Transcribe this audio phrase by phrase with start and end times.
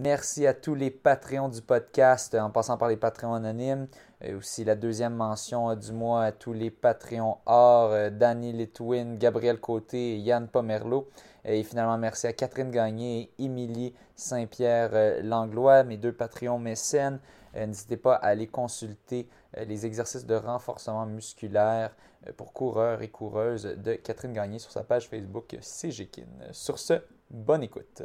[0.00, 3.88] Merci à tous les Patreons du podcast, en passant par les Patreons anonymes.
[4.36, 10.14] Aussi la deuxième mention du mois à tous les Patreons or, Danny Litwin, Gabriel Côté
[10.14, 11.08] et Yann Pomerleau.
[11.44, 17.18] Et finalement, merci à Catherine Gagné et Émilie Saint-Pierre Langlois, mes deux Patreons mécènes.
[17.56, 21.90] N'hésitez pas à aller consulter les exercices de renforcement musculaire
[22.36, 26.52] pour coureurs et coureuses de Catherine Gagné sur sa page Facebook CGKIN.
[26.52, 28.04] Sur ce, bonne écoute.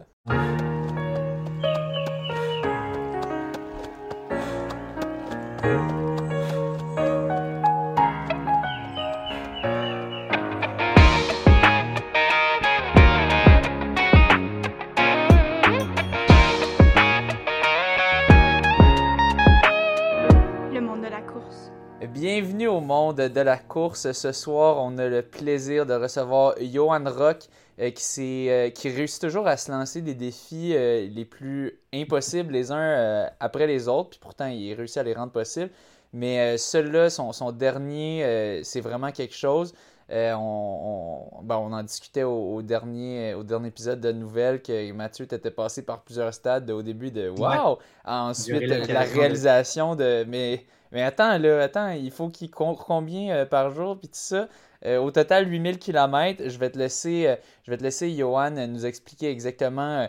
[22.24, 24.12] Bienvenue au monde de la course.
[24.12, 27.48] Ce soir, on a le plaisir de recevoir Johan Rock
[27.80, 32.54] euh, qui, euh, qui réussit toujours à se lancer des défis euh, les plus impossibles
[32.54, 34.12] les uns après les autres.
[34.12, 35.72] Puis pourtant, il réussit à les rendre possibles.
[36.16, 39.74] Mais celui-là, son, son, dernier, c'est vraiment quelque chose.
[40.12, 45.50] On, ben, on, en discutait au, dernier, au dernier épisode de Nouvelles que Mathieu était
[45.50, 47.80] passé par plusieurs stades au début de Wow!
[48.06, 50.24] Ensuite, la réalisation de.
[50.28, 54.48] Mais mais attends, là, attends, il faut qu'il court combien par jour, puis tout ça.
[54.86, 56.50] Euh, au total, 8000 km.
[56.50, 60.08] Je vais te laisser, euh, je vais te laisser Johan, nous expliquer exactement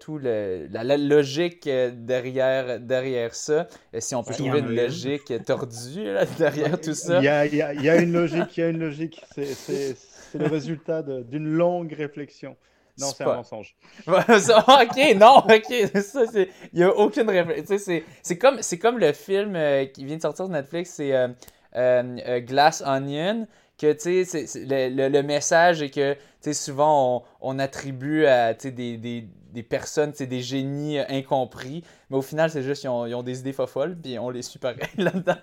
[0.00, 3.68] tout le, la, logique derrière, derrière ça.
[4.00, 7.18] si on peut trouver une logique tordue derrière tout ça.
[7.18, 9.22] Il y a, il y a, une logique, il y a une logique.
[9.30, 9.94] C'est
[10.34, 12.56] le résultat d'une longue réflexion.
[12.98, 13.76] Non, c'est un mensonge.
[14.06, 16.02] ok, non, ok.
[16.02, 18.02] Ça, il n'y a aucune réflexion.
[18.22, 21.28] C'est comme, comme le film euh, qui vient de sortir sur Netflix, c'est euh,
[21.76, 23.46] euh, Glass Onion
[23.78, 28.54] que tu sais, le, le, message est que tu sais, souvent on, on attribue à
[28.54, 33.14] des, des, des personnes, des génies incompris, mais au final, c'est juste qu'ils ont, ils
[33.14, 35.36] ont, des idées folles, puis on les suit pareil là-dedans.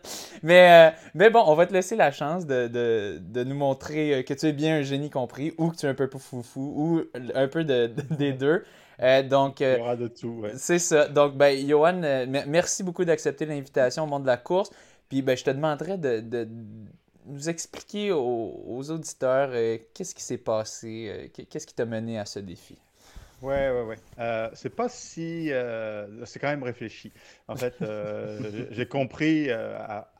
[0.43, 4.23] Mais, euh, mais bon, on va te laisser la chance de, de, de, nous montrer
[4.27, 7.01] que tu es bien un génie compris, ou que tu es un peu foufou, ou
[7.33, 8.63] un peu de, des deux.
[9.01, 10.51] Euh, donc, euh, Il y aura de tout, ouais.
[10.55, 11.07] C'est ça.
[11.07, 11.99] Donc, ben, Johan,
[12.47, 14.71] merci beaucoup d'accepter l'invitation au monde de la course.
[15.09, 16.47] Puis, ben, je te demanderais de,
[17.25, 22.25] nous expliquer aux, auditeurs euh, qu'est-ce qui s'est passé, euh, qu'est-ce qui t'a mené à
[22.25, 22.77] ce défi?
[23.41, 23.97] Ouais, ouais, ouais.
[24.17, 25.51] Euh, c'est pas si.
[26.25, 27.11] c'est quand même réfléchi.
[27.47, 27.75] En fait,
[28.71, 29.49] j'ai compris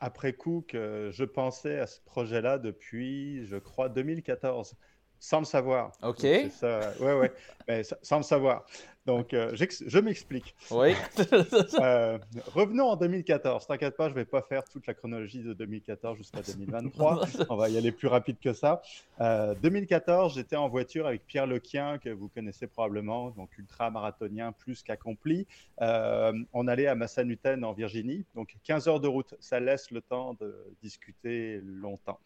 [0.00, 4.76] après coup que je pensais à ce projet-là depuis, je crois, 2014,
[5.18, 5.92] sans le savoir.
[6.02, 6.26] Ok.
[6.50, 6.92] Ça.
[7.00, 7.32] Ouais, ouais.
[7.68, 8.66] Mais sans le savoir.
[9.06, 10.54] Donc, euh, je m'explique.
[10.72, 10.94] Oui.
[11.80, 12.18] euh,
[12.54, 13.66] revenons en 2014.
[13.66, 17.20] T'inquiète pas, je vais pas faire toute la chronologie de 2014 jusqu'à 2023.
[17.48, 18.82] On va y aller plus rapide que ça.
[19.20, 24.82] Euh, 2014, j'étais en voiture avec Pierre Lequien, que vous connaissez probablement, donc ultra-marathonien plus
[24.82, 25.46] qu'accompli.
[25.80, 29.34] Euh, on allait à Massanutten en Virginie, donc 15 heures de route.
[29.38, 30.52] Ça laisse le temps de
[30.82, 32.18] discuter longtemps.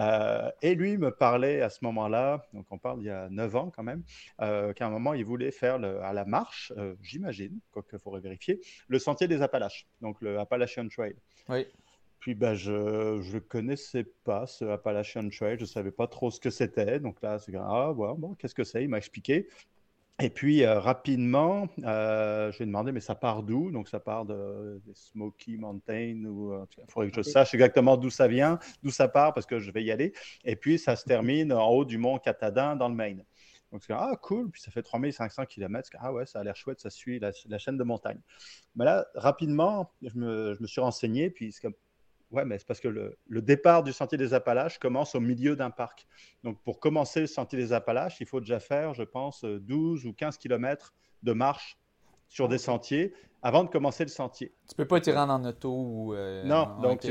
[0.00, 3.54] Euh, et lui me parlait à ce moment-là, donc on parle il y a 9
[3.54, 4.02] ans quand même,
[4.38, 8.60] qu'à un moment il voulait faire le, à la marche, euh, j'imagine, quoique faudrait vérifier,
[8.88, 11.14] le sentier des Appalaches, donc le Appalachian Trail.
[11.48, 11.66] Oui.
[12.20, 16.40] Puis bah, je ne connaissais pas ce Appalachian Trail, je ne savais pas trop ce
[16.40, 16.98] que c'était.
[16.98, 18.82] Donc là, c'est ah, bon, qu'est-ce que c'est?
[18.82, 19.48] Il m'a expliqué.
[20.22, 23.70] Et puis euh, rapidement, euh, je lui ai demandé, mais ça part d'où?
[23.70, 28.10] Donc ça part de, des Smoky Mountain, ou il faudrait que je sache exactement d'où
[28.10, 30.12] ça vient, d'où ça part, parce que je vais y aller.
[30.44, 33.24] Et puis ça se termine en haut du mont Katahdin, dans le Maine.
[33.74, 34.52] Donc, c'est ah, cool.
[34.52, 35.90] Puis ça fait 3500 km.
[35.98, 38.20] Ah ouais, ça a l'air chouette, ça suit la, chaîne de montagne.
[38.76, 41.28] Mais là, rapidement, je me, je me suis renseigné.
[41.28, 41.74] Puis c'est comme,
[42.30, 45.56] ouais, mais c'est parce que le, le, départ du sentier des Appalaches commence au milieu
[45.56, 46.06] d'un parc.
[46.44, 50.12] Donc, pour commencer le sentier des Appalaches, il faut déjà faire, je pense, 12 ou
[50.12, 51.76] 15 km de marche
[52.28, 53.12] sur des sentiers
[53.44, 54.54] avant de commencer le sentier.
[54.66, 56.14] Tu peux pas t'y rendre en auto ou.
[56.14, 57.06] Euh, non, donc,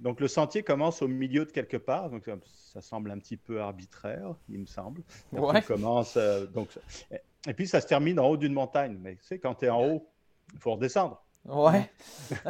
[0.00, 3.60] donc, le sentier commence au milieu de quelque part, donc ça, semble un petit peu
[3.60, 5.02] arbitraire, il me semble.
[5.32, 5.60] Ouais.
[5.62, 6.68] commence, euh, donc,
[7.10, 8.96] et puis ça se termine en haut d'une montagne.
[9.02, 10.08] Mais tu sais, quand tu es en haut,
[10.52, 11.20] il faut redescendre.
[11.44, 11.90] Ouais.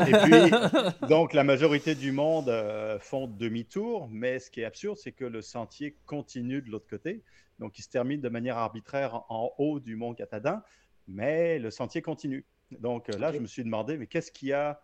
[0.07, 4.99] Et puis, donc la majorité du monde euh, font demi-tour, mais ce qui est absurde,
[4.99, 7.25] c'est que le sentier continue de l'autre côté.
[7.59, 10.63] Donc il se termine de manière arbitraire en haut du mont Catadin,
[11.09, 12.45] mais le sentier continue.
[12.81, 14.81] Donc euh, là, je me suis demandé, mais qu'est-ce qu'il y a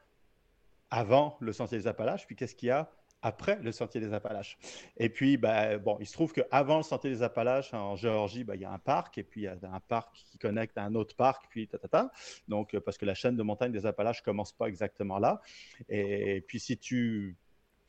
[0.91, 2.91] avant le Sentier des Appalaches, puis qu'est-ce qu'il y a
[3.23, 4.59] après le Sentier des Appalaches?
[4.97, 8.55] Et puis, ben, bon, il se trouve qu'avant le Sentier des Appalaches, en Géorgie, ben,
[8.55, 10.85] il y a un parc, et puis il y a un parc qui connecte à
[10.85, 12.13] un autre parc, puis ta, ta, ta.
[12.49, 15.41] Donc, euh, parce que la chaîne de montagne des Appalaches commence pas exactement là.
[15.89, 17.37] Et puis, si tu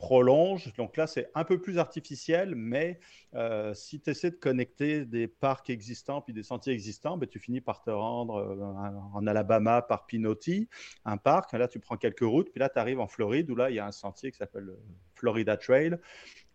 [0.01, 0.73] prolonges.
[0.77, 2.99] Donc là, c'est un peu plus artificiel, mais
[3.35, 7.37] euh, si tu essaies de connecter des parcs existants puis des sentiers existants, ben, tu
[7.37, 10.67] finis par te rendre euh, en Alabama par Pinoti,
[11.05, 11.53] un parc.
[11.53, 13.79] Là, tu prends quelques routes, puis là, tu arrives en Floride où là, il y
[13.79, 14.79] a un sentier qui s'appelle le
[15.13, 15.97] Florida Trail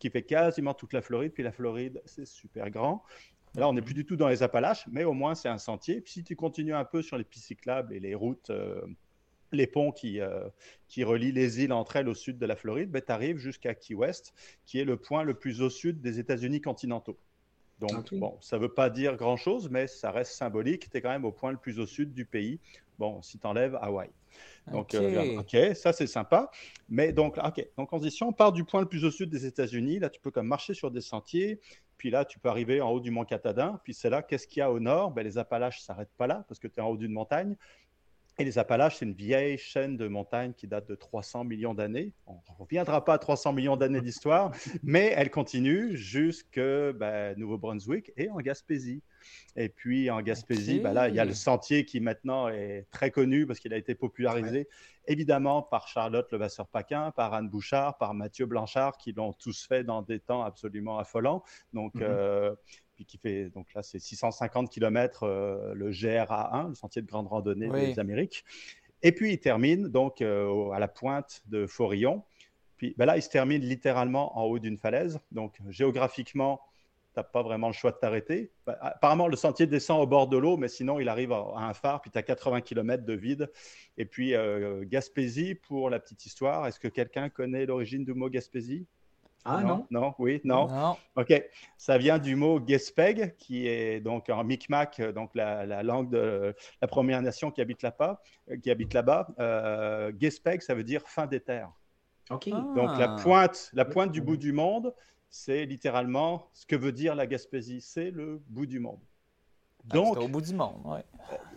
[0.00, 1.32] qui fait quasiment toute la Floride.
[1.32, 3.04] Puis la Floride, c'est super grand.
[3.54, 6.00] Là, on n'est plus du tout dans les Appalaches, mais au moins, c'est un sentier.
[6.00, 8.50] Puis si tu continues un peu sur les pistes cyclables et les routes
[9.52, 10.48] les ponts qui, euh,
[10.88, 13.74] qui relient les îles entre elles au sud de la Floride, ben, tu arrives jusqu'à
[13.74, 14.34] Key West,
[14.64, 17.18] qui est le point le plus au sud des États-Unis continentaux.
[17.78, 20.90] Donc, bon, ça ne veut pas dire grand-chose, mais ça reste symbolique.
[20.90, 22.58] Tu es quand même au point le plus au sud du pays.
[22.98, 24.08] Bon, si tu enlèves Hawaï.
[24.72, 26.50] Donc, euh, ok, ça c'est sympa.
[26.88, 29.30] Mais donc, ok, donc on dit si on part du point le plus au sud
[29.30, 31.60] des États-Unis, là tu peux comme marcher sur des sentiers,
[31.98, 34.60] puis là tu peux arriver en haut du mont Catadin, puis c'est là, qu'est-ce qu'il
[34.60, 35.12] y a au nord?
[35.12, 37.56] Ben, Les Appalaches ne s'arrêtent pas là parce que tu es en haut d'une montagne.
[38.38, 42.12] Et les Appalaches, c'est une vieille chaîne de montagnes qui date de 300 millions d'années.
[42.26, 44.52] On ne reviendra pas à 300 millions d'années d'histoire,
[44.82, 49.02] mais elle continue jusque ben, Nouveau-Brunswick et en Gaspésie.
[49.56, 53.10] Et puis en Gaspésie, ben là, il y a le sentier qui maintenant est très
[53.10, 54.68] connu parce qu'il a été popularisé
[55.08, 60.02] évidemment par Charlotte Levasseur-Paquin, par Anne Bouchard, par Mathieu Blanchard, qui l'ont tous fait dans
[60.02, 61.42] des temps absolument affolants.
[61.72, 62.02] Donc, mm-hmm.
[62.02, 62.54] euh,
[62.96, 67.28] puis qui fait, donc là, c'est 650 km euh, le GRA1, le sentier de grande
[67.28, 68.44] randonnée des Amériques.
[69.02, 72.24] Et puis, il termine donc euh, à la pointe de Forillon.
[72.76, 75.20] Puis ben là, il se termine littéralement en haut d'une falaise.
[75.30, 76.60] Donc, géographiquement,
[77.14, 78.50] tu n'as pas vraiment le choix de t'arrêter.
[78.66, 81.74] Bah, apparemment, le sentier descend au bord de l'eau, mais sinon, il arrive à, un
[81.74, 83.50] phare, puis tu as 80 km de vide.
[83.96, 88.28] Et puis, euh, Gaspésie, pour la petite histoire, est-ce que quelqu'un connaît l'origine du mot
[88.28, 88.86] Gaspésie?
[89.46, 90.14] Ah non, non?
[90.18, 90.96] Oui, non.
[91.16, 91.32] Ok.
[91.76, 96.88] Ça vient du mot Gespeg, qui est donc en Micmac, donc la, langue de la
[96.88, 98.20] Première Nation qui habite là-bas.
[98.62, 99.28] Qui habite là-bas.
[99.38, 101.70] Euh, Gespeg, ça veut dire fin des terres.
[102.30, 102.48] Ok.
[102.48, 104.92] Donc la pointe, la pointe du bout du monde,
[105.30, 107.80] c'est littéralement ce que veut dire la Gaspésie.
[107.80, 109.00] C'est le bout du monde.
[109.90, 110.82] Ah, donc, au bout du monde,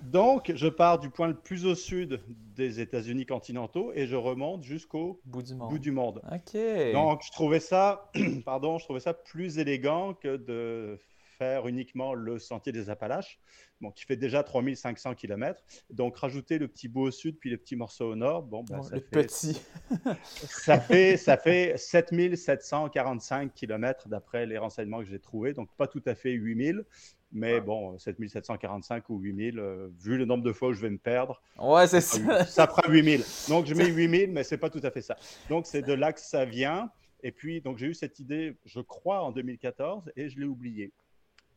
[0.03, 2.21] Donc, je pars du point le plus au sud
[2.55, 5.69] des États-Unis continentaux et je remonte jusqu'au bout du monde.
[5.69, 6.21] Bout du monde.
[6.31, 6.59] Ok.
[6.93, 8.11] Donc, je trouvais ça,
[8.45, 10.99] pardon, je trouvais ça plus élégant que de
[11.39, 13.39] faire uniquement le sentier des Appalaches,
[13.79, 15.63] bon, qui fait déjà 3500 km.
[15.89, 18.83] Donc, rajouter le petit bout au sud puis le petit morceau au nord, bon, ben,
[18.83, 19.61] ça, le fait, petit.
[20.23, 26.03] ça, fait, ça fait 7745 km d'après les renseignements que j'ai trouvés, donc pas tout
[26.05, 26.83] à fait 8000,
[27.31, 30.97] mais bon, 7745 ou 8000, euh, vu le nombre de fois où je vais me
[30.97, 32.45] perdre, ouais, c'est ça.
[32.45, 33.23] ça fera 8000.
[33.49, 35.15] Donc je mets 8000, mais c'est pas tout à fait ça.
[35.49, 36.89] Donc c'est de là que ça vient.
[37.21, 40.91] Et puis, donc j'ai eu cette idée, je crois, en 2014 et je l'ai oubliée.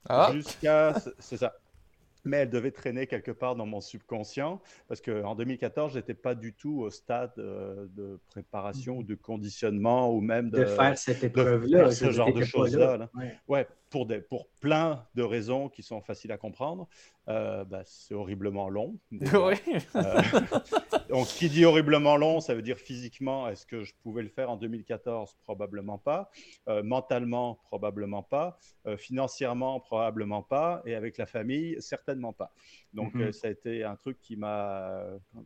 [0.09, 0.31] Ah.
[0.33, 0.95] Jusqu'à.
[1.19, 1.55] C'est ça
[2.25, 6.35] mais elle devait traîner quelque part dans mon subconscient parce qu'en 2014, je n'étais pas
[6.35, 10.97] du tout au stade euh, de préparation ou de conditionnement ou même de, de faire
[10.97, 11.91] cette épreuve-là.
[11.91, 13.11] Ce genre de choses-là.
[13.49, 13.67] Ouais.
[13.91, 16.89] pour, des, pour plein de raisons qui sont faciles à comprendre.
[17.29, 18.99] Euh, bah, c'est horriblement long.
[19.13, 19.55] Oui.
[19.95, 20.23] Euh,
[21.09, 24.51] donc, qui dit horriblement long, ça veut dire physiquement, est-ce que je pouvais le faire
[24.51, 26.31] en 2014 Probablement pas.
[26.83, 28.59] mentalement, probablement pas.
[28.97, 30.83] financièrement, probablement pas.
[30.85, 32.53] Et avec la famille, certainement pas.
[32.93, 33.23] Donc, mhm.
[33.23, 35.05] euh, ça a été un truc qui m'a.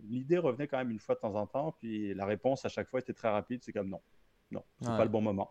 [0.08, 2.88] L'idée revenait quand même une fois de temps en temps, puis la réponse à chaque
[2.88, 3.62] fois était très rapide.
[3.62, 4.00] C'est comme non,
[4.50, 5.50] non, c'est pas le bon moment.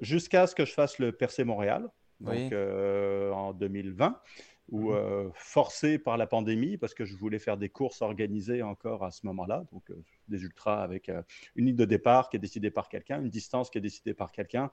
[0.00, 1.88] Jusqu'à ce que je fasse le Percé Montréal,
[2.20, 4.20] donc euh, en 2020
[4.68, 9.04] ou euh, forcé par la pandémie parce que je voulais faire des courses organisées encore
[9.04, 9.92] à ce moment-là, donc
[10.28, 11.10] des ultras avec
[11.54, 14.32] une ligne de départ qui est décidée par quelqu'un, une distance qui est décidée par
[14.32, 14.70] quelqu'un,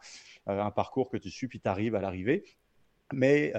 [0.48, 2.44] un parcours que tu suis puis tu arrives à l'arrivée.
[3.12, 3.54] Mais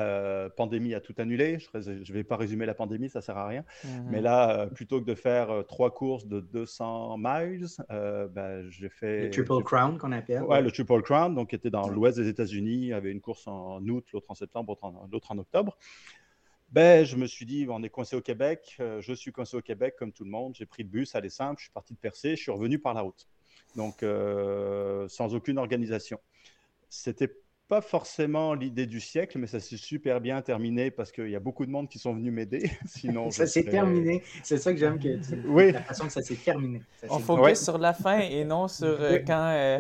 [0.57, 1.59] pandémie a tout annulé.
[1.59, 3.65] Je ne vais pas résumer la pandémie, ça ne sert à rien.
[3.85, 4.09] Mhm.
[4.11, 9.25] Mais là, plutôt que de faire trois courses de 200 miles, ben, j'ai fait.
[9.25, 10.43] Le Triple Crown qu'on appelle.
[10.43, 12.75] Ouais, le Triple Crown, donc qui était dans l'ouest des États-Unis.
[12.75, 14.77] Il y avait une course en août, l'autre en septembre,
[15.13, 15.77] l'autre en, octobre.
[16.75, 18.77] Ben, je me suis dit, on est coincé au Québec.
[18.81, 20.57] je suis coincé au Québec comme tout le monde.
[20.57, 21.61] J'ai pris le bus, allez simple.
[21.61, 22.35] Je suis parti de Percé.
[22.35, 23.29] Je suis revenu par la route.
[23.77, 24.05] Donc,
[25.09, 26.19] sans aucune organisation.
[26.89, 27.31] C'était
[27.69, 31.41] pas forcément l'idée du siècle, mais ça s'est super bien terminé parce qu'il y a
[31.41, 32.71] beaucoup de monde qui sont venus m'aider.
[32.87, 34.23] Sinon, ça s'est terminé.
[34.43, 35.73] C'est ça que j'aime que oui.
[35.73, 36.83] la façon que ça s'est terminé.
[37.09, 39.79] On focus sur la fin et non sur euh, quand euh,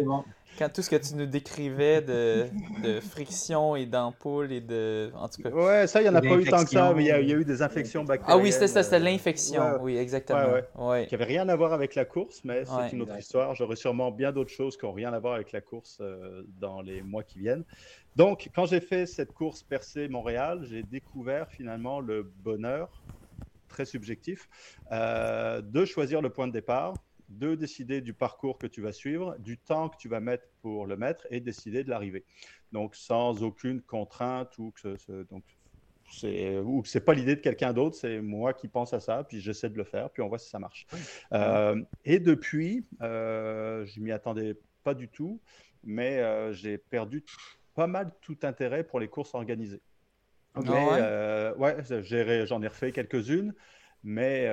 [0.58, 2.46] quand tout ce que tu nous décrivais de,
[2.82, 5.10] de friction et d'ampoules et de.
[5.14, 5.50] En tout cas.
[5.50, 7.20] Ouais, ça, il n'y en a pas eu tant que ça, mais il y, a,
[7.20, 8.40] eu des infections bactériennes.
[8.40, 9.78] Ah oui, c'était ça, c'était euh, l'infection.
[9.80, 10.60] Oui, exactement.
[10.76, 13.54] Ouais, Qui n'avait rien à voir avec la course, mais c'est une autre histoire.
[13.54, 16.82] J'aurai sûrement bien d'autres choses qui n'ont rien à voir avec la course euh, dans
[16.82, 17.64] les mois qui viennent.
[18.16, 23.02] Donc, quand j'ai fait cette course percée Montréal, j'ai découvert finalement le bonheur
[23.68, 24.48] très subjectif
[24.92, 26.94] euh, de choisir le point de départ
[27.38, 30.86] de décider du parcours que tu vas suivre, du temps que tu vas mettre pour
[30.86, 32.24] le mettre et décider de l'arrivée.
[32.72, 35.44] Donc, sans aucune contrainte ou que ce, donc,
[36.10, 39.40] c'est ou c'est pas l'idée de quelqu'un d'autre, c'est moi qui pense à ça, puis
[39.40, 40.86] j'essaie de le faire, puis on voit si ça marche.
[41.32, 45.40] Euh, et depuis, euh, je m'y attendais pas du tout,
[45.82, 47.24] mais euh, j'ai perdu
[47.74, 49.82] pas mal tout intérêt pour les courses organisées.
[50.54, 51.76] Ah ouais,
[52.46, 53.52] j'en ai refait quelques-unes,
[54.04, 54.46] mais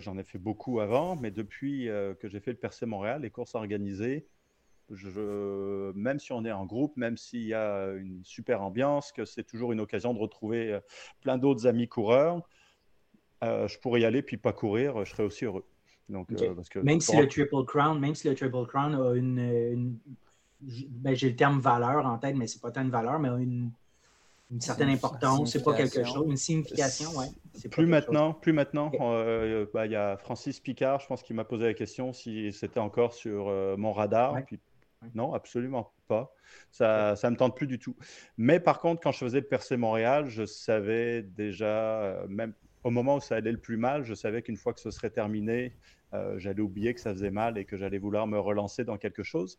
[0.00, 1.16] j'en ai fait beaucoup avant.
[1.16, 4.26] Mais depuis que j'ai fait le Percé Montréal, les courses organisées,
[4.90, 9.24] je, même si on est en groupe, même s'il y a une super ambiance, que
[9.24, 10.80] c'est toujours une occasion de retrouver euh,
[11.20, 12.40] plein d'autres amis coureurs,
[13.42, 15.64] euh, je pourrais y aller puis pas courir, je serais aussi heureux.
[16.08, 19.14] Donc, euh, parce que même si le Triple Crown, même si le Triple Crown a
[19.14, 19.98] une,
[20.60, 23.72] ben, j'ai le terme valeur en tête, mais c'est pas tant une valeur, mais une,
[24.50, 27.26] une certaine importance, c'est pas quelque chose, une signification, ouais.
[27.70, 28.90] Plus maintenant, plus maintenant,
[29.72, 32.80] bah, il y a Francis Picard, je pense, qui m'a posé la question si c'était
[32.80, 34.36] encore sur mon radar.
[34.46, 34.60] Puis
[35.14, 36.34] non, absolument pas.
[36.70, 37.96] Ça ne me tente plus du tout.
[38.36, 42.90] Mais par contre, quand je faisais le Percé Montréal, je savais déjà, euh, même au
[42.90, 45.76] moment où ça allait le plus mal, je savais qu'une fois que ce serait terminé,
[46.14, 49.22] euh, j'allais oublier que ça faisait mal et que j'allais vouloir me relancer dans quelque
[49.22, 49.58] chose.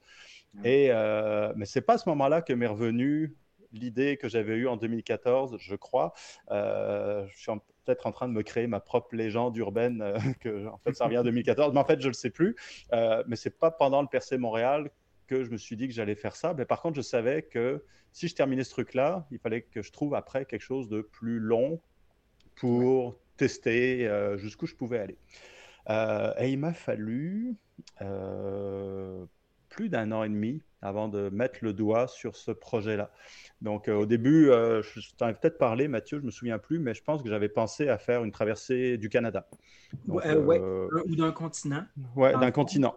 [0.63, 3.36] Et, euh, mais c'est pas à ce moment-là que m'est revenu
[3.71, 6.13] l'idée que j'avais eue en 2014, je crois.
[6.50, 7.51] je suis
[7.86, 11.19] peut-être en train de me créer ma propre légende urbaine, que en fait ça revient
[11.19, 12.55] en 2014, mais en fait je ne le sais plus.
[12.91, 14.89] mais c'est pas pendant le Percé Montréal
[15.27, 16.53] que je me suis dit que j'allais faire ça.
[16.57, 19.91] Mais par contre, je savais que si je terminais ce truc-là, il fallait que je
[19.91, 21.79] trouve après quelque chose de plus long
[22.55, 25.17] pour tester euh, jusqu'où je pouvais aller.
[25.89, 27.55] Euh, et il m'a fallu
[28.01, 29.25] euh,
[29.69, 33.12] plus d'un an et demi avant de mettre le doigt sur ce projet-là.
[33.62, 37.03] Donc au début, je t'en ai peut-être parlé, Mathieu, je me souviens plus, mais je
[37.03, 39.48] pense que j'avais pensé à faire une traversée du Canada.
[40.07, 41.84] ouais, ou d'un continent.
[42.15, 42.96] Ouais, d'un continent.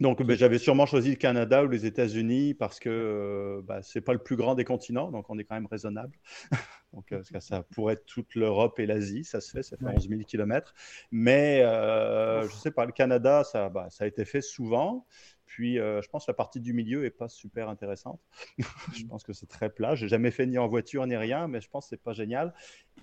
[0.00, 3.98] Donc, ben, j'avais sûrement choisi le Canada ou les États-Unis parce que euh, ben, ce
[3.98, 6.12] n'est pas le plus grand des continents, donc on est quand même raisonnable.
[6.96, 10.08] donc, euh, ça pourrait être toute l'Europe et l'Asie, ça se fait, ça fait 11
[10.08, 10.74] 000 km.
[11.12, 15.06] Mais euh, je ne sais pas, le Canada, ça, ben, ça a été fait souvent.
[15.44, 18.20] Puis, je pense que la partie du milieu n'est pas super intéressante.
[18.94, 19.94] je pense que c'est très plat.
[19.94, 22.52] J'ai jamais fait ni en voiture ni rien, mais je pense que c'est pas génial.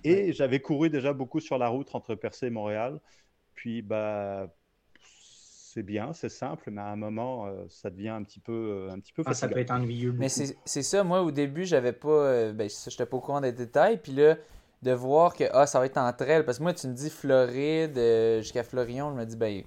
[0.02, 3.00] Et j'avais couru déjà beaucoup sur la route entre Percé et Montréal.
[3.54, 4.54] Puis, bah,
[5.74, 8.92] c'est bien, c'est simple, mais à un moment, euh, ça devient un petit peu, euh,
[8.92, 10.14] un petit peu ah, ça peut être ennuyeux.
[10.16, 12.08] Mais c'est ça, moi, au début, j'avais pas.
[12.08, 13.98] Euh, ben, j'étais pas au courant des détails.
[14.00, 14.36] Puis là,
[14.82, 16.44] de voir que ah, ça va être entre elles.
[16.44, 17.98] Parce que moi, tu me dis Floride
[18.38, 19.64] jusqu'à Florion, je me dis, ben,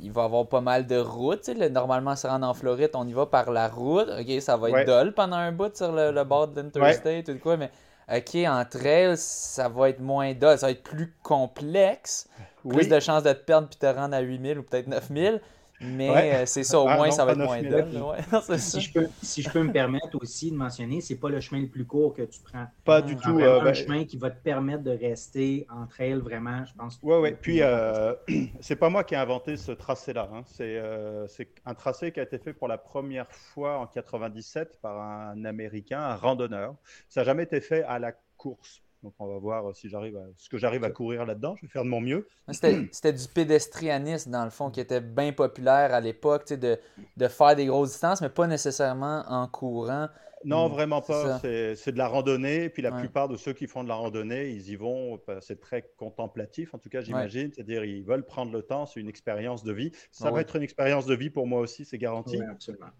[0.00, 1.48] il va y avoir pas mal de routes.
[1.48, 4.08] Normalement, se rendre en Floride, on y va par la route.
[4.08, 7.70] OK, ça va être dole pendant un bout sur le, bord d'Interstate ou quoi, mais
[8.14, 10.58] OK, entre elles, ça va être moins dole.
[10.58, 12.28] Ça va être plus complexe
[12.68, 15.40] plus de chances de te perdre puis te rendre à 8000 ou peut-être 9000.
[15.82, 17.58] Mais euh, c'est ça, au ah moins, ça va être moins
[18.58, 21.62] si, je peux, si je peux me permettre aussi de mentionner, c'est pas le chemin
[21.62, 22.66] le plus court que tu prends.
[22.84, 23.38] Pas du tout.
[23.38, 26.98] Euh, un ben, chemin qui va te permettre de rester entre elles, vraiment, je pense.
[27.02, 27.34] Oui, oui.
[27.40, 28.14] Puis, euh,
[28.60, 30.28] c'est pas moi qui ai inventé ce tracé-là.
[30.34, 30.42] Hein.
[30.46, 35.44] C'est un tracé qui a été fait pour la première fois en 97 par un
[35.46, 36.74] Américain, un randonneur.
[37.08, 40.24] Ça n'a jamais été fait à la course donc on va voir si j'arrive à,
[40.36, 41.56] ce que j'arrive à courir là-dedans.
[41.56, 42.28] Je vais faire de mon mieux.
[42.50, 46.78] C'était du pédestrianisme, dans le fond, qui était bien populaire à l'époque, de,
[47.16, 50.08] de faire des grosses distances, mais pas nécessairement en courant.
[50.44, 51.38] Non, hmm, vraiment pas.
[51.40, 52.68] C'est de la randonnée.
[52.68, 55.20] Puis la plupart de ceux qui font de la randonnée, ils y vont.
[55.28, 57.52] Euh, c'est très contemplatif, en tout cas, j'imagine.
[57.52, 58.86] C'est-à-dire, ils veulent prendre le temps.
[58.86, 59.92] C'est une expérience de vie.
[60.10, 62.38] Ça va être une expérience de vie pour moi aussi, c'est garanti.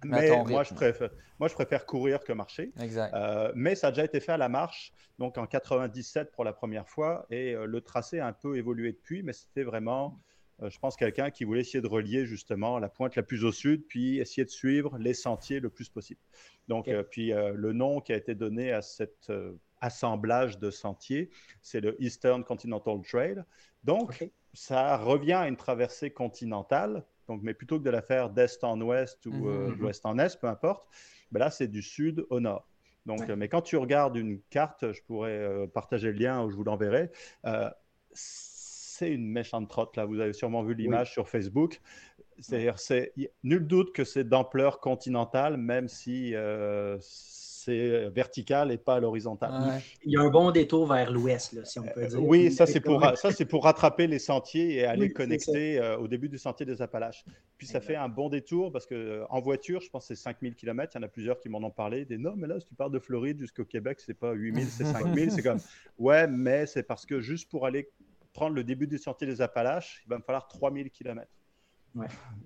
[0.05, 2.73] mais moi je, préfère, moi, je préfère courir que marcher.
[2.81, 3.15] Exact.
[3.15, 6.53] Euh, mais ça a déjà été fait à la marche, donc en 97 pour la
[6.53, 7.27] première fois.
[7.31, 10.19] Et euh, le tracé a un peu évolué depuis, mais c'était vraiment
[10.69, 13.87] je pense, quelqu'un qui voulait essayer de relier justement la pointe la plus au sud,
[13.87, 16.21] puis essayer de suivre les sentiers le plus possible.
[16.71, 20.71] Donc, euh, puis euh, le nom qui a été donné à cet euh, assemblage de
[20.71, 21.31] sentiers,
[21.63, 23.43] c'est le Eastern Continental Trail.
[23.83, 28.63] Donc, ça revient à une traversée continentale, donc, mais plutôt que de la faire d'est
[28.63, 29.79] en ouest ou mm-hmm, mm-hmm.
[29.79, 30.87] d'ouest en est, peu importe,
[31.33, 32.69] ben là, c'est du sud au nord.
[33.07, 36.65] Donc, mais quand tu regardes une carte, je pourrais partager le lien ou je vous
[36.65, 37.11] l'enverrai.
[39.01, 40.05] C'est une méchante trotte là.
[40.05, 41.81] Vous avez sûrement vu l'image sur Facebook.
[42.39, 48.97] C'est-à-dire, c'est nul doute que c'est d'ampleur continentale, même si euh, c'est vertical et pas
[48.97, 49.81] à l'horizontale.
[50.05, 52.23] Il y a un bon détour vers l'ouest, si on peut dire.
[52.23, 56.09] oui, ça c'est pour ça c'est pour rattraper les sentiers et aller connecter euh, au
[56.09, 57.25] début du sentier des Appalaches.
[57.59, 60.23] Puis ça fait un bon détour parce que euh, en voiture, je pense que c'est
[60.23, 60.93] 5000 km.
[60.95, 62.05] Il y en a plusieurs qui m'en ont parlé.
[62.05, 64.85] Des non, mais là, si tu pars de Floride jusqu'au Québec, c'est pas 8000, c'est
[64.85, 65.31] 5000.
[65.31, 65.59] c'est comme
[65.99, 67.91] ouais, mais c'est parce que juste pour aller
[68.33, 71.27] prendre le début du sentier des Appalaches, il va me falloir 3000 km.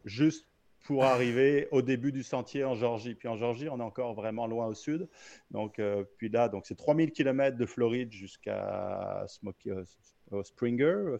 [0.04, 0.46] Juste
[0.84, 3.14] pour arriver au début du sentier en Georgie.
[3.14, 5.08] Puis en Georgie, on est encore vraiment loin au sud.
[5.50, 9.24] Donc, euh, puis là, donc c'est 3000 km de Floride jusqu'à
[9.68, 11.16] euh, Springer.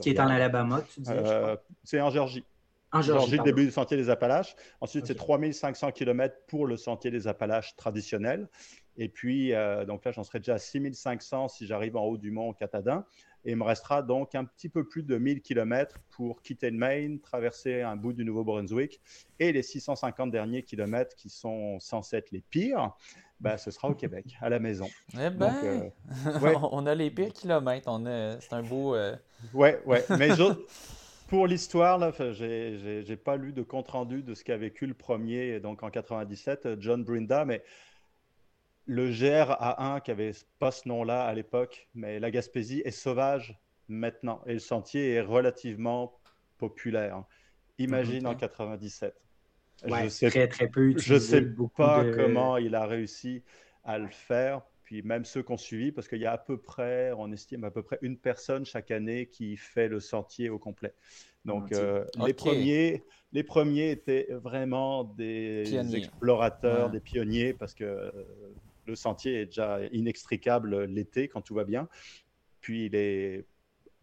[0.00, 1.22] Qui est en Alabama, tu disais
[1.84, 2.44] C'est en Georgie.
[2.90, 4.56] En Georgie, le début du sentier des Appalaches.
[4.80, 8.48] Ensuite, c'est 3500 km pour le sentier des Appalaches traditionnel.
[8.96, 12.30] Et puis, euh, donc là, j'en serai déjà à 6500 si j'arrive en haut du
[12.30, 13.04] mont Catadin.
[13.48, 16.76] Et il me restera donc un petit peu plus de 1000 km pour quitter le
[16.76, 19.00] Maine, traverser un bout du Nouveau-Brunswick.
[19.40, 22.92] Et les 650 derniers kilomètres qui sont censés être les pires,
[23.40, 24.86] ben, ce sera au Québec, à la maison.
[25.14, 25.88] Eh ben, euh,
[26.72, 27.90] on a les pires kilomètres.
[28.42, 28.94] C'est un beau.
[28.94, 29.16] Euh...
[29.54, 30.04] Ouais, ouais.
[30.18, 30.28] Mais
[31.28, 35.82] pour l'histoire, je n'ai pas lu de compte-rendu de ce qu'a vécu le premier, donc
[35.82, 37.62] en 97, John Brinda, mais
[38.88, 44.42] le GR-A1 qui avait pas ce nom-là à l'époque, mais la Gaspésie est sauvage maintenant
[44.46, 46.18] et le sentier est relativement
[46.56, 47.22] populaire.
[47.76, 49.14] Imagine en 97.
[49.84, 51.42] je sais, très, très peu Je sais
[51.76, 53.42] pas comment il a réussi
[53.84, 54.62] à le faire.
[54.84, 57.70] Puis même ceux qu'on suivi, parce qu'il y a à peu près, on estime à
[57.70, 60.94] peu près une personne chaque année qui fait le sentier au complet.
[61.44, 68.10] Donc euh, les, premiers, les premiers étaient vraiment des explorateurs, des pionniers, parce que
[68.88, 71.88] le sentier est déjà inextricable l'été quand tout va bien.
[72.60, 73.46] Puis il est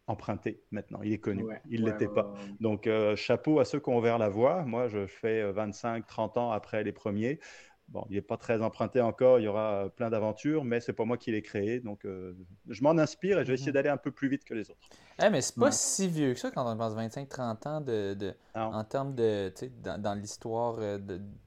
[0.07, 1.45] emprunté maintenant, il est connu.
[1.69, 2.33] il ne l'était pas.
[2.59, 4.63] Donc euh, chapeau à ceux qui ont ouvert la voie.
[4.63, 7.39] Moi, je fais 25-30 ans après les premiers.
[7.87, 11.05] Bon, il n'est pas très emprunté encore, il y aura plein d'aventures, mais c'est pas
[11.05, 11.79] moi qui l'ai créé.
[11.79, 12.33] Donc, euh,
[12.67, 13.75] je m'en inspire et je vais essayer mhm.
[13.75, 14.79] d'aller un peu plus vite que les autres.
[15.23, 18.33] Eh, mais c'est pas si vieux que ça quand on pense 25-30 ans de, de
[18.55, 20.97] en termes de, dans, dans l'histoire euh,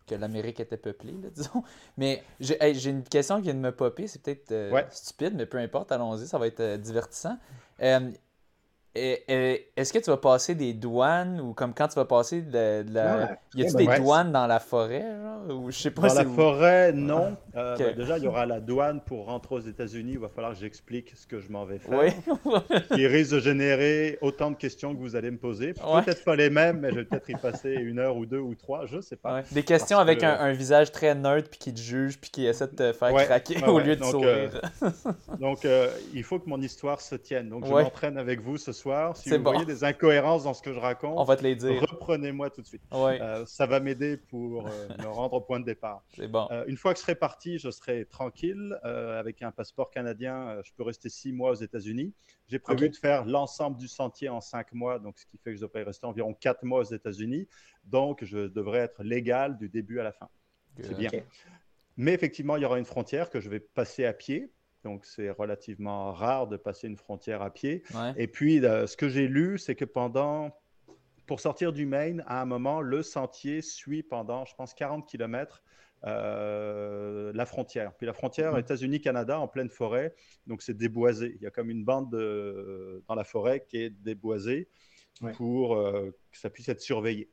[0.06, 1.64] que l'Amérique était peuplée, disons.
[1.96, 5.58] Mais j'ai une question qui vient de me popper, c'est peut-être euh, stupide, mais peu
[5.58, 7.36] importe, allons-y, ça va être divertissant.
[9.76, 13.38] Est-ce que tu vas passer des douanes ou comme quand tu vas passer de, la.
[13.54, 15.04] y a-t-il des douanes dans la forêt
[15.48, 17.36] ou je sais pas Dans la forêt, non.
[17.56, 20.12] Euh, ben, déjà, il y aura la douane pour rentrer aux États-Unis.
[20.12, 21.98] Il va falloir que j'explique ce que je m'en vais faire.
[21.98, 22.10] Oui.
[22.94, 25.74] qui risque de générer autant de questions que vous allez me poser.
[25.74, 28.54] Peut-être pas les mêmes, mais je vais peut-être y passer une heure ou deux ou
[28.54, 28.86] trois.
[28.86, 29.42] Je sais pas.
[29.52, 32.74] Des questions avec un, visage très neutre puis qui te juge puis qui essaie de
[32.74, 34.60] te faire craquer au lieu de sourire.
[34.82, 34.90] Euh,
[35.38, 37.48] donc, euh, il faut que mon histoire se tienne.
[37.48, 40.72] Donc, je m'entraîne avec vous ce soir si vous voyez des incohérences dans ce que
[40.72, 41.80] je raconte, on va te les dire.
[41.80, 42.82] Reprenez-moi tout de suite.
[42.92, 46.02] Euh, ça va m'aider pour euh, me rendre au point de départ.
[46.14, 46.48] C'est bon.
[46.50, 48.78] Euh, une fois que je serai parti, je serai tranquille.
[48.82, 52.12] avec un passeport canadien, je peux rester six mois aux États-Unis.
[52.48, 55.56] J'ai prévu de faire l'ensemble du sentier en cinq mois, donc ce qui fait que
[55.56, 57.48] je devrais rester environ quatre mois aux États-Unis.
[57.84, 60.28] Donc, je devrais être légal du début à la fin.
[60.80, 61.10] C'est bien.
[61.96, 64.52] Mais effectivement, il y aura une frontière que je vais passer à pied
[64.84, 67.82] donc c'est relativement rare de passer une frontière à pied.
[68.16, 70.56] Et puis, euh, ce que j'ai lu, c'est que pendant,
[71.26, 75.62] pour sortir du Maine, à un moment, le sentier suit pendant, je pense, 40 km
[76.04, 77.92] euh, la frontière.
[77.96, 78.60] Puis la frontière mmh.
[78.60, 80.14] États-Unis-Canada en pleine forêt,
[80.46, 81.34] donc c'est déboisé.
[81.36, 84.68] Il y a comme une bande dans la forêt qui est déboisée
[85.34, 87.30] pour euh, que ça puisse être surveillé.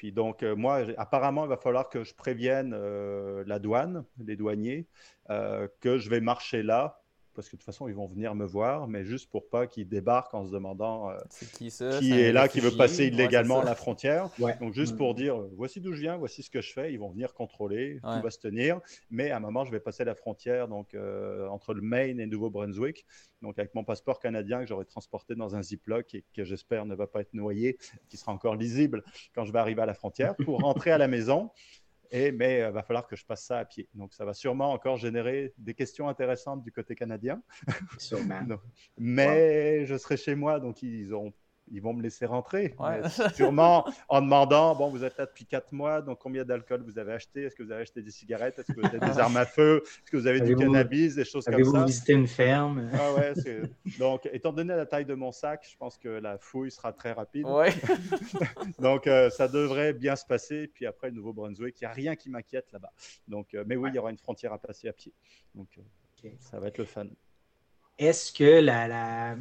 [0.00, 4.34] Puis donc, euh, moi, apparemment, il va falloir que je prévienne euh, la douane, les
[4.34, 4.86] douaniers,
[5.28, 6.99] euh, que je vais marcher là
[7.40, 9.88] parce que de toute façon, ils vont venir me voir, mais juste pour pas qu'ils
[9.88, 11.16] débarquent en se demandant euh,
[11.54, 11.68] qui,
[12.12, 14.28] est, là, qui veut passer illégalement la frontière.
[14.60, 15.16] Donc, juste pour mm.
[15.16, 17.98] dire, euh, voici d'où je viens, voici ce que je fais, ils vont venir contrôler,
[18.02, 18.78] tout va se tenir.
[19.10, 22.26] Mais à un moment, je vais passer la frontière donc, euh, entre le Maine et
[22.26, 23.06] le Nouveau-Brunswick,
[23.40, 26.94] donc avec mon passeport canadien que j'aurai transporté dans un Ziploc et que j'espère ne
[26.94, 27.78] va pas être noyé,
[28.10, 29.02] qui sera encore lisible
[29.34, 31.50] quand je vais arriver à la frontière, pour rentrer à la maison.
[32.10, 33.88] Et, mais il euh, va falloir que je passe ça à pied.
[33.94, 37.42] Donc, ça va sûrement encore générer des questions intéressantes du côté canadien.
[37.98, 38.40] Sûrement.
[38.98, 41.32] mais je serai chez moi, donc ils ont
[41.70, 42.74] ils vont me laisser rentrer.
[43.34, 47.12] Sûrement en demandant bon, vous êtes là depuis quatre mois, donc combien d'alcool vous avez
[47.12, 47.44] acheté?
[47.44, 48.58] Est-ce que vous avez acheté des cigarettes?
[48.58, 49.82] Est-ce que vous avez des armes à feu?
[49.84, 51.14] Est-ce que vous avez du cannabis?
[51.14, 51.60] Des choses comme ça.
[51.60, 52.90] Avez-vous visité une ferme?
[52.92, 53.32] Ah ouais,
[53.98, 57.12] Donc, étant donné la taille de mon sac, je pense que la fouille sera très
[57.12, 57.46] rapide.
[58.78, 60.68] donc, euh, ça devrait bien se passer.
[60.68, 62.92] Puis après, le Nouveau-Brunswick, il n'y a rien qui m'inquiète là-bas.
[63.28, 65.12] Donc, euh, mais oui, il y aura une frontière à passer à pied.
[65.54, 67.06] Donc, euh, ça va être le fun.
[68.00, 69.36] Est-ce que la,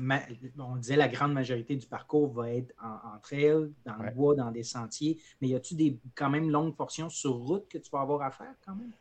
[0.57, 4.51] on disait la grande majorité du parcours va être en, trail, dans le bois, dans
[4.51, 8.01] des sentiers, mais y a-tu des quand même longues portions sur route que tu vas
[8.01, 8.91] avoir à faire quand même?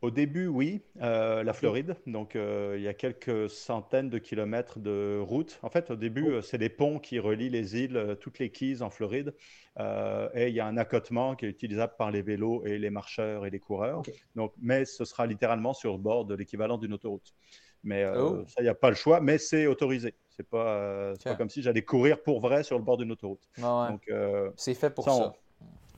[0.00, 1.96] Au début, oui, euh, la Floride.
[2.06, 5.58] Donc, euh, il y a quelques centaines de kilomètres de route.
[5.62, 6.34] En fait, au début, oh.
[6.36, 9.34] euh, c'est des ponts qui relient les îles, toutes les Keys en Floride.
[9.78, 13.44] et il y a un accotement qui est utilisable par les vélos et les marcheurs
[13.44, 14.00] et les coureurs.
[14.34, 17.34] Donc, mais ce sera littéralement sur le bord de l'équivalent d'une autoroute.
[17.84, 18.44] Mais euh, oh.
[18.46, 20.14] ça, il n'y a pas le choix, mais c'est autorisé.
[20.30, 23.42] C'est pas, pas comme si j'allais courir pour vrai sur le bord d'une autoroute.
[23.58, 24.10] Donc,
[24.56, 25.34] c'est fait pour ça.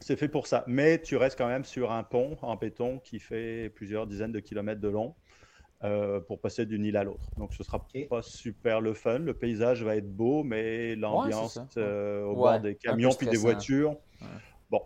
[0.03, 0.65] C'est fait pour ça.
[0.67, 4.41] Mais tu restes quand même sur un pont en béton qui fait plusieurs dizaines de
[4.41, 5.15] kilomètres de long.
[5.83, 7.25] Euh, pour passer d'une île à l'autre.
[7.39, 9.21] Donc ce sera pas super le fun.
[9.21, 13.97] Le paysage va être beau, mais l'ambiance euh, au bord des camions puis des voitures.
[14.71, 14.83] Bon.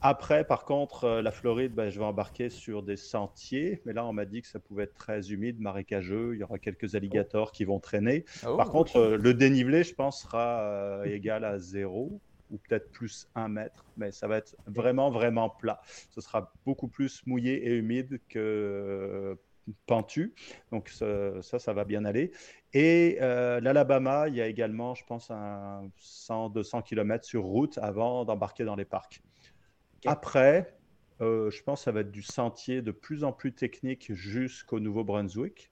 [0.00, 4.06] Après, par contre, euh, la Floride, ben, je vais embarquer sur des sentiers, mais là,
[4.06, 6.34] on m'a dit que ça pouvait être très humide, marécageux.
[6.34, 8.24] Il y aura quelques alligators qui vont traîner.
[8.46, 13.48] Oh, par contre, le dénivelé, je pense, sera égal à zéro ou peut-être plus un
[13.48, 15.80] mètre, mais ça va être vraiment, vraiment plat.
[16.10, 19.36] Ce sera beaucoup plus mouillé et humide que
[19.86, 20.34] pentu.
[20.72, 22.32] Donc ça, ça, va bien aller.
[22.72, 28.24] Et euh, l'Alabama, il y a également, je pense, un 100-200 km sur route avant
[28.24, 29.22] d'embarquer dans les parcs.
[30.06, 30.78] Après,
[31.20, 34.80] euh, je pense que ça va être du sentier de plus en plus technique jusqu'au
[34.80, 35.70] Nouveau-Brunswick.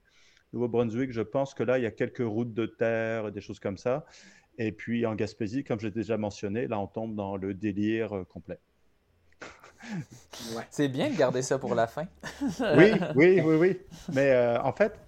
[0.52, 3.76] Nouveau-Brunswick, je pense que là, il y a quelques routes de terre, des choses comme
[3.76, 4.06] ça.
[4.58, 8.24] Et puis en Gaspésie, comme j'ai déjà mentionné, là, on tombe dans le délire euh,
[8.24, 8.58] complet.
[10.70, 12.06] C'est bien de garder ça pour la fin.
[12.76, 13.78] oui, oui, oui, oui.
[14.12, 14.98] Mais euh, en fait,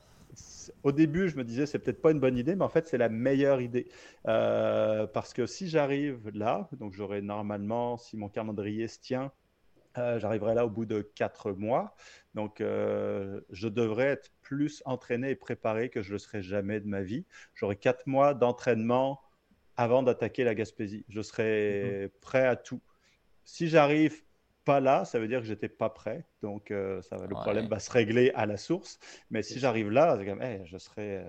[0.82, 2.98] au début, je me disais c'est peut-être pas une bonne idée, mais en fait, c'est
[2.98, 3.88] la meilleure idée.
[4.26, 9.32] Euh, parce que si j'arrive là, donc j'aurai normalement, si mon calendrier se tient,
[9.96, 11.96] euh, j'arriverai là au bout de quatre mois.
[12.34, 17.02] Donc, je devrais être plus entraîné et préparé que je le serai jamais de ma
[17.02, 17.24] vie.
[17.54, 19.20] J'aurai quatre mois d'entraînement
[19.76, 21.04] avant d'attaquer la Gaspésie.
[21.08, 22.80] Je serai prêt à tout.
[23.44, 24.22] Si j'arrive
[24.68, 26.26] pas là, ça veut dire que j'étais pas prêt.
[26.42, 28.98] Donc, euh, ça, le problème va se régler à la source.
[29.30, 31.24] Mais si j'arrive là, comme, je serai,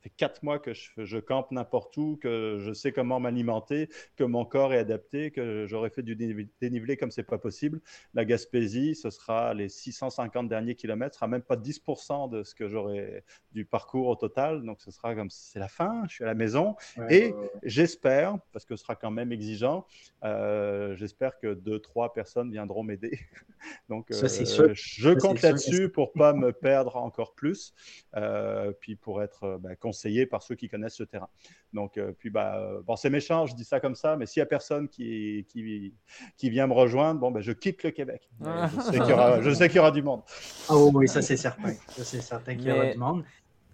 [0.00, 4.44] fait quatre mois que je, campe n'importe où, que je sais comment m'alimenter, que mon
[4.44, 7.80] corps est adapté, que j'aurais fait du dénivelé comme c'est pas possible.
[8.14, 12.54] La Gaspésie, ce sera les 650 derniers kilomètres, ce sera même pas 10% de ce
[12.54, 14.64] que j'aurais du parcours au total.
[14.64, 16.76] Donc ce sera comme c'est la fin, je suis à la maison.
[17.08, 19.86] et j'espère, parce que ce sera quand même exigeant,
[20.24, 23.18] euh, j'espère que deux, trois personnes viendront m'aider.
[23.88, 24.28] Donc euh,
[24.74, 27.74] je compte là-dessus pour pas me perdre encore plus,
[28.16, 31.28] euh, puis pour être bah, conseillé par ceux qui connaissent ce terrain.
[31.72, 34.40] Donc, euh, puis, bah, euh, bon, c'est méchant, je dis ça comme ça, mais s'il
[34.40, 35.92] n'y a personne qui, qui,
[36.36, 38.30] qui, vient me rejoindre, bon, ben, je quitte le Québec.
[38.40, 40.22] je sais qu'il y, aura du monde.
[40.68, 41.74] Oh oui, ça c'est certain.
[41.88, 43.24] Ça c'est certain qu'il y aura du monde.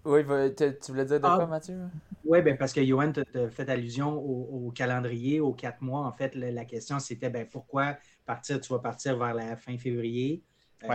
[0.05, 0.21] Oui,
[0.55, 1.77] tu voulais dire de ah, quoi, Mathieu?
[2.23, 6.05] Oui, ben parce que Johan t'a fait allusion au, calendrier, aux quatre mois.
[6.05, 10.41] En fait, la, question, c'était ben, pourquoi partir, tu vas partir vers la fin février,
[10.83, 10.87] euh,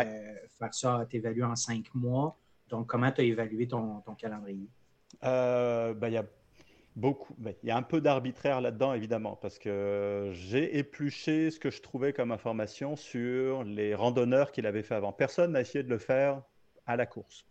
[0.58, 2.38] faire ça, t'évaluer en cinq mois.
[2.68, 4.70] Donc, comment tu as évalué ton, ton calendrier?
[5.24, 6.24] Euh, bah, il y a
[6.96, 11.58] beaucoup, bah, il y a un peu d'arbitraire là-dedans, évidemment, parce que j'ai épluché ce
[11.58, 15.12] que je trouvais comme information sur les randonneurs qu'il avait fait avant.
[15.12, 16.42] Personne n'a essayé de le faire
[16.86, 17.46] à la course.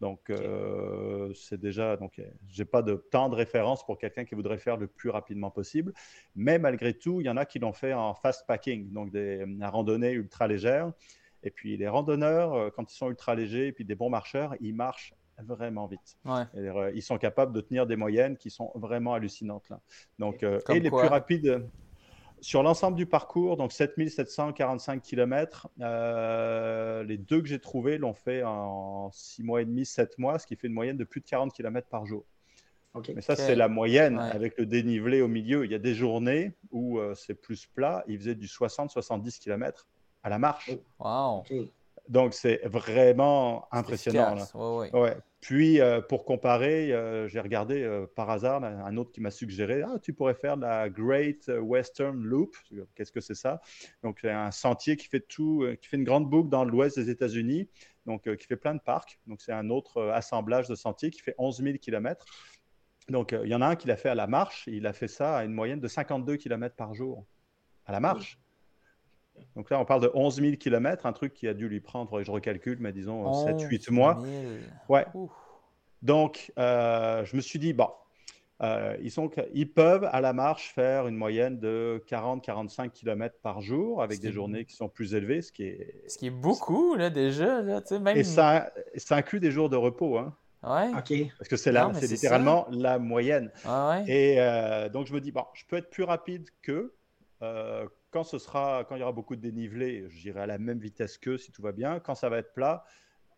[0.00, 4.58] Donc, euh, c'est déjà, donc, j'ai pas de temps de référence pour quelqu'un qui voudrait
[4.58, 5.92] faire le plus rapidement possible.
[6.34, 9.42] Mais malgré tout, il y en a qui l'ont fait en fast packing, donc des,
[9.44, 10.92] une randonnée ultra légère.
[11.42, 14.54] Et puis, les randonneurs, euh, quand ils sont ultra légers et puis des bons marcheurs,
[14.60, 16.16] ils marchent vraiment vite.
[16.26, 19.80] Euh, ils sont capables de tenir des moyennes qui sont vraiment hallucinantes là.
[20.18, 21.66] Donc, euh, et les plus rapides
[22.40, 28.42] sur l'ensemble du parcours, donc 7745 km, euh, les deux que j'ai trouvés l'ont fait
[28.42, 31.26] en 6 mois et demi, 7 mois, ce qui fait une moyenne de plus de
[31.26, 32.24] 40 km par jour.
[33.14, 35.66] Mais ça, c'est la moyenne avec le dénivelé au milieu.
[35.66, 38.02] Il y a des journées où c'est plus plat.
[38.08, 39.86] Ils faisaient du 60-70 km
[40.22, 40.70] à la marche.
[40.98, 41.44] Wow.
[42.08, 44.36] Donc, c'est vraiment impressionnant.
[44.54, 49.30] Ouais, Puis, euh, pour comparer, euh, j'ai regardé euh, par hasard un autre qui m'a
[49.30, 52.54] suggéré Ah, tu pourrais faire la Great Western Loop.
[52.94, 53.60] Qu'est-ce que c'est ça?
[54.02, 57.10] Donc, c'est un sentier qui fait, tout, qui fait une grande boucle dans l'ouest des
[57.10, 57.68] États-Unis,
[58.06, 59.18] donc qui fait plein de parcs.
[59.26, 62.24] Donc, c'est un autre assemblage de sentiers qui fait 11 000 km.
[63.08, 64.68] Donc, il y en a un qui l'a fait à la marche.
[64.68, 67.24] Il a fait ça à une moyenne de 52 km par jour
[67.84, 68.38] à la marche.
[69.54, 72.22] Donc là, on parle de 11 000 km, un truc qui a dû lui prendre,
[72.22, 74.22] je recalcule, mais disons 7-8 mois.
[74.88, 75.06] Ouais.
[76.02, 77.88] Donc, euh, je me suis dit, bon,
[78.62, 83.60] euh, ils, sont, ils peuvent à la marche faire une moyenne de 40-45 km par
[83.60, 86.04] jour avec des journées qui sont plus élevées, ce qui est...
[86.08, 87.60] Ce qui est beaucoup, là, déjà.
[87.60, 88.16] Là, même...
[88.16, 90.18] Et ça, ça inclut des jours de repos.
[90.18, 90.34] Hein.
[90.62, 90.88] Ouais.
[90.96, 91.32] OK.
[91.38, 93.50] Parce que c'est c'est littéralement la moyenne.
[93.64, 94.04] ouais.
[94.06, 96.94] Et euh, donc, je me dis, bon, je peux être plus rapide qu'eux
[98.10, 101.18] quand ce sera, quand il y aura beaucoup de dénivelé, j'irai à la même vitesse
[101.18, 102.00] qu'eux si tout va bien.
[102.00, 102.84] Quand ça va être plat,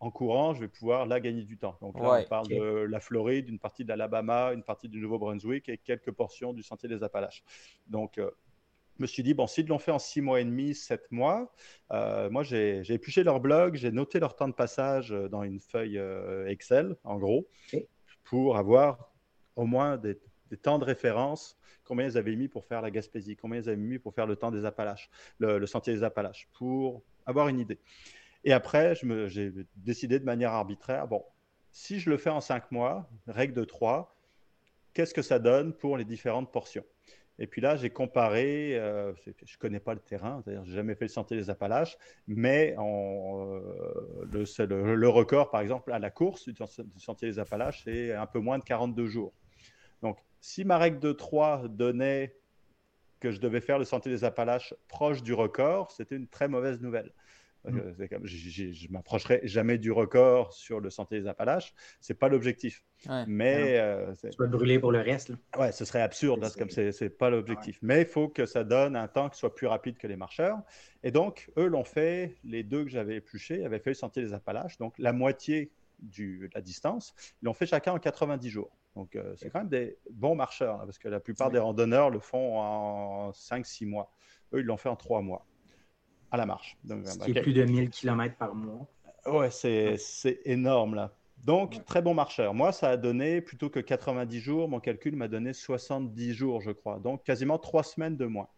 [0.00, 1.76] en courant, je vais pouvoir là gagner du temps.
[1.80, 5.68] Donc là, on parle de la Floride, une partie de l'Alabama, une partie du Nouveau-Brunswick
[5.68, 7.42] et quelques portions du Sentier des Appalaches.
[7.88, 8.30] Donc, euh,
[8.96, 11.52] je me suis dit, bon, s'ils l'ont fait en six mois et demi, sept mois,
[11.92, 15.98] euh, moi, j'ai épluché leur blog, j'ai noté leur temps de passage dans une feuille
[15.98, 17.48] euh, Excel, en gros,
[18.24, 19.12] pour avoir
[19.56, 20.16] au moins des,
[20.56, 23.98] temps de référence, combien ils avaient mis pour faire la Gaspésie, combien ils avaient mis
[23.98, 27.78] pour faire le temps des Appalaches, le, sentier des Appalaches, pour avoir une idée.
[28.44, 28.94] Et après,
[29.26, 31.24] j'ai décidé de manière arbitraire, bon,
[31.70, 34.16] si je le fais en cinq mois, règle de trois,
[34.94, 36.84] qu'est-ce que ça donne pour les différentes portions?
[37.40, 40.96] Et puis là, j'ai comparé, euh, je ne connais pas le terrain, je n'ai jamais
[40.96, 43.60] fait le sentier des Appalaches, mais euh,
[44.32, 46.54] le, record, par exemple, à la course du,
[46.96, 49.32] sentier des Appalaches, c'est un peu moins de 42 jours.
[50.02, 52.36] Donc, si ma règle de 3 donnait
[53.20, 56.80] que je devais faire le sentier des Appalaches proche du record, c'était une très mauvaise
[56.80, 57.12] nouvelle.
[57.64, 57.80] Mm.
[58.24, 61.74] Je ne m'approcherai jamais du record sur le Sentier des Appalaches.
[62.00, 62.84] Ce n'est pas l'objectif.
[63.26, 63.78] Mais.
[63.78, 65.32] Euh, tu vas brûler pour le reste.
[65.58, 66.40] Ouais, ce serait absurde.
[66.40, 67.78] Là, comme ce n'est pas l'objectif.
[67.82, 70.58] Mais il faut que ça donne un temps qui soit plus rapide que les marcheurs.
[71.02, 72.36] Et donc, eux l'ont fait.
[72.44, 74.78] Les deux que j'avais épluchés avaient fait le Sentier des Appalaches.
[74.78, 77.14] Donc, la moitié du, de la distance.
[77.42, 78.70] Ils l'ont fait chacun en 90 jours.
[78.96, 80.78] Donc, euh, c'est quand même des bons marcheurs.
[80.78, 84.12] parce que la plupart des randonneurs le font en 5-6 mois.
[84.52, 85.46] Eux, ils l'ont fait en 3 mois
[86.30, 86.76] à la marche.
[86.84, 88.86] Donc, Ce qui est plus de 1000 km par mois.
[89.26, 91.12] Ouais, c'est énorme là.
[91.44, 92.52] Donc, très bon marcheur.
[92.52, 96.72] Moi, ça a donné, plutôt que 90 jours, mon calcul m'a donné 70 jours, je
[96.72, 96.98] crois.
[96.98, 98.48] Donc, quasiment trois semaines de moins.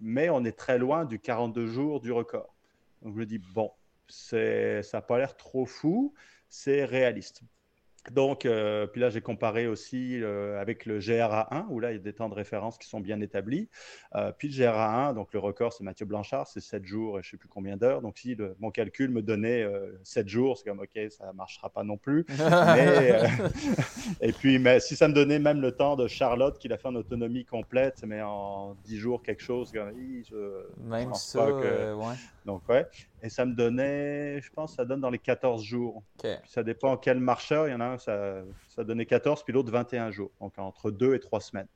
[0.00, 2.52] Mais on est très loin du 42 jours du record.
[3.02, 3.70] Donc, je me dis, bon,
[4.10, 6.14] ça n'a pas l'air trop fou,
[6.48, 7.42] c'est réaliste.
[8.10, 11.98] Donc, euh, puis là, j'ai comparé aussi euh, avec le GRA1, où là, il y
[11.98, 13.68] a des temps de référence qui sont bien établis.
[14.14, 17.28] Euh, puis le GRA1, donc le record, c'est Mathieu Blanchard, c'est 7 jours et je
[17.28, 18.00] ne sais plus combien d'heures.
[18.00, 19.66] Donc, si mon calcul me donnait
[20.02, 22.24] 7 jours, c'est comme, OK, ça ne marchera pas non plus.
[24.20, 26.88] et puis, mais, si ça me donnait même le temps de Charlotte, qui l'a fait
[26.88, 29.92] en autonomie complète, mais en 10 jours, quelque chose, comme,
[30.28, 32.14] je, même ça, ouais.
[32.46, 32.86] Donc, ouais.
[33.22, 36.02] Et ça me donnait, je pense, ça donne dans les 14 jours.
[36.46, 37.68] ça dépend quel marcheur.
[37.68, 40.30] Il y en a un, ça, ça donnait 14, puis l'autre 21 jours.
[40.40, 41.68] Donc entre 2 et 3 semaines.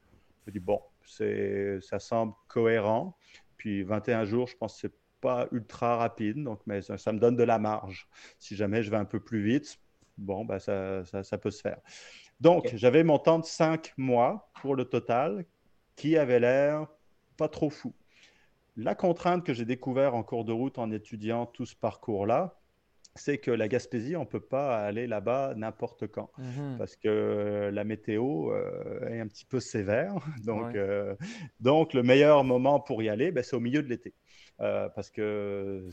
[0.44, 3.16] Je me dis, bon, ça semble cohérent.
[3.56, 6.42] Puis 21 jours, je pense que c'est pas ultra rapide.
[6.42, 8.08] Donc, mais ça, me donne de la marge.
[8.38, 9.78] Si jamais je vais un peu plus vite,
[10.18, 11.78] bon, bah, ça, ça, ça peut se faire.
[12.40, 15.44] Donc, j'avais mon temps de 5 mois pour le total
[15.96, 16.86] qui avait l'air
[17.36, 17.94] pas trop fou.
[18.76, 22.58] La contrainte que j'ai découvert en cours de route en étudiant tout ce parcours-là,
[23.16, 26.76] c'est que la Gaspésie, on ne peut pas aller là-bas n'importe quand mhm.
[26.78, 30.14] parce que la météo euh, est un petit peu sévère.
[30.44, 31.14] Donc, euh,
[31.60, 34.14] donc le meilleur moment pour y aller, ben, c'est au milieu de l'été.
[34.60, 35.88] Euh, parce que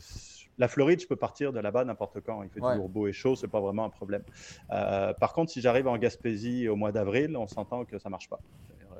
[0.58, 2.42] la Floride, je peux partir de là-bas n'importe quand.
[2.42, 4.22] Il fait toujours beau et chaud, c'est pas vraiment un problème.
[4.68, 8.40] par contre, si j'arrive en Gaspésie au mois d'avril, on s'entend que ça marche pas.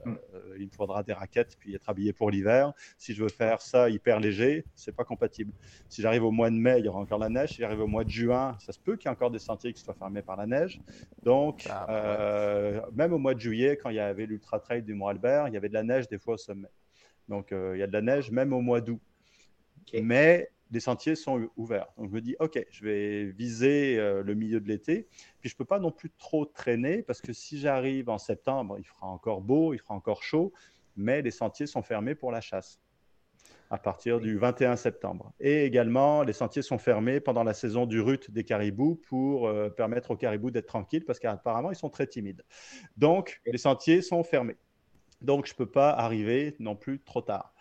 [0.05, 0.15] Mm.
[0.63, 2.73] Il me faudra des raquettes puis être habillé pour l'hiver.
[2.99, 5.53] Si je veux faire ça hyper léger, c'est pas compatible.
[5.89, 7.51] Si j'arrive au mois de mai, il y aura encore la neige.
[7.51, 9.73] Si j'arrive au mois de juin, ça se peut qu'il y ait encore des sentiers
[9.73, 10.81] qui soient fermés par la neige.
[11.23, 14.95] Donc, ah, euh, même au mois de juillet, quand il y avait l'ultra trail du
[14.95, 16.69] Mont Albert, il y avait de la neige des fois au sommet.
[17.29, 19.01] Donc, euh, il y a de la neige même au mois d'août.
[20.01, 21.89] Mais les sentiers sont ouverts.
[21.97, 25.07] Donc je me dis, OK, je vais viser euh, le milieu de l'été.
[25.41, 28.77] Puis je ne peux pas non plus trop traîner parce que si j'arrive en septembre,
[28.79, 30.53] il fera encore beau, il fera encore chaud,
[30.97, 32.81] mais les sentiers sont fermés pour la chasse
[33.71, 35.33] à partir du 21 septembre.
[35.41, 39.71] Et également, les sentiers sont fermés pendant la saison du rut des caribous pour euh,
[39.71, 42.45] permettre aux caribous d'être tranquilles parce qu'apparemment, ils sont très timides.
[42.99, 44.59] Donc, les sentiers sont fermés.
[45.23, 47.55] Donc, je ne peux pas arriver non plus trop tard.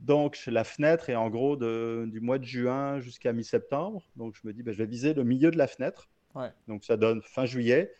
[0.00, 4.02] Donc, la fenêtre est en gros du mois de juin jusqu'à mi-septembre.
[4.16, 6.08] Donc, je me dis, ben, je vais viser le milieu de la fenêtre.
[6.68, 7.94] Donc, ça donne fin juillet.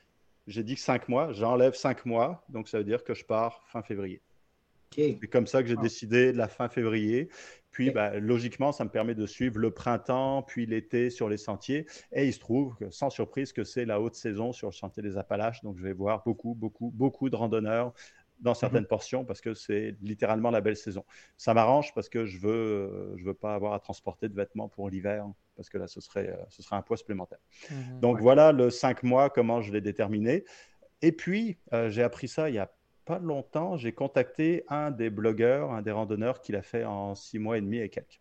[0.46, 1.32] J'ai dit que 5 mois.
[1.32, 2.44] J'enlève 5 mois.
[2.50, 4.20] Donc, ça veut dire que je pars fin février.
[4.94, 7.28] C'est comme ça que j'ai décidé de la fin février.
[7.70, 11.86] Puis, ben, logiquement, ça me permet de suivre le printemps, puis l'été sur les sentiers.
[12.12, 15.18] Et il se trouve, sans surprise, que c'est la haute saison sur le chantier des
[15.18, 15.62] Appalaches.
[15.62, 17.92] Donc, je vais voir beaucoup, beaucoup, beaucoup de randonneurs
[18.40, 18.88] dans certaines mhm.
[18.88, 21.04] portions parce que c'est littéralement la belle saison.
[21.36, 24.68] Ça m'arrange parce que je veux, euh, je veux pas avoir à transporter de vêtements
[24.68, 27.38] pour l'hiver parce que là, ce serait, euh, ce serait un poids supplémentaire.
[27.70, 28.00] Mhm.
[28.00, 30.44] Donc voilà le 5 mois, comment je l'ai déterminé.
[31.02, 32.70] Et puis, euh, j'ai appris ça il y a
[33.04, 33.76] pas longtemps.
[33.76, 37.60] J'ai contacté un des blogueurs, un des randonneurs qui l'a fait en 6 mois et
[37.60, 38.20] demi et quelques.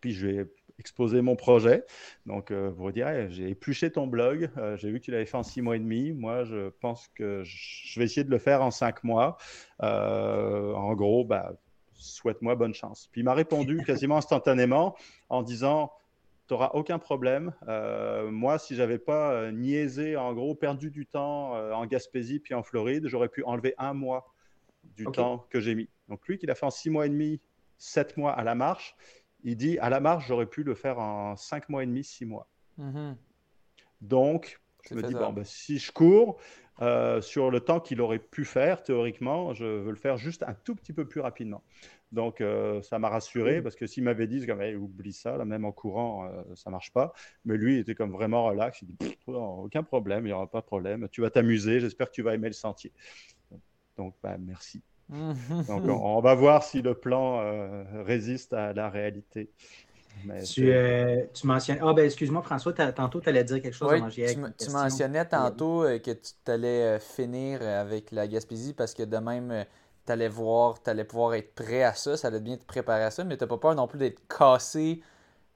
[0.00, 0.46] Puis je vais
[0.78, 1.84] exposer mon projet.
[2.26, 5.36] Donc, euh, vous direz, j'ai épluché ton blog, euh, j'ai vu que tu l'avais fait
[5.36, 6.12] en six mois et demi.
[6.12, 9.36] Moi, je pense que je vais essayer de le faire en cinq mois.
[9.82, 11.52] Euh, en gros, bah,
[11.92, 13.08] souhaite-moi bonne chance.
[13.10, 14.96] Puis il m'a répondu quasiment instantanément
[15.28, 15.92] en disant
[16.46, 17.52] tu n'auras aucun problème.
[18.30, 23.08] moi, si j'avais pas niaisé, en gros, perdu du temps en Gaspésie puis en Floride,
[23.08, 24.32] j'aurais pu enlever un mois
[24.94, 25.88] du temps que j'ai mis.
[26.08, 27.40] Donc lui, qui l'a fait en six mois et demi,
[27.78, 28.94] sept mois à la marche,
[29.46, 32.26] il dit à la marge, j'aurais pu le faire en cinq mois et demi, six
[32.26, 32.48] mois.
[32.78, 33.16] Mhm.
[34.00, 36.38] Donc, Je me dis, bon, ben, si je cours
[36.82, 40.54] euh, sur le temps qu'il aurait pu faire, théoriquement, je veux le faire juste un
[40.54, 41.62] tout petit peu plus rapidement.
[42.10, 45.64] Donc, euh, ça m'a rassuré parce que s'il m'avait dit, comme, oublie ça, là, même
[45.64, 47.12] en courant, euh, ça marche pas.
[47.44, 48.82] Mais lui, il était comme vraiment relax.
[48.82, 51.08] Il dit, aucun problème, il n'y aura pas de problème.
[51.10, 51.78] Tu vas t'amuser.
[51.78, 52.92] J'espère que tu vas aimer le sentier.
[53.96, 54.82] Donc, bah, merci.
[55.68, 57.40] Donc, on, va voir si le plan
[58.04, 59.50] résiste à la réalité
[60.44, 61.78] tu, euh, tu, mentionnes.
[61.82, 63.92] Ah, ben excuse-moi, François, tantôt, tu allais dire quelque chose.
[63.92, 69.02] Oui, tu, mentionnais tantôt euh, que tu allais euh, finir avec la Gaspésie parce que
[69.02, 69.64] de même,
[70.04, 73.04] tu allais voir, tu allais pouvoir être prêt à ça, ça allait bien te préparer
[73.04, 75.02] à ça, mais tu pas peur non plus d'être cassé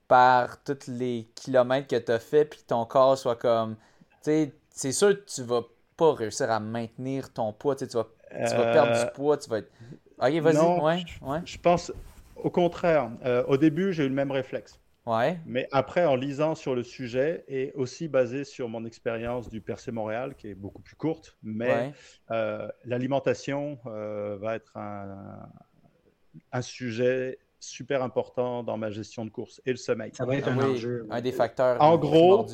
[0.07, 3.75] par tous les kilomètres que tu as fait, puis ton corps soit comme.
[4.23, 5.63] Tu sais, c'est sûr que tu vas
[5.97, 9.59] pas réussir à maintenir ton poids, tu vas, tu vas perdre du poids, tu vas
[9.59, 9.71] être.
[10.19, 11.39] Ok, vas-y, ouais, ouais.
[11.45, 11.91] Je pense,
[12.35, 14.79] au contraire, euh, au début, j'ai eu le même réflexe.
[15.05, 15.39] Ouais.
[15.47, 19.91] Mais après, en lisant sur le sujet et aussi basé sur mon expérience du Percé
[19.91, 21.91] Montréal, qui est beaucoup plus courte, mais
[22.29, 25.49] euh, l'alimentation euh, va être un,
[26.51, 30.11] un, sujet super important dans ma gestion de course et le sommeil.
[30.13, 31.07] Ça va être un enjeu.
[31.09, 31.81] Un des facteurs.
[31.81, 32.45] En gros,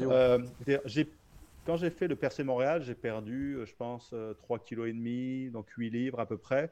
[1.67, 6.19] quand j'ai fait le Percé Montréal, j'ai perdu, je pense, 3,5 kg, donc 8 livres
[6.21, 6.71] à peu près,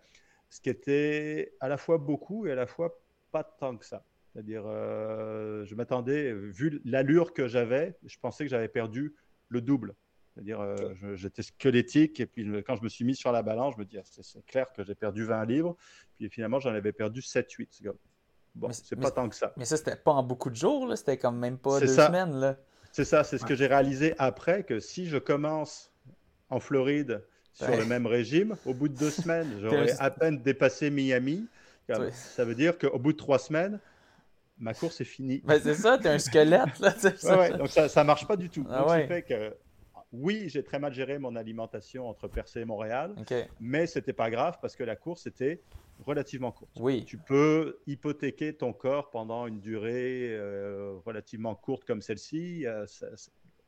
[0.49, 2.97] ce qui était à la fois beaucoup et à la fois
[3.31, 4.05] pas tant que ça.
[4.31, 9.13] C'est-à-dire, euh, je m'attendais, vu l'allure que j'avais, je pensais que j'avais perdu
[9.49, 9.95] le double.
[10.33, 13.79] C'est-à-dire, euh, j'étais squelettique, et puis quand je me suis mis sur la balance, je
[13.79, 15.75] me dis, ah, c'est clair que j'ai perdu 20 livres,
[16.15, 17.91] puis finalement, j'en avais perdu 7-8.
[18.55, 19.51] Bon, c'est pas tant que ça.
[19.57, 22.55] Mais ça, c'était pas en beaucoup de jours, c'était comme même pas deux semaines.
[22.95, 25.91] C'est ça, c'est ce que j'ai réalisé après, que si je commence
[26.49, 30.89] en Floride sur le même régime, au bout de deux semaines, j'aurais à peine dépassé
[30.89, 31.45] Miami.
[32.13, 33.81] Ça veut dire qu'au bout de trois semaines,
[34.57, 35.41] ma course est finie.
[35.43, 36.79] Ben, c'est ça, tu es un squelette.
[36.79, 36.91] Là,
[37.57, 38.65] donc ça ne marche pas du tout.
[38.69, 39.53] Ah fait que,
[40.19, 43.15] oui, j'ai très mal géré mon alimentation entre Percé et Montréal,
[43.59, 45.61] mais ce n'était pas grave parce que la course était
[46.05, 46.77] relativement courte.
[46.79, 47.05] Oui.
[47.05, 52.65] Tu peux hypothéquer ton corps pendant une durée euh, relativement courte comme celle-ci.
[52.65, 52.85] Euh,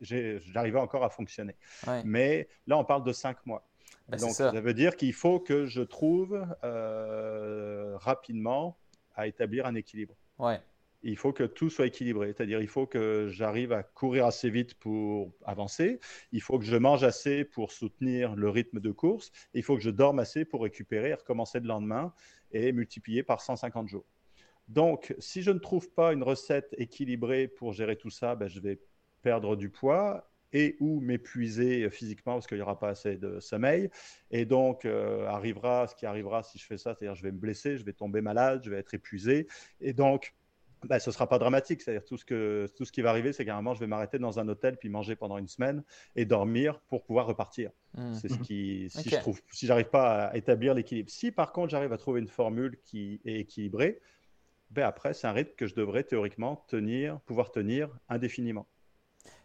[0.02, 1.56] j'arrivais encore à fonctionner.
[2.04, 3.66] Mais là, on parle de cinq mois.
[4.10, 4.52] Ben, Donc, ça.
[4.52, 8.78] veut dire qu'il faut que je trouve euh, rapidement
[9.16, 10.16] à établir un équilibre.
[10.38, 10.60] Ouais.
[11.04, 14.74] Il faut que tout soit équilibré, c'est-à-dire il faut que j'arrive à courir assez vite
[14.76, 16.00] pour avancer,
[16.32, 19.84] il faut que je mange assez pour soutenir le rythme de course, il faut que
[19.84, 22.14] je dorme assez pour récupérer et recommencer le lendemain
[22.52, 24.06] et multiplier par 150 jours.
[24.68, 28.60] Donc, si je ne trouve pas une recette équilibrée pour gérer tout ça, ben, je
[28.60, 28.80] vais
[29.22, 33.90] perdre du poids et ou m'épuiser physiquement parce qu'il n'y aura pas assez de sommeil.
[34.32, 37.38] Et donc, euh, arrivera ce qui arrivera si je fais ça, c'est-à-dire je vais me
[37.38, 39.48] blesser, je vais tomber malade, je vais être épuisé.
[39.82, 40.34] Et donc,
[40.84, 41.82] bah, ce ne sera pas dramatique.
[41.82, 43.88] C'est-à-dire tout ce, que, tout ce qui va arriver, c'est qu'à un moment, je vais
[43.88, 45.84] m'arrêter dans un hôtel puis manger pendant une semaine
[46.16, 47.72] et dormir pour pouvoir repartir.
[47.96, 48.14] Mmh.
[48.14, 51.10] C'est ce qui, si je trouve, si j'arrive pas à établir l'équilibre.
[51.10, 54.00] Si par contre j'arrive à trouver une formule qui est équilibrée,
[54.70, 58.68] ben après c'est un rythme que je devrais théoriquement tenir, pouvoir tenir indéfiniment.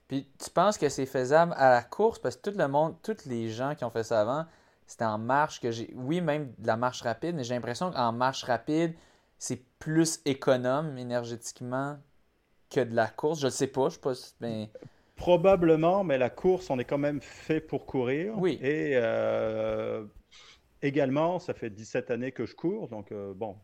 [0.09, 2.19] Puis tu penses que c'est faisable à la course?
[2.19, 4.45] Parce que tout le monde, tous les gens qui ont fait ça avant,
[4.87, 5.91] c'était en marche que j'ai.
[5.95, 8.95] Oui, même de la marche rapide, mais j'ai l'impression qu'en marche rapide,
[9.43, 11.99] c'est plus économe énergétiquement
[12.71, 13.41] que de la course.
[13.41, 14.13] Je ne sais pas, je sais pas.
[14.41, 14.71] Mais...
[15.17, 18.39] Probablement, mais la course, on est quand même fait pour courir.
[18.39, 18.61] Oui.
[18.63, 20.05] Et euh,
[20.81, 23.57] également, ça fait 17 années que je cours, donc euh, bon,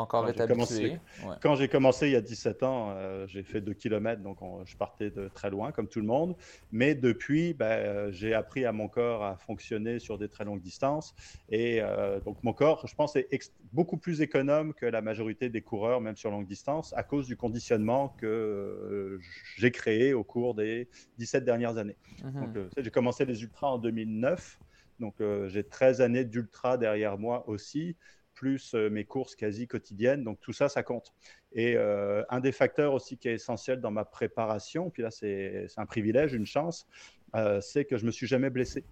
[0.00, 0.98] encore quand Commencé,
[1.40, 4.76] Quand j'ai commencé il y a 17 ans, euh, j'ai fait 2 km, donc je
[4.76, 6.36] partais de très loin, comme tout le monde.
[6.70, 10.60] Mais depuis, ben, euh, j'ai appris à mon corps à fonctionner sur des très longues
[10.60, 11.14] distances.
[11.48, 15.62] Et euh, donc mon corps, je pense, est beaucoup plus économe que la majorité des
[15.62, 19.18] coureurs, même sur longue distance, à cause du conditionnement que
[19.56, 21.96] j'ai créé au cours des 17 dernières années.
[22.22, 22.70] Mhm.
[22.76, 24.58] j'ai commencé les ultras en 2009.
[25.00, 27.96] Donc j'ai 13 années d'ultra derrière moi aussi
[28.42, 30.24] plus euh, mes courses quasi quotidiennes.
[30.24, 31.12] Donc tout ça, ça compte.
[31.52, 35.68] Et euh, un des facteurs aussi qui est essentiel dans ma préparation, puis là c'est
[35.76, 36.88] un privilège, une chance,
[37.36, 38.82] euh, c'est que je me suis jamais blessé.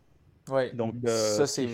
[0.50, 1.68] Oui, donc ça c'est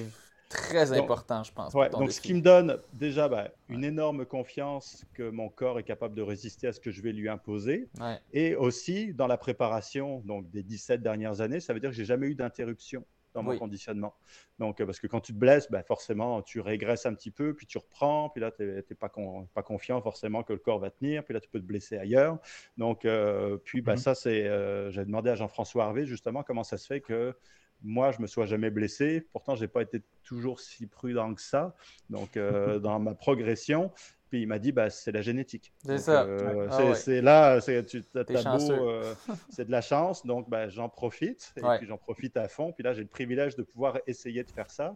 [0.49, 1.75] très important, je pense.
[1.75, 5.85] Ouais, donc ce qui me donne déjà bah, une énorme confiance que mon corps est
[5.85, 7.91] capable de résister à ce que je vais lui imposer.
[8.33, 12.07] Et aussi dans la préparation donc des 17 dernières années, ça veut dire que j'ai
[12.07, 13.05] jamais eu d'interruption
[13.37, 14.15] dans mon conditionnement.
[14.59, 17.55] Donc, euh, parce que quand tu te blesses, ben, forcément, tu régresses un petit peu,
[17.55, 19.11] puis tu reprends, puis là, tu n'es pas,
[19.55, 22.39] pas confiant forcément que le corps va tenir, puis là, tu peux te blesser ailleurs.
[22.77, 24.47] Donc, euh, puis, ben, ça, c'est.
[24.47, 27.35] Euh, j'ai demandé à Jean-François Harvé, justement, comment ça se fait que
[27.83, 29.21] moi, je me sois jamais blessé.
[29.33, 31.77] Pourtant, j'ai pas été toujours si prudent que ça.
[32.09, 32.39] Donc,
[32.83, 33.93] dans ma progression,
[34.37, 35.73] puis il m'a dit bah, c'est la génétique.
[35.83, 36.27] C'est ça.
[36.71, 37.59] Ah c'est là,
[39.49, 42.73] c'est de la chance, donc bah, j'en profite, et puis j'en profite à fond.
[42.73, 44.95] Puis là, j'ai le privilège de pouvoir essayer de faire ça.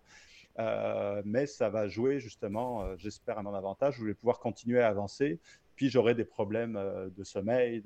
[1.24, 3.96] mais ça va jouer justement, j'espère, à mon avantage.
[3.98, 5.40] Je vais pouvoir continuer à avancer
[5.80, 7.82] puis j'aurai des problèmes euh, de sommeil,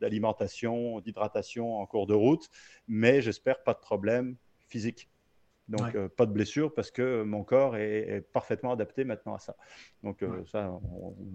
[0.00, 2.48] d'alimentation, d'hydratation en cours de route,
[2.86, 4.36] mais j'espère pas de problème
[4.66, 5.10] physique.
[5.68, 9.54] Donc, euh, pas de blessure parce que mon corps est, parfaitement adapté maintenant à ça.
[10.02, 10.72] Donc, euh, ça,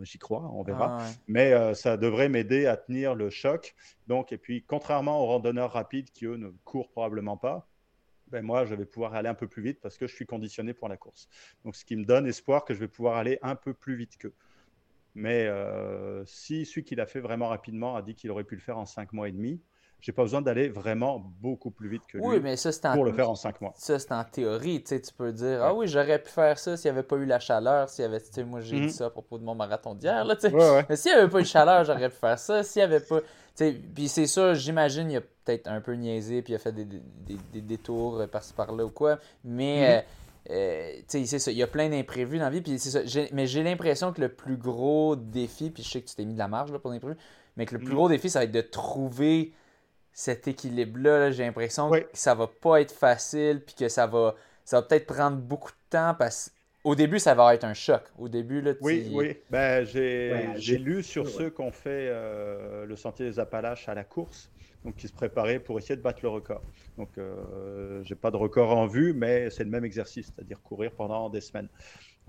[0.02, 0.98] j'y crois, on verra.
[1.00, 3.76] Ah, mais ça devrait m'aider à tenir le choc.
[4.08, 7.68] Donc, et puis, contrairement aux randonneurs rapides qui, eux, ne courent probablement pas,
[8.28, 10.74] ben moi, je vais pouvoir aller un peu plus vite parce que je suis conditionné
[10.74, 11.30] pour la course.
[11.64, 14.18] Donc, ce qui me donne espoir que je vais pouvoir aller un peu plus vite
[14.18, 14.34] qu'eux.
[15.16, 18.62] Mais euh, si celui qui l'a fait vraiment rapidement a dit qu'il aurait pu le
[18.62, 19.62] faire en 5 mois et demi,
[20.04, 23.14] j'ai pas besoin d'aller vraiment beaucoup plus vite que lui oui, mais ça, pour le
[23.14, 23.72] faire en 5 mois.
[23.78, 24.84] Ça, c'est en théorie.
[24.84, 27.40] Tu peux dire Ah oui, j'aurais pu faire ça s'il n'y avait pas eu la
[27.40, 27.88] chaleur.
[27.88, 28.90] S'il y avait, moi, j'ai dit mhm.
[28.90, 30.26] ça à propos de mon marathon d'hier.
[30.90, 32.64] Mais s'il n'y avait pas eu de chaleur, j'aurais pu faire ça.
[32.64, 33.22] S'il n'y avait pas.
[33.56, 36.84] Puis c'est ça, j'imagine, il a peut-être un peu niaisé puis il a fait des,
[36.84, 39.20] des, des, détours par-ci par-là ou quoi.
[39.46, 39.80] Mais.
[39.80, 39.86] Mhm.
[39.86, 40.02] Euh,
[40.50, 42.60] euh, c'est ça, il y a plein d'imprévus dans la vie.
[42.60, 43.00] Puis ça,
[43.32, 46.34] mais j'ai l'impression que le plus gros défi, puis je sais que tu t'es mis
[46.34, 47.16] de la marge là, pour l'imprévu,
[47.56, 47.96] mais que le plus mm.
[47.96, 49.54] gros défi, ça va être de trouver
[50.14, 51.32] cet équilibre-là.
[51.32, 55.08] j'ai l'impression que ça va pas être facile, puis que ça va, ça va peut-être
[55.08, 56.52] prendre beaucoup de temps parce
[56.86, 58.02] au début, ça va être un choc.
[58.20, 59.38] Au début, là, Oui, oui.
[59.50, 64.04] Ben, j'ai lu sur ceux qui ont fait euh, le Sentier des Appalaches à la
[64.04, 64.50] course
[64.84, 66.62] donc qui se préparait pour essayer de battre le record.
[66.98, 70.62] Donc, euh, je n'ai pas de record en vue, mais c'est le même exercice, c'est-à-dire
[70.62, 71.70] courir pendant des semaines.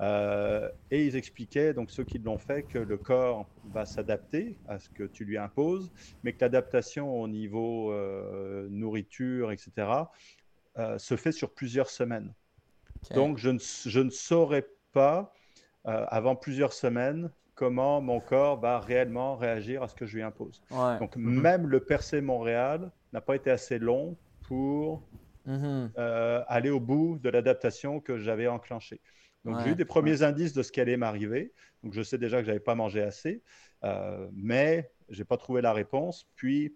[0.01, 4.79] Euh, et ils expliquaient, donc ceux qui l'ont fait, que le corps va s'adapter à
[4.79, 5.93] ce que tu lui imposes,
[6.23, 9.89] mais que l'adaptation au niveau euh, nourriture, etc.,
[10.99, 12.35] se fait sur plusieurs semaines.
[13.15, 15.33] Donc, je ne, je ne saurais pas,
[15.85, 20.63] avant plusieurs semaines, comment mon corps va réellement réagir à ce que je lui impose.
[20.71, 21.41] Donc, mhm.
[21.41, 24.17] même le percé Montréal n'a pas été assez long
[24.49, 25.03] pour
[25.47, 25.91] mhm.
[25.99, 29.01] euh, aller au bout de l'adaptation que j'avais enclenchée.
[29.45, 31.53] Donc, j'ai eu des premiers indices de ce qui allait m'arriver.
[31.83, 33.43] Donc, je sais déjà que je n'avais pas mangé assez,
[33.83, 36.27] euh, mais je n'ai pas trouvé la réponse.
[36.35, 36.75] Puis,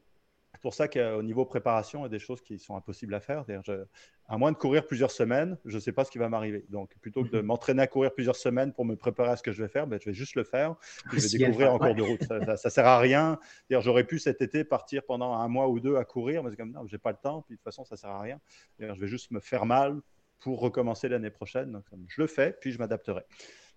[0.55, 3.21] c'est pour ça qu'au niveau préparation, il y a des choses qui sont impossibles à
[3.21, 3.45] faire.
[3.65, 3.85] Je,
[4.29, 6.67] à moins de courir plusieurs semaines, je ne sais pas ce qui va m'arriver.
[6.69, 7.47] Donc, plutôt que de mhm.
[7.47, 9.99] m'entraîner à courir plusieurs semaines pour me préparer à ce que je vais faire, ben,
[10.01, 10.75] je vais juste le faire.
[11.13, 12.25] je vais découvrir en cours de route.
[12.25, 13.39] Ça ne sert à rien.
[13.71, 16.73] J'aurais pu cet été partir pendant un mois ou deux à courir, mais c'est comme
[16.73, 17.43] non, je n'ai pas le temps.
[17.43, 18.41] Puis de toute façon, ça ne sert à rien.
[18.79, 20.01] Je vais juste me faire mal
[20.41, 21.73] pour recommencer l'année prochaine.
[21.73, 23.23] Donc, je le fais, puis je m'adapterai.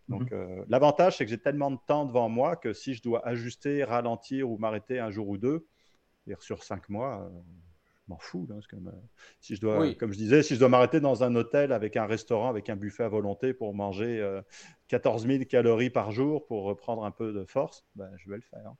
[0.07, 0.33] Donc, mhm.
[0.33, 3.83] euh, l'avantage, c'est que j'ai tellement de temps devant moi que si je dois ajuster,
[3.83, 5.67] ralentir ou m'arrêter un jour ou deux,
[6.39, 7.39] sur cinq mois, euh,
[8.07, 8.47] je m'en fous.
[8.49, 8.91] Là, que, euh,
[9.39, 12.05] si je dois, comme je disais, si je dois m'arrêter dans un hôtel avec un
[12.05, 14.41] restaurant, avec un buffet à volonté pour manger
[14.87, 18.37] 14 euh, 000 calories par jour pour reprendre un peu de force, ben, je vais
[18.37, 18.73] le faire.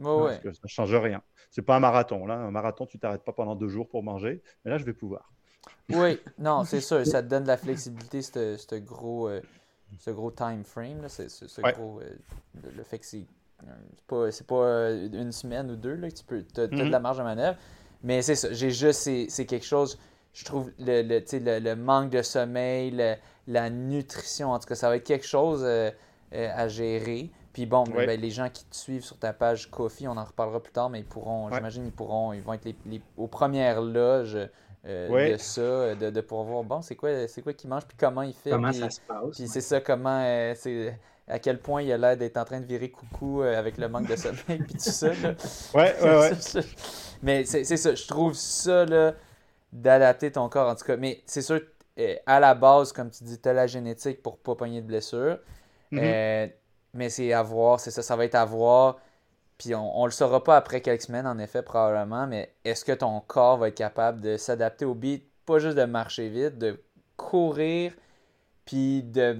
[0.00, 1.22] Parce que ça ne change rien.
[1.50, 2.24] C'est pas un marathon.
[2.26, 2.34] Là.
[2.34, 4.42] Un marathon, tu t'arrêtes pas pendant deux jours pour manger.
[4.64, 5.32] Mais là, je vais pouvoir.
[5.90, 7.06] Oui, non, c'est sûr.
[7.06, 9.30] Ça te donne de la flexibilité, ce gros,
[9.98, 11.02] ce gros time frame.
[11.02, 12.00] Là, ce, gros,
[12.54, 13.26] le fait que c'est
[14.30, 16.44] c'est pas, pas euh, une semaine ou deux là, que tu peux.
[16.56, 17.58] as, de la marge de manœuvre.
[18.02, 18.52] Mais c'est ça.
[18.52, 19.00] J'ai juste.
[19.28, 19.98] C'est quelque chose.
[20.32, 24.96] Je trouve le, le, le, manque de sommeil, la nutrition, en tout cas, ça va
[24.96, 25.90] être quelque chose euh,
[26.34, 27.30] euh, à gérer.
[27.52, 30.62] Puis bon, ben, les gens qui te suivent sur ta page Coffee, on en reparlera
[30.62, 34.38] plus tard, mais ils pourront, j'imagine, ils pourront, ils vont être les, aux premières loges
[34.84, 38.22] de ça, de, de pouvoir voir, bon, c'est quoi, c'est quoi qu'il mange, puis comment
[38.22, 38.50] il fait.
[38.50, 39.36] Comment ça se passe.
[39.36, 40.22] Puis c'est ça, comment,
[40.54, 40.94] c'est
[41.28, 43.88] à quel point il a l'air d'être en train de virer coucou euh, avec le
[43.88, 45.08] manque de sommeil puis tout ça.
[45.08, 45.34] Là.
[45.74, 46.62] Ouais, ouais, ouais.
[47.22, 48.86] Mais c'est ça, je trouve ça
[49.72, 50.96] d'adapter ton corps en tout cas.
[50.96, 51.60] Mais c'est sûr,
[51.98, 54.86] euh, à la base, comme tu dis, tu as la génétique pour pas pogner de
[54.86, 55.38] blessures.
[55.92, 56.00] Mm-hmm.
[56.00, 56.46] Euh,
[56.94, 58.98] mais c'est à voir, c'est ça, ça va être à voir.
[59.58, 62.92] Puis on, on le saura pas après quelques semaines, en effet, probablement, mais est-ce que
[62.92, 66.80] ton corps va être capable de s'adapter au beat, pas juste de marcher vite, de
[67.16, 67.92] courir,
[68.64, 69.38] puis de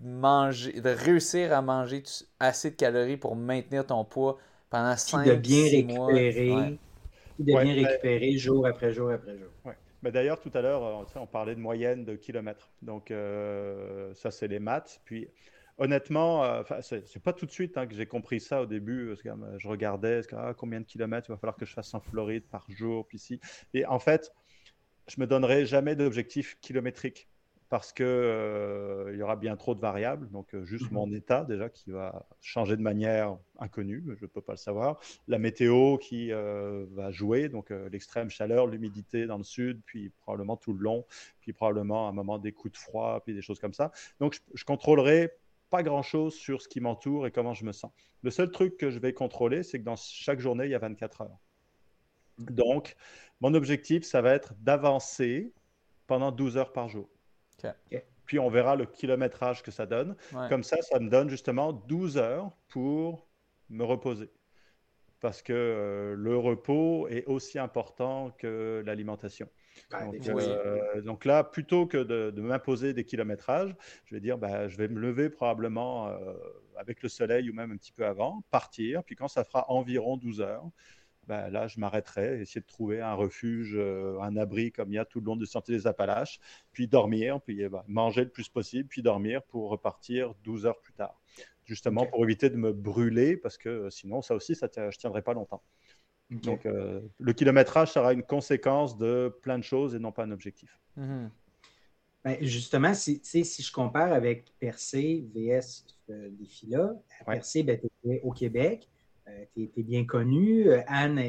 [0.00, 2.02] manger, de réussir à manger
[2.40, 4.38] assez de calories pour maintenir ton poids
[4.68, 6.78] pendant 5 de bien récupérer,
[7.38, 9.48] de bien ben récupérer jour après jour après jour.
[9.64, 9.76] Ouais.
[10.02, 12.68] Mais d'ailleurs, tout à l'heure, euh, on parlait de moyenne de kilomètres.
[12.82, 15.00] Donc, euh, ça, c'est les maths.
[15.06, 15.28] Puis,
[15.78, 19.08] honnêtement, euh, c'est pas tout de suite hein, que j'ai compris ça au début.
[19.08, 22.00] Parce que, je regardais ah, combien de kilomètres il va falloir que je fasse en
[22.00, 23.06] Floride par jour.
[23.06, 23.40] Puis, ici.
[23.72, 24.32] Et en fait,
[25.08, 27.28] je me donnerai jamais d'objectif kilométrique
[27.74, 30.30] parce qu'il euh, il y aura bien trop de variables.
[30.30, 30.94] Donc, euh, juste mhm.
[30.94, 35.00] mon état déjà qui va changer de manière inconnue, je ne peux pas le savoir.
[35.26, 40.56] La météo qui euh, va jouer, donc l'extrême chaleur, l'humidité dans le sud, puis probablement
[40.56, 41.04] tout le long,
[41.40, 43.90] puis probablement à un moment des coups de froid, puis des choses comme ça.
[44.20, 45.32] Donc, je, je contrôlerai
[45.74, 47.90] pas grand-chose sur ce qui m'entoure et comment je me sens.
[48.22, 50.78] Le seul truc que je vais contrôler, c'est que dans chaque journée, il y a
[50.78, 51.38] 24 heures.
[52.38, 52.94] Donc,
[53.40, 55.52] mon objectif, ça va être d'avancer
[56.06, 57.08] pendant 12 heures par jour.
[58.24, 60.14] Puis on verra le kilométrage que ça donne.
[60.48, 63.26] Comme ça, ça me donne justement 12 heures pour
[63.68, 64.30] me reposer.
[65.18, 69.48] Parce que euh, le repos est aussi important que l'alimentation.
[69.92, 74.76] Ah, euh, donc, là, plutôt que de, m'imposer des kilométrages, je vais dire, bah, je
[74.76, 76.34] vais me lever probablement euh,
[76.76, 80.16] avec le soleil ou même un petit peu avant, partir, puis quand ça fera environ
[80.16, 80.68] 12 heures,
[81.26, 84.98] bah, là, je m'arrêterai, essayer de trouver un refuge, euh, un abri comme il y
[84.98, 86.38] a tout le long du sentier des Appalaches,
[86.72, 90.80] puis dormir, puis eh ben, manger le plus possible, puis dormir pour repartir 12 heures
[90.80, 91.20] plus tard.
[91.64, 95.22] Justement pour éviter de me brûler, parce que sinon, ça aussi, ça je ne tiendrai
[95.22, 95.62] pas longtemps.
[96.42, 100.30] Donc, euh, le kilométrage sera une conséquence de plein de choses et non pas un
[100.30, 100.78] objectif.
[100.96, 101.30] Mhm.
[102.24, 106.94] Ben, justement, si, si je compare avec Percé VS ce défi-là,
[107.26, 107.78] Percé, ben,
[108.22, 108.88] au Québec,
[109.28, 110.68] euh, tu es, bien connu.
[110.68, 111.20] Euh, Anne,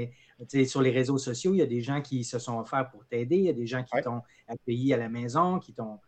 [0.65, 3.37] sur les réseaux sociaux, il y a des gens qui se sont offerts pour t'aider,
[3.37, 5.99] il y a des gens qui t'ont accueilli à la maison, qui t'ont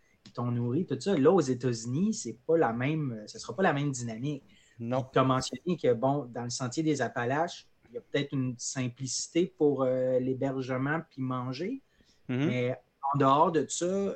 [0.51, 1.17] nourri, tout ça.
[1.17, 4.43] Là, aux États-Unis, c'est pas la même, ce ne sera pas la même dynamique.
[4.79, 5.05] Non.
[5.11, 8.55] Tu as mentionné que, bon, dans le sentier des Appalaches, il y a peut-être une
[8.57, 11.81] simplicité pour euh, l'hébergement puis manger.
[12.29, 12.45] Mm-hmm.
[12.47, 12.79] Mais
[13.13, 14.15] en dehors de ça,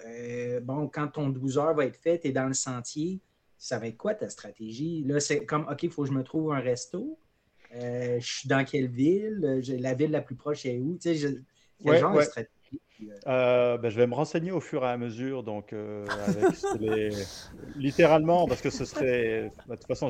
[0.64, 3.22] bon, quand ton 12 heures va être fait, tu es dans le sentier,
[3.62, 5.04] ça va être quoi ta stratégie?
[5.06, 7.20] Là, c'est comme, OK, il faut que je me trouve un resto.
[7.76, 11.16] Euh, je suis dans quelle ville, euh, la ville la plus proche est où, tu
[11.16, 11.38] sais,
[11.84, 12.82] quel genre de stratégie?
[13.28, 16.56] Euh, ben, je vais me renseigner au fur et à mesure, donc avec
[17.76, 20.10] littéralement, parce que ce serait, de toute façon,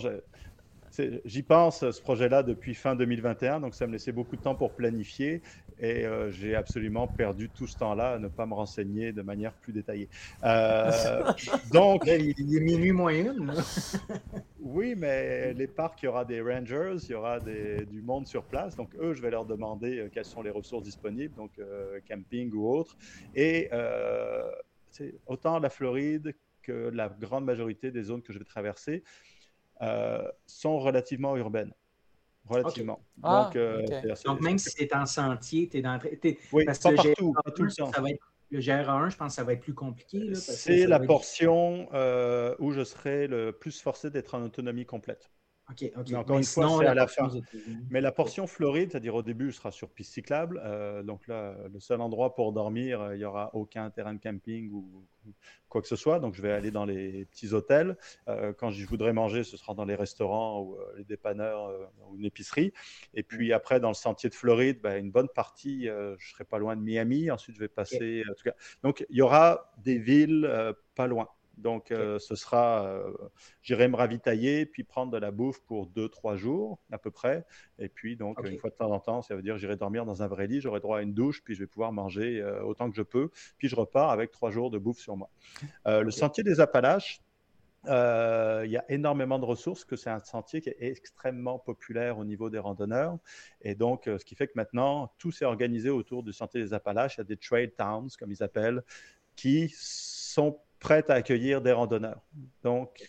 [1.25, 4.73] J'y pense, ce projet-là, depuis fin 2021, donc ça me laissait beaucoup de temps pour
[4.73, 5.41] planifier
[5.79, 9.53] et euh, j'ai absolument perdu tout ce temps-là à ne pas me renseigner de manière
[9.53, 10.09] plus détaillée.
[10.43, 10.91] Euh,
[11.73, 13.35] donc, il est minuit moyen.
[14.59, 18.27] oui, mais les parcs, il y aura des rangers, il y aura des, du monde
[18.27, 21.51] sur place, donc eux, je vais leur demander euh, quelles sont les ressources disponibles, donc
[22.07, 22.97] camping ou autre.
[23.33, 23.69] Et
[25.25, 29.40] autant la Floride que la grande majorité des zones que je vais traverser, euh,
[30.45, 31.73] sont relativement urbaines.
[32.47, 32.99] Relativement.
[33.23, 33.85] Ah, donc, euh,
[34.25, 35.99] donc, même si c'est en sentier, tu es dans.
[36.51, 37.91] oui, parce pas partout, pas tout le temps.
[37.91, 38.19] Ça va être,
[38.49, 40.33] le GR1, je pense que ça va être plus compliqué.
[40.35, 45.31] C'est la portion euh, où je serai le plus forcé d'être en autonomie complète.
[45.71, 47.29] OK, encore une fois, c'est à la fin.
[47.89, 50.61] Mais la portion Floride, c'est-à-dire au début, sera sur piste cyclable.
[50.63, 54.19] Euh, donc là, le seul endroit pour dormir, euh, il n'y aura aucun terrain de
[54.19, 55.05] camping ou
[55.69, 56.19] quoi que ce soit.
[56.19, 57.97] Donc je vais aller dans les petits hôtels.
[58.27, 61.71] Euh, quand je voudrais manger, ce sera dans les restaurants ou les dépanneurs
[62.09, 62.73] ou une épicerie.
[63.13, 63.53] Et puis mm.
[63.53, 66.81] après, dans le sentier de Floride, ben, une bonne partie, je serai pas loin de
[66.81, 67.31] Miami.
[67.31, 68.23] Ensuite, je vais passer.
[68.29, 68.55] En tout cas.
[68.83, 70.49] Donc il y aura des villes
[70.95, 71.27] pas loin.
[71.61, 73.13] Donc, euh, ce sera, euh,
[73.61, 77.45] j'irai me ravitailler, puis prendre de la bouffe pour deux, trois jours à peu près.
[77.79, 80.23] Et puis, donc, une fois de temps en temps, ça veut dire j'irai dormir dans
[80.23, 82.89] un vrai lit, j'aurai droit à une douche, puis je vais pouvoir manger euh, autant
[82.89, 83.29] que je peux.
[83.57, 85.29] Puis, je repars avec trois jours de bouffe sur moi.
[85.85, 87.21] Le sentier des Appalaches,
[87.85, 87.89] il
[88.69, 92.49] y a énormément de ressources, que c'est un sentier qui est extrêmement populaire au niveau
[92.49, 93.17] des randonneurs.
[93.61, 97.17] Et donc, ce qui fait que maintenant, tout s'est organisé autour du sentier des Appalaches.
[97.17, 98.83] Il y a des trail towns, comme ils appellent,
[99.35, 102.19] qui sont prête à accueillir des randonneurs.
[102.63, 103.01] Donc,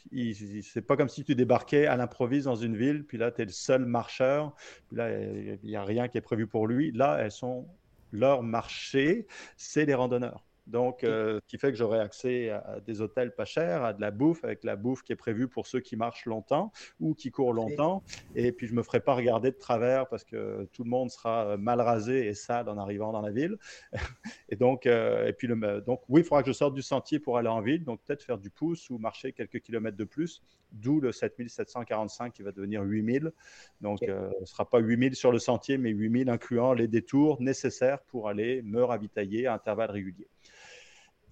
[0.63, 3.45] c'est pas comme si tu débarquais à l'improviste dans une ville, puis là, tu es
[3.47, 4.55] le seul marcheur,
[4.87, 6.93] puis là, il n'y a rien qui est prévu pour lui.
[6.93, 7.67] Là, elles sont
[8.13, 10.45] leur marché, c'est les randonneurs.
[10.67, 14.01] Donc, euh, ce qui fait que j'aurai accès à des hôtels pas chers, à de
[14.01, 17.31] la bouffe, avec la bouffe qui est prévue pour ceux qui marchent longtemps ou qui
[17.31, 18.03] courent longtemps.
[18.37, 21.11] Et puis, je ne me ferai pas regarder de travers parce que tout le monde
[21.11, 23.57] sera euh, mal rasé et sale en arrivant dans la ville.
[24.49, 27.19] et donc, euh, et puis le, donc, oui, il faudra que je sorte du sentier
[27.19, 27.85] pour aller en ville.
[27.85, 32.43] Donc, peut-être faire du pouce ou marcher quelques kilomètres de plus, d'où le 7745 qui
[32.43, 33.33] va devenir 8000.
[33.81, 38.01] Donc, ce ne sera pas 8000 sur le sentier, mais 8000 incluant les détours nécessaires
[38.03, 40.29] pour aller me ravitailler à intervalles réguliers.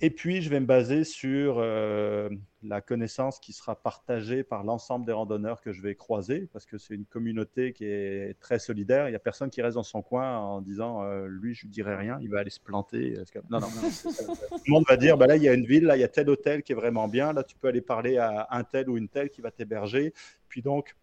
[0.03, 2.31] Et puis, je vais me baser sur euh,
[2.63, 6.79] la connaissance qui sera partagée par l'ensemble des randonneurs que je vais croiser, parce que
[6.79, 9.09] c'est une communauté qui est très solidaire.
[9.09, 11.71] Il n'y a personne qui reste dans son coin en disant euh, lui, je ne
[11.71, 13.15] dirai rien, il va aller se planter.
[13.51, 13.69] Non, non,
[14.03, 16.05] Tout le monde va dire bah là, il y a une ville, là, il y
[16.05, 17.35] a tel hôtel qui est vraiment bien.
[17.35, 20.15] Là, tu peux aller parler à un tel ou une telle qui va t'héberger.
[20.49, 20.97] Puis donc,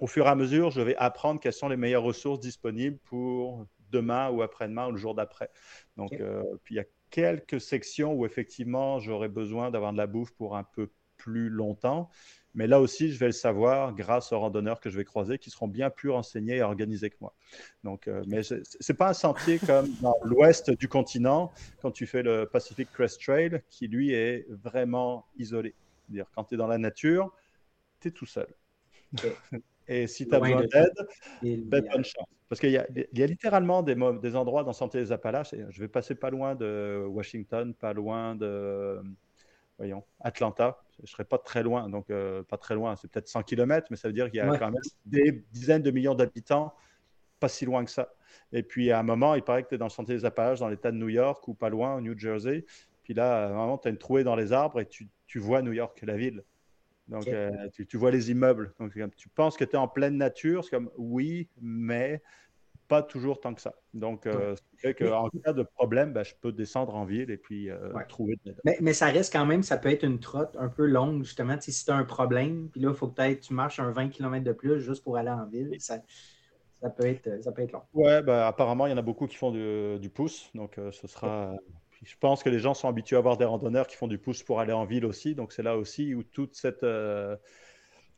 [0.00, 3.64] au fur et à mesure, je vais apprendre quelles sont les meilleures ressources disponibles pour
[3.92, 5.50] demain ou après-demain ou le jour d'après.
[5.96, 10.06] Donc, euh, puis il y a quelques sections où effectivement j'aurais besoin d'avoir de la
[10.06, 12.08] bouffe pour un peu plus longtemps.
[12.54, 15.50] Mais là aussi, je vais le savoir grâce aux randonneurs que je vais croiser qui
[15.50, 17.32] seront bien plus renseignés et organisés que moi.
[17.84, 22.06] Donc, euh, mais ce n'est pas un sentier comme dans l'ouest du continent, quand tu
[22.06, 25.74] fais le Pacific Crest Trail, qui lui est vraiment isolé.
[26.06, 27.32] C'est-à-dire, quand tu es dans la nature,
[28.00, 28.48] tu es tout seul.
[29.90, 30.94] Et si tu as besoin d'aide,
[31.42, 32.24] ben, bonne chance.
[32.48, 35.54] Parce qu'il y, y, a littéralement des, des endroits dans Santé des Appalaches.
[35.68, 39.02] je vais passer pas loin de Washington, pas loin de
[39.78, 40.78] voyons, Atlanta.
[40.98, 43.88] Je ne serais pas très loin, donc euh, pas très loin, c'est peut-être 100 km,
[43.90, 46.74] mais ça veut dire qu'il y a quand même des dizaines de millions d'habitants,
[47.40, 48.12] pas si loin que ça.
[48.52, 50.60] Et puis à un moment, il paraît que tu es dans le Santé des Appalaches,
[50.60, 52.64] dans l'État de New York ou pas loin, au New Jersey.
[53.02, 55.72] Puis là, moment, tu as une trouée dans les arbres et tu, tu vois New
[55.72, 56.44] York, la ville.
[57.10, 58.72] Donc, euh, tu, vois les immeubles.
[58.78, 60.64] Donc, tu penses que tu es en pleine nature.
[60.64, 62.22] C'est comme oui, mais
[62.86, 63.74] pas toujours tant que ça.
[63.94, 64.54] Donc, euh,
[65.12, 68.54] en cas de problème, ben, je peux descendre en ville et puis euh, trouver de
[68.64, 71.56] mais, mais, ça reste quand même, ça peut être une trotte un peu longue, justement.
[71.60, 74.44] Si tu as un problème, puis là, il faut peut-être tu marches un 20 km
[74.44, 75.74] de plus juste pour aller en ville.
[75.78, 75.98] Ça,
[76.80, 77.82] ça, peut, être, ça peut être long.
[77.92, 80.50] Ouais, ben, apparemment, il y en a beaucoup qui font du, du pouce.
[80.54, 81.56] Donc, ce sera
[82.02, 84.42] je pense que les gens sont habitués à avoir des randonneurs qui font du pouce
[84.42, 85.34] pour aller en ville aussi.
[85.34, 87.36] Donc c'est là aussi où toute cette, euh,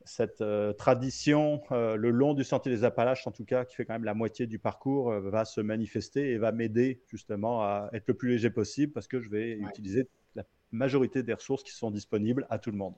[0.04, 3.84] cette euh, tradition, euh, le long du sentier des Appalaches en tout cas, qui fait
[3.84, 8.06] quand même la moitié du parcours, va se manifester et va m'aider justement à être
[8.06, 11.90] le plus léger possible parce que je vais utiliser la majorité des ressources qui sont
[11.90, 12.94] disponibles à tout le monde.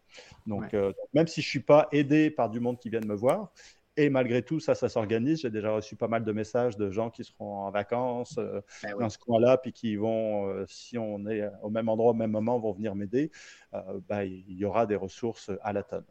[0.46, 0.74] Donc,
[1.14, 3.52] même si je ne suis pas aidé par du monde qui vient de me voir,
[3.96, 5.42] et malgré tout, ça, ça s'organise.
[5.42, 8.96] J'ai déjà reçu pas mal de messages de gens qui seront en vacances euh, ben
[8.98, 12.32] dans ce coin-là, puis qui vont, euh, si on est au même endroit au même
[12.32, 13.30] moment, vont venir m'aider.
[13.72, 16.04] Euh, ben, il y aura des ressources à la tonne.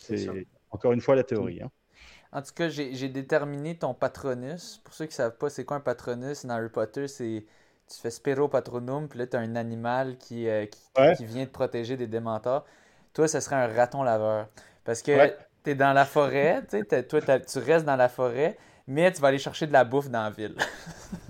[0.00, 1.60] C'est encore une fois la théorie.
[1.62, 1.70] Hein.
[2.32, 4.80] En tout cas, j'ai déterminé ton patronus.
[4.84, 6.46] Pour ceux qui ne savent pas, c'est quoi un patronus?
[6.46, 7.44] Dans Harry Potter C'est
[7.90, 10.46] tu fais Spiro Patronum, puis là, tu as un animal qui,
[11.16, 12.66] qui, vient te protéger des démentors.
[13.14, 14.48] Toi, ce serait un raton laveur.
[14.84, 15.32] Parce que
[15.64, 18.56] tu es dans la forêt, tu sais, toi, tu restes dans la forêt,
[18.88, 20.56] mais tu vas aller chercher de la bouffe dans la ville.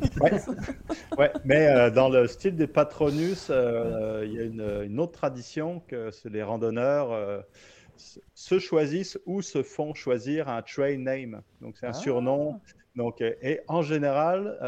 [0.20, 0.32] ouais.
[1.18, 1.32] ouais.
[1.44, 6.10] mais euh, dans le style des Patronus, euh, il y a une, autre tradition que
[6.26, 7.40] les randonneurs euh,
[8.34, 11.42] se choisissent ou se font choisir un train name.
[11.60, 11.94] Donc, c'est un ah.
[11.94, 12.60] surnom.
[12.94, 14.58] Donc, et en général,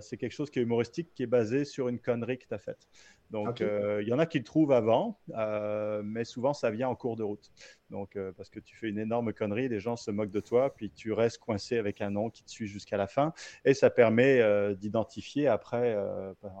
[0.00, 2.58] c'est quelque chose qui est humoristique, qui est basé sur une connerie que tu as
[2.58, 2.88] faite.
[3.30, 6.88] Donc, euh, il y en a qui le trouvent avant, euh, mais souvent, ça vient
[6.88, 7.50] en cours de route.
[7.90, 10.74] Donc, euh, parce que tu fais une énorme connerie, les gens se moquent de toi,
[10.74, 13.32] puis tu restes coincé avec un nom qui te suit jusqu'à la fin.
[13.64, 14.42] Et ça permet
[14.76, 15.96] d'identifier après,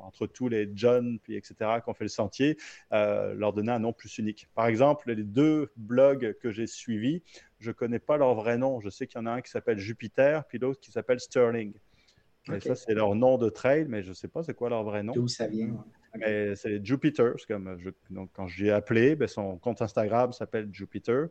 [0.02, 2.56] entre tous les John, puis etc., qui ont fait le sentier,
[2.90, 4.48] leur donner un nom plus unique.
[4.54, 7.22] Par exemple, les deux blogs que j'ai suivis,
[7.60, 8.80] je ne connais pas leur vrai nom.
[8.80, 11.72] Je sais qu'il y en a un qui s'appelle Jupiter, puis l'autre qui s'appelle Sterling.
[12.52, 14.84] Et ça, c'est leur nom de trail, mais je ne sais pas c'est quoi leur
[14.84, 15.12] vrai nom.
[15.12, 15.82] D'où ça vient.
[16.16, 17.34] Mais c'est Jupiter.
[17.48, 17.78] Comme
[18.10, 21.28] donc, quand j'ai appelé, ben, son compte Instagram s'appelle Jupiter.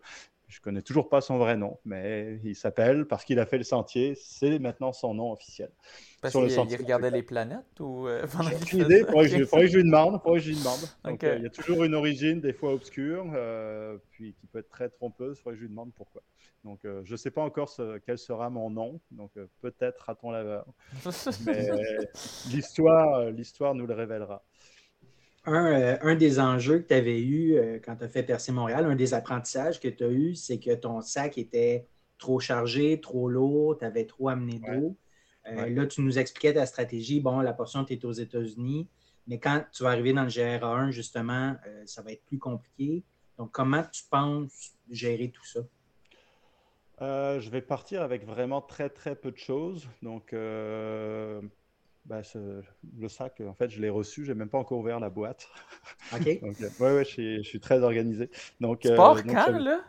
[0.53, 3.63] Je connais toujours pas son vrai nom, mais il s'appelle parce qu'il a fait le
[3.63, 4.13] sentier.
[4.15, 5.71] C'est maintenant son nom officiel.
[6.21, 8.27] Parce qu'il regardait les planètes ou euh,
[8.67, 8.99] J'ai idée.
[8.99, 10.21] Il faudrait, que je lui demande.
[11.05, 14.69] Euh, il y a toujours une origine, des fois obscure, euh, puis qui peut être
[14.69, 15.37] très trompeuse.
[15.39, 16.21] Il faudrait que je lui demande pourquoi.
[16.63, 19.01] Donc, je ne sais pas encore ce, quel sera mon nom.
[19.09, 20.67] Donc, peut-être raton laveur.
[21.47, 21.67] Mais
[22.51, 24.43] l'histoire, l'histoire nous le révélera.
[25.47, 28.85] Euh, un, des enjeux que tu avais eu euh, quand tu as fait Percer Montréal,
[28.85, 31.85] un des apprentissages que tu as eu, c'est que ton sac était
[32.17, 34.95] trop chargé, trop lourd, tu avais trop amené d'eau.
[35.47, 37.19] Euh, là, tu nous expliquais ta stratégie.
[37.19, 38.87] Bon, la portion, tu es aux États-Unis,
[39.27, 43.03] mais quand tu vas arriver dans le GRA1, justement, ça va être plus compliqué.
[43.37, 45.59] Donc, comment tu penses gérer tout ça?
[47.01, 49.89] je vais partir avec vraiment très, très peu de choses.
[50.01, 50.33] Donc,
[52.05, 52.21] bah,
[52.97, 55.47] le sac, en fait, je l'ai reçu, j'ai même pas encore ouvert la boîte.
[56.13, 56.23] OK.
[56.41, 58.29] donc, euh, ouais, ouais, je suis, je suis, très organisé.
[58.59, 59.81] Donc, tu pars euh, quand, là?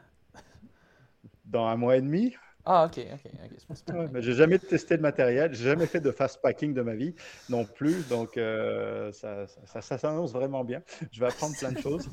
[1.45, 2.35] Dans un mois et demi.
[2.67, 3.31] Ah, ok, ok.
[3.45, 3.93] okay.
[3.93, 7.15] Ouais, j'ai jamais testé le matériel, j'ai jamais fait de fast packing de ma vie
[7.51, 10.83] non plus, donc euh, ça, ça, ça s'annonce vraiment bien.
[11.13, 12.09] Je vais apprendre plein de choses.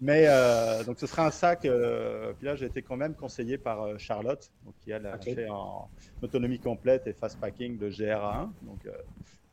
[0.00, 1.64] Mais euh, donc ce sera un sac.
[1.64, 5.34] Euh, puis là, j'ai été quand même conseillé par euh, Charlotte, donc, qui a okay.
[5.34, 5.88] fait en
[6.22, 8.50] autonomie complète et fast packing de GRA1.
[8.62, 8.86] Donc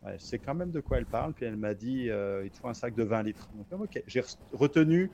[0.03, 1.33] ouais, c'est quand même de quoi elle parle.
[1.33, 2.09] Puis elle m'a dit
[2.43, 3.49] il te faut un sac de 20 litres.
[3.53, 5.11] Donc ok, j'ai retenu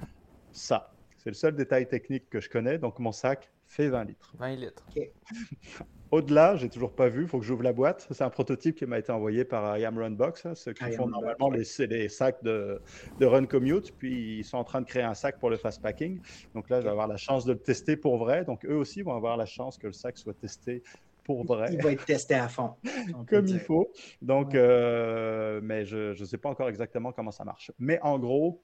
[0.51, 0.91] ça.
[1.17, 2.77] C'est le seul détail technique que je connais.
[2.77, 4.33] Donc mon sac fait 20 litres.
[4.37, 4.85] 20 litres.
[6.11, 8.07] Au-delà, j'ai toujours pas vu, il faut que j'ouvre la boîte.
[8.09, 11.51] C'est un prototype qui m'a été envoyé par IAM Runbox, hein, ceux qui font normalement
[11.51, 12.81] les, les, sacs de,
[13.19, 15.83] de, Run Commute, puis ils sont en train de créer un sac pour le fast
[15.83, 16.19] packing.
[16.55, 18.43] Donc là, je vais avoir la chance de le tester pour vrai.
[18.43, 20.81] Donc eux aussi vont avoir la chance que le sac soit testé
[21.23, 21.69] pour vrai.
[21.71, 22.73] Il va être testé à fond.
[23.29, 23.91] Comme il faut.
[24.19, 27.71] Donc, euh, mais je ne sais pas encore exactement comment ça marche.
[27.77, 28.63] Mais en gros,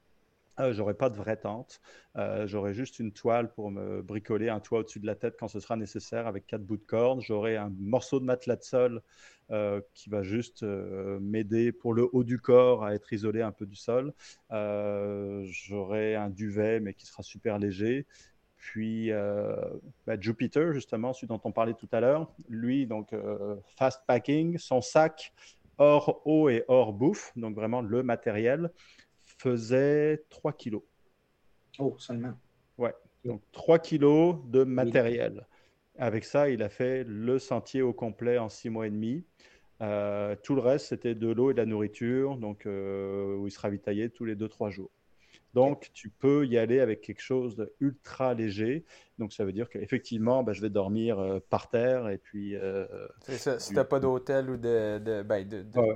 [0.60, 1.82] euh, j'aurai pas de vraie tente.
[2.16, 5.48] Euh, j'aurai juste une toile pour me bricoler un toit au-dessus de la tête quand
[5.48, 7.22] ce sera nécessaire avec quatre bouts de corde.
[7.22, 9.02] J'aurai un morceau de matelas de sol
[9.52, 13.66] euh, qui va juste m'aider pour le haut du corps à être isolé un peu
[13.66, 14.14] du sol.
[14.50, 18.06] j'aurai un duvet mais qui sera super léger.
[18.56, 23.14] puis bah, Jupiter, justement, celui dont on parlait tout à l'heure, lui, donc
[23.78, 25.34] fast packing, son sac
[25.78, 28.72] hors eau et hors bouffe, donc vraiment le matériel,
[29.46, 30.82] faisait 3 kilos.
[31.78, 32.34] Oh, seulement.
[32.80, 35.46] Ouais, donc 3 kilos de matériel.
[36.00, 39.24] Avec ça, il a fait le sentier au complet en 6 mois et demi.
[39.82, 43.52] Euh, tout le reste, c'était de l'eau et de la nourriture, donc euh, où il
[43.52, 44.90] se ravitaillait tous les 2-3 jours.
[45.54, 48.84] Donc, tu peux y aller avec quelque chose d'ultra léger.
[49.20, 52.56] Donc, ça veut dire qu'effectivement, ben, je vais dormir euh, par terre et puis.
[53.22, 53.60] ça.
[53.60, 55.48] Si tu n'as pas d'hôtel ou de, de, ben,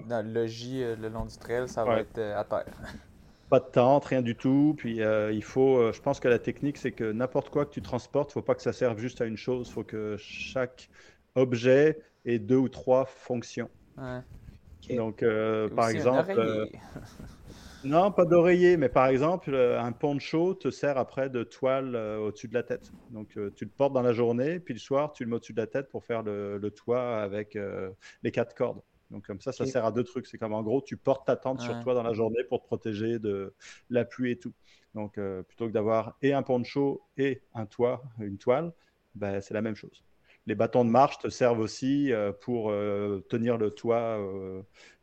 [0.08, 2.66] dans le logis le long du trail, ça va être à terre.
[3.50, 4.76] Pas de tente, rien du tout.
[4.78, 8.30] Puis il faut, je pense que la technique, c'est que n'importe quoi que tu transportes,
[8.30, 9.68] il ne faut pas que ça serve juste à une chose.
[9.70, 10.90] Il faut que chaque
[11.36, 13.70] objet ait deux ou trois fonctions.
[14.90, 15.24] Donc,
[15.76, 16.70] par exemple.
[17.86, 22.18] Non, pas d'oreiller, mais par exemple, euh, un poncho te sert après de toile euh,
[22.18, 22.92] au-dessus de la tête.
[23.10, 25.54] Donc, euh, tu le portes dans la journée, puis le soir, tu le mets au-dessus
[25.54, 27.58] de la tête pour faire le, toit avec
[28.22, 28.82] les quatre cordes.
[29.10, 30.28] Donc, comme ça, ça sert à deux trucs.
[30.28, 32.66] C'est comme en gros, tu portes ta tente sur toi dans la journée pour te
[32.66, 33.54] protéger de
[33.90, 34.54] la pluie et tout.
[34.94, 38.72] Donc, plutôt que d'avoir et un poncho et un toit, une toile,
[39.16, 40.04] ben, c'est la même chose.
[40.46, 42.72] Les bâtons de marche te servent aussi pour
[43.30, 44.20] tenir le toit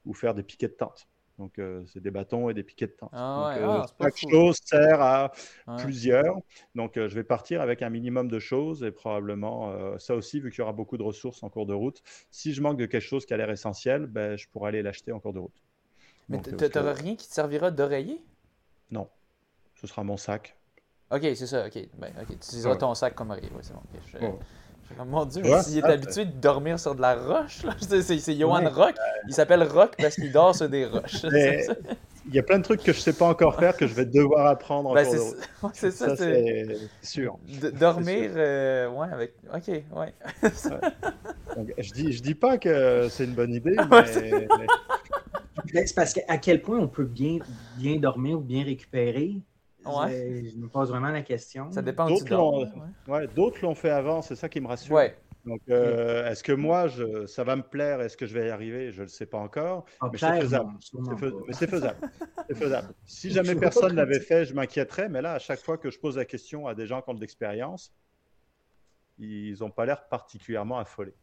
[0.04, 1.08] ou faire des piquets de tente.
[1.38, 3.10] Donc, euh, c'est des bâtons et des piquets de tente.
[3.12, 5.32] Ah euh, ah, chaque chose sert à
[5.78, 6.36] plusieurs.
[6.74, 10.50] Donc, euh, je vais partir avec un minimum de choses et probablement ça aussi, vu
[10.50, 12.02] qu'il y aura beaucoup de ressources en cours de route.
[12.30, 15.12] Si je manque de quelque chose qui a l'air essentiel, ben, je pourrais aller l'acheter
[15.12, 15.62] en cours de route.
[16.28, 18.24] Mais tu n'auras rien qui te servira d'oreiller?
[18.90, 19.08] Non.
[19.74, 20.56] Ce sera mon sac.
[21.10, 21.66] Ok, c'est ça.
[21.66, 21.78] Ok.
[21.98, 23.50] Ben, tu utiliseras ton sac comme oreiller.
[24.10, 24.38] c'est bon.
[25.06, 27.62] Mon Dieu, il est habitué de dormir sur de la roche.
[27.80, 28.94] C'est Johan Rock.
[29.28, 31.22] Il s'appelle Rock parce qu'il dort sur des roches.
[32.28, 33.94] il y a plein de trucs que je ne sais pas encore faire que je
[33.94, 35.04] vais devoir apprendre ben,
[35.74, 37.38] C'est ça, c'est sûr.
[37.78, 39.34] dormir, euh, ouais, avec.
[39.54, 40.14] Ok, ouais.
[41.78, 45.86] je dis, je dis pas que c'est une bonne idée, mais.
[45.86, 47.38] c'est parce qu'à quel point on peut bien,
[47.76, 49.40] bien dormir ou bien récupérer
[49.86, 51.70] je, me pose vraiment la question.
[51.72, 52.70] Ça dépend D'autres l'ont
[53.08, 53.28] ouais.
[53.62, 54.94] l'ont fait avant, c'est ça qui me rassure.
[54.94, 55.16] Ouais.
[55.46, 58.00] Donc, euh, est-ce que moi, je, ça va me plaire?
[58.00, 58.90] Est-ce que je vais y arriver?
[58.90, 59.86] Je ne le sais pas encore.
[60.02, 60.72] mais c'est faisable.
[61.52, 62.10] C'est faisable.
[62.48, 62.94] c'est faisable.
[63.04, 65.08] Si jamais personne ne l'avait fait, je m'inquiéterais.
[65.08, 67.14] Mais là, à chaque fois que je pose la question à des gens qui ont
[67.14, 67.94] de l'expérience,
[69.18, 71.14] ils n'ont pas l'air particulièrement affolés.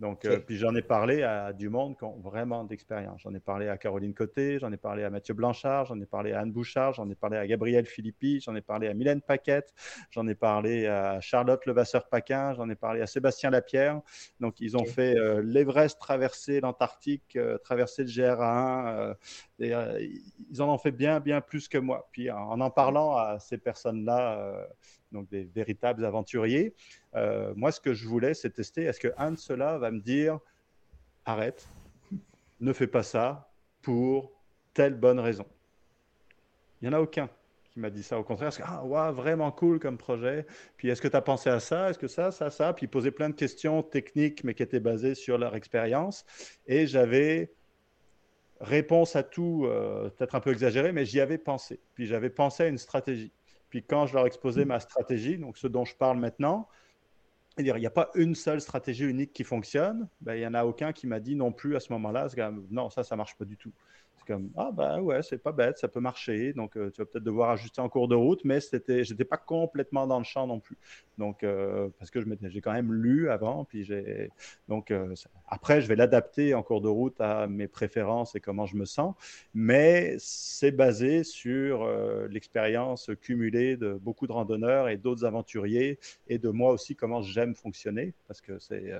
[0.00, 3.20] Donc, euh, puis j'en ai parlé à du monde qui ont vraiment d'expérience.
[3.20, 6.32] J'en ai parlé à Caroline Côté, j'en ai parlé à Mathieu Blanchard, j'en ai parlé
[6.32, 9.74] à Anne Bouchard, j'en ai parlé à Gabriel Philippi, j'en ai parlé à Mylène Paquette,
[10.10, 14.00] j'en ai parlé à Charlotte Levasseur-Paquin, j'en ai parlé à Sébastien Lapierre.
[14.40, 19.16] Donc, ils ont fait euh, l'Everest, traversé l'Antarctique, euh, traversé le GR1.
[19.58, 22.08] ils en ont fait bien, bien plus que moi.
[22.10, 24.66] Puis en en parlant à ces personnes-là,
[25.12, 26.74] donc des véritables aventuriers.
[27.14, 30.38] Euh, moi, ce que je voulais, c'est tester, est-ce qu'un de ceux-là va me dire,
[31.24, 31.66] arrête,
[32.60, 33.50] ne fais pas ça
[33.82, 34.32] pour
[34.74, 35.46] telle bonne raison
[36.80, 37.28] Il n'y en a aucun
[37.72, 38.18] qui m'a dit ça.
[38.18, 40.46] Au contraire, que, ah, ouais, vraiment cool comme projet.
[40.76, 41.90] Puis est-ce que tu as pensé à ça?
[41.90, 42.72] Est-ce que ça, ça, ça?
[42.72, 46.24] Puis poser plein de questions techniques, mais qui étaient basées sur leur expérience.
[46.66, 47.52] Et j'avais
[48.60, 51.80] réponse à tout, euh, peut-être un peu exagéré, mais j'y avais pensé.
[51.94, 53.32] Puis j'avais pensé à une stratégie.
[53.70, 56.68] Puis quand je leur exposais ma stratégie, donc ce dont je parle maintenant,
[57.58, 60.08] il n'y a pas une seule stratégie unique qui fonctionne.
[60.20, 62.28] Ben, il n'y en a aucun qui m'a dit non plus à ce moment-là,
[62.70, 63.72] non, ça, ça marche pas du tout
[64.26, 66.52] comme ah ben ouais c'est pas bête ça peut marcher.
[66.52, 69.36] Donc euh, tu vas peut-être devoir ajuster en cours de route mais c'était j'étais pas
[69.36, 70.78] complètement dans le champ non plus.
[71.18, 74.30] Donc euh, parce que je j'ai quand même lu avant puis j'ai
[74.68, 75.14] donc euh,
[75.46, 78.84] après je vais l'adapter en cours de route à mes préférences et comment je me
[78.84, 79.14] sens.
[79.54, 81.86] Mais c'est basé sur
[82.28, 85.98] l'expérience cumulée de beaucoup de randonneurs et d'autres aventuriers
[86.28, 88.14] et de moi aussi comment j'aime fonctionner.
[88.28, 88.92] Parce que c'est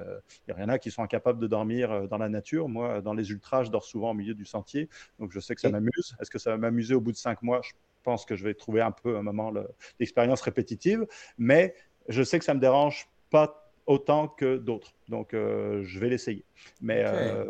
[0.48, 2.68] il y en a qui sont incapables de dormir dans la nature.
[2.68, 4.88] Moi dans les ultras je dors souvent au milieu du sentier
[5.20, 6.16] donc, je sais que ça m'amuse.
[6.20, 7.60] Est-ce que ça va m'amuser au bout de cinq mois?
[7.62, 9.52] Je pense que je vais trouver un peu un moment
[9.98, 11.06] l'expérience répétitive,
[11.36, 11.74] mais
[12.08, 14.94] je sais que ça me dérange pas autant que d'autres.
[15.08, 16.44] Donc, euh, je vais l'essayer.
[16.80, 17.44] Mais euh,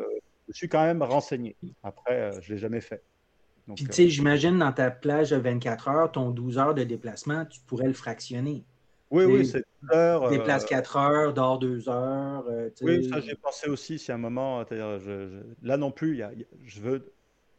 [0.48, 1.56] je suis quand même renseigné.
[1.84, 3.02] Après, euh, je ne l'ai jamais fait.
[3.76, 7.44] Puis, tu sais, j'imagine dans ta plage de 24 heures, ton 12 heures de déplacement,
[7.44, 8.64] tu pourrais le fractionner.
[9.12, 10.28] Oui, oui, c'est heures.
[10.28, 12.44] Déplace 4 heures, dors 2 heures.
[12.82, 13.98] oui, ça, j'ai pensé aussi.
[14.00, 14.64] Si à un moment,
[15.62, 16.20] là non plus,
[16.64, 17.12] je veux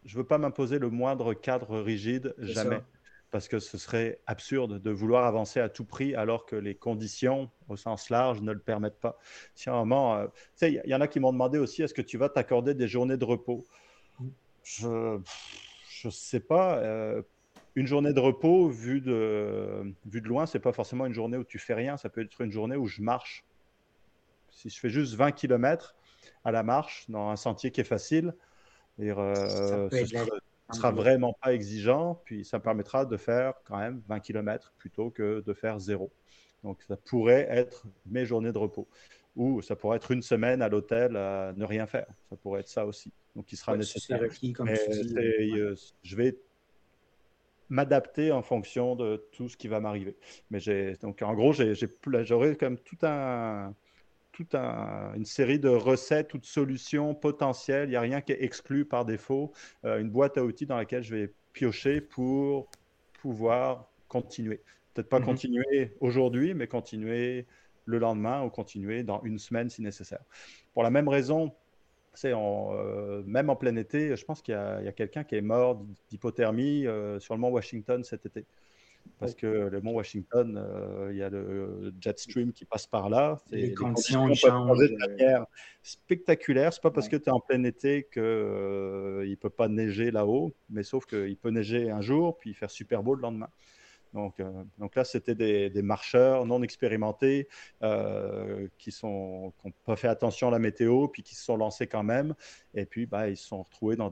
[0.05, 2.81] je veux pas m'imposer le moindre cadre rigide, jamais.
[3.29, 7.49] Parce que ce serait absurde de vouloir avancer à tout prix alors que les conditions,
[7.69, 9.17] au sens large, ne le permettent pas.
[9.55, 10.27] Si à un moment, euh,
[10.61, 13.15] il y, en a qui m'ont demandé aussi est-ce que tu vas t'accorder des journées
[13.15, 13.65] de repos?
[14.63, 15.21] Je
[16.03, 16.79] ne sais pas.
[16.79, 17.21] Euh,
[17.75, 21.45] une journée de repos, vue de, vue de loin, c'est pas forcément une journée où
[21.45, 23.45] tu fais rien, ça peut être une journée où je marche.
[24.49, 25.95] Si je fais juste 20 km
[26.43, 28.33] à la marche, dans un sentier qui est facile,
[28.99, 30.25] euh, ce sera,
[30.71, 35.09] sera, vraiment pas exigeant, puis ça me permettra de faire quand même 20 km plutôt
[35.09, 36.11] que de faire zéro.
[36.63, 38.87] Donc ça pourrait être mes journées de repos.
[39.35, 42.07] Ou ça pourrait être une semaine à l'hôtel à ne rien faire.
[42.29, 43.11] Ça pourrait être ça aussi.
[43.35, 44.21] Donc il sera nécessaire.
[44.59, 44.77] Mais
[45.57, 46.37] euh, je vais
[47.69, 50.17] m'adapter en fonction de tout ce qui va m'arriver.
[50.49, 53.73] Mais j'ai donc en gros j'aurai comme tout un
[54.41, 57.87] toute un, une série de recettes toutes de solutions potentielles.
[57.87, 59.51] Il n'y a rien qui est exclu par défaut.
[59.85, 62.69] Euh, une boîte à outils dans laquelle je vais piocher pour
[63.21, 64.61] pouvoir continuer.
[64.93, 65.25] Peut-être pas mhm.
[65.25, 67.45] continuer aujourd'hui, mais continuer
[67.85, 70.23] le lendemain ou continuer dans une semaine si nécessaire.
[70.73, 71.53] Pour la même raison,
[72.13, 75.81] c'est euh, même en plein été, je pense qu'il y a, quelqu'un qui est mort
[76.09, 78.45] d'hypothermie euh, sur le mont Washington cet été.
[79.19, 83.07] Parce que le mont Washington, euh, il y a le jet stream qui passe par
[83.07, 83.39] là.
[83.51, 85.45] Les, conditions, changent de manière
[85.83, 86.73] spectaculaire.
[86.73, 90.55] C'est pas parce que tu es en plein été qu'il ne peut pas neiger là-haut,
[90.71, 93.49] mais sauf qu'il peut neiger un jour puis faire super beau le lendemain.
[94.13, 97.47] Donc, euh, donc là, c'était des, marcheurs non expérimentés
[97.81, 99.53] euh, qui n'ont
[99.85, 102.35] pas fait attention à la météo, puis qui se sont lancés quand même.
[102.73, 104.11] Et puis, bah, ils se sont retrouvés dans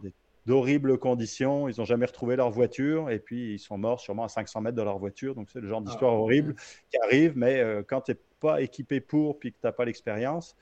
[0.49, 1.69] d'horribles conditions.
[1.69, 4.75] Ils n'ont jamais retrouvé leur voiture et puis ils sont morts sûrement à 500 mètres
[4.75, 5.35] de leur voiture.
[5.35, 6.55] Donc c'est le genre ah, d'histoire horrible
[6.89, 9.85] qui arrive, mais euh, quand tu n'es pas équipé pour puis que tu n'as pas
[9.85, 10.55] l'expérience,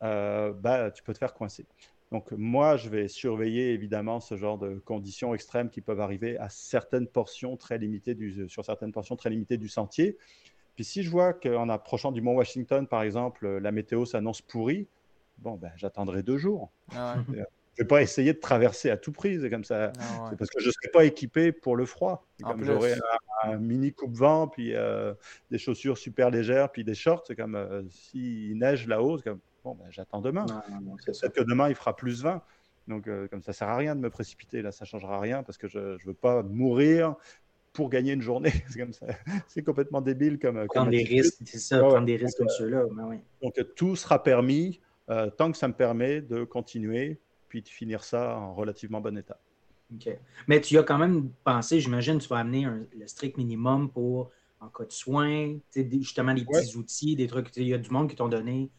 [0.00, 1.64] bah, tu peux te faire coincer.
[2.10, 6.50] Donc moi, je vais surveiller évidemment ce genre de conditions extrêmes qui peuvent arriver à
[6.50, 10.18] certaines portions très limitées du, sur certaines portions très limitées du sentier.
[10.74, 14.88] Puis si je vois qu'en approchant du mont Washington, par exemple, la météo s'annonce pourrie,
[15.38, 16.70] bon, ben, j'attendrai deux jours.
[16.94, 17.44] Ah euh,
[17.74, 19.92] je ne vais pas essayer de traverser à tout prix, c'est comme ça.
[19.98, 22.26] Ah c'est parce que je ne serai pas équipé pour le froid.
[22.42, 22.94] Comme j'aurai
[23.44, 25.14] un, mini coupe-vent, puis euh,
[25.50, 29.40] des chaussures super légères, puis des shorts, c'est comme euh, s'il neige là-haut, c'est comme
[29.64, 30.44] Bon, ben, j'attends demain.
[31.06, 32.42] Peut-être que demain, il fera plus 20.
[32.88, 34.60] Donc, euh, comme ça, sert à rien de me précipiter.
[34.60, 37.14] Là, ça changera rien parce que je ne veux pas mourir
[37.72, 38.52] pour gagner une journée.
[38.68, 39.06] c'est comme ça.
[39.46, 40.66] C'est complètement débile comme.
[40.66, 42.86] Prendre des risques, c'est ça, prendre des risques comme ceux-là.
[42.90, 47.20] Ben donc, tout sera permis euh, tant que ça me permet de continuer
[47.52, 49.38] puis de finir ça en relativement bon état.
[49.94, 50.08] OK.
[50.48, 52.66] Mais tu as quand même pensé, j'imagine, tu vas amener
[52.98, 57.54] le strict minimum pour en cas de soins, justement des petits outils, des trucs.
[57.56, 58.70] Il y a du monde qui t'ont donné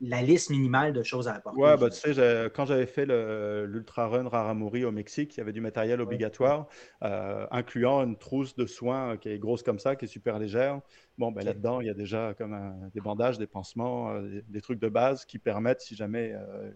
[0.00, 1.60] la liste minimale de choses à apporter.
[1.60, 5.52] Ouais, bah, tu sais, quand j'avais fait l'Ultra Run Raramuri au Mexique, il y avait
[5.52, 6.66] du matériel obligatoire,
[7.02, 10.80] euh, incluant une trousse de soins qui est grosse comme ça, qui est super légère.
[11.18, 14.80] Bon, ben, là-dedans, il y a déjà comme des bandages, des pansements, euh, des, trucs
[14.80, 16.70] de base qui permettent, si jamais euh,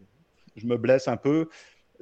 [0.57, 1.48] je me blesse un peu,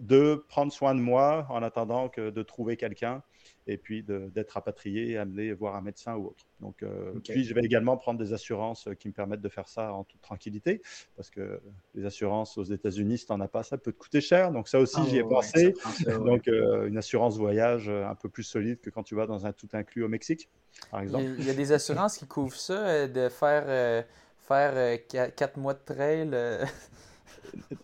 [0.00, 3.22] de prendre soin de moi en attendant que de trouver quelqu'un
[3.66, 6.46] et puis d'être rapatrié et amené voir un médecin ou autre.
[6.60, 9.68] Donc, euh, Puis je vais également prendre des assurances euh, qui me permettent de faire
[9.68, 10.80] ça en toute tranquillité,
[11.16, 11.60] parce que
[11.94, 14.52] les assurances aux États-Unis, si tu n'en as pas, ça peut te coûter cher.
[14.52, 15.74] Donc ça aussi, ah j'y ai pensé.
[16.06, 19.52] Donc euh, une assurance voyage un peu plus solide que quand tu vas dans un
[19.52, 20.48] tout inclus au Mexique,
[20.90, 21.24] par exemple.
[21.38, 24.04] Il y a des assurances qui couvrent ça, de faire,
[24.38, 26.30] faire quatre mois de trail.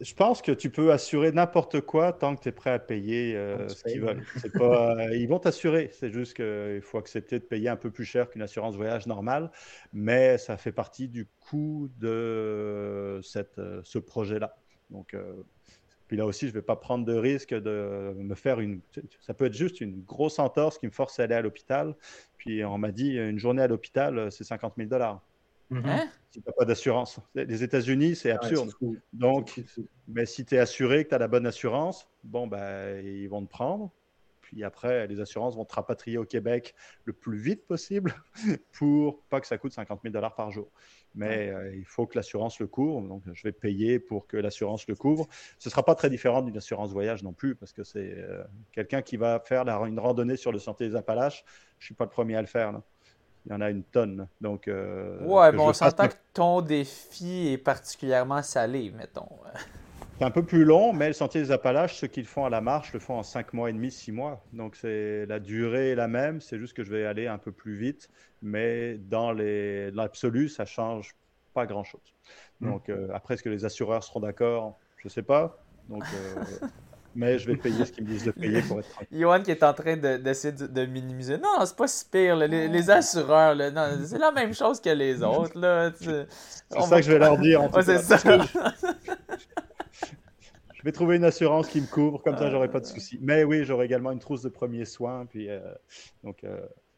[0.01, 3.37] Je pense que tu peux assurer n'importe quoi tant que tu es prêt à payer
[3.37, 4.25] euh, ce qu'ils veulent.
[4.55, 8.05] Pas, euh, ils vont t'assurer, c'est juste qu'il faut accepter de payer un peu plus
[8.05, 9.51] cher qu'une assurance voyage normale,
[9.93, 14.57] mais ça fait partie du coût de cette, euh, ce projet-là.
[14.91, 15.17] Donc,
[16.07, 18.81] puis là aussi, je ne vais pas prendre de risque de me faire une.
[19.21, 21.97] Ça peut être juste une grosse entorse qui me force à aller à l'hôpital.
[22.37, 25.23] Puis on m'a dit une journée à l'hôpital, c'est 50 000 dollars.
[25.71, 25.87] Mhm.
[25.87, 26.09] Hein?
[26.31, 27.21] Si tu n'as pas d'assurance.
[27.35, 28.71] Les États-Unis, c'est absurde.
[29.13, 29.61] Donc,
[30.09, 33.45] mais si tu es assuré, que tu as la bonne assurance, bon, ben, ils vont
[33.45, 33.93] te prendre.
[34.41, 38.15] Puis après, les assurances vont te rapatrier au Québec le plus vite possible
[38.73, 40.71] pour pas que ça coûte 50 000 dollars par jour.
[41.15, 43.01] Mais euh, il faut que l'assurance le couvre.
[43.01, 45.27] Donc, je vais payer pour que l'assurance le couvre.
[45.59, 48.45] Ce ne sera pas très différent d'une assurance voyage non plus, parce que c'est euh,
[48.73, 51.45] quelqu'un qui va faire une randonnée sur le Sentier des Appalaches.
[51.79, 52.73] Je ne suis pas le premier à le faire.
[52.73, 52.83] Là
[53.47, 54.27] il y en a une tonne.
[54.41, 59.29] Donc, euh, ouais, bon, on s'entend que ton défi est particulièrement salé, mettons.
[60.19, 62.51] C'est un peu plus long, mais le Sentier des Appalaches, ceux qui le font à
[62.51, 64.45] la marche le font en 5 mois et demi, 6 mois.
[64.53, 67.51] Donc, c'est la durée est la même, c'est juste que je vais aller un peu
[67.51, 68.09] plus vite,
[68.41, 71.17] mais dans l'absolu, ça change
[71.53, 72.15] pas grand-chose.
[72.61, 72.71] Hmm.
[72.71, 74.79] Donc, euh, après, est-ce que les assureurs seront d'accord?
[74.99, 75.59] Je ne sais pas.
[75.89, 76.45] Donc, euh,
[77.15, 79.19] mais je vais payer ce qu'ils me disent de payer pour être tranquille.
[79.19, 81.39] Yohan qui est en train d'essayer de, minimiser.
[81.39, 82.37] Non, c'est pas si pire.
[82.37, 83.57] Les, assureurs,
[84.05, 85.53] c'est la même chose que les autres.
[86.71, 87.63] C'est ça que je vais leur dire.
[87.63, 88.19] En c'est ça.
[90.85, 93.19] vais trouver une assurance qui me couvre, comme ça, j'aurai pas de soucis.
[93.23, 95.25] Mais oui, j'aurai également une trousse de premiers soins.
[95.27, 95.49] Puis,
[96.23, 96.45] donc,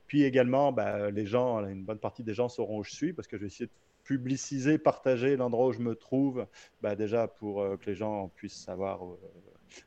[0.07, 3.29] puis également, bah, les gens, une bonne partie des gens sauront où je suis parce
[3.29, 6.47] que je vais essayer de publiciser, partager l'endroit où je me trouve,
[6.83, 9.01] bah, déjà pour que les gens puissent savoir,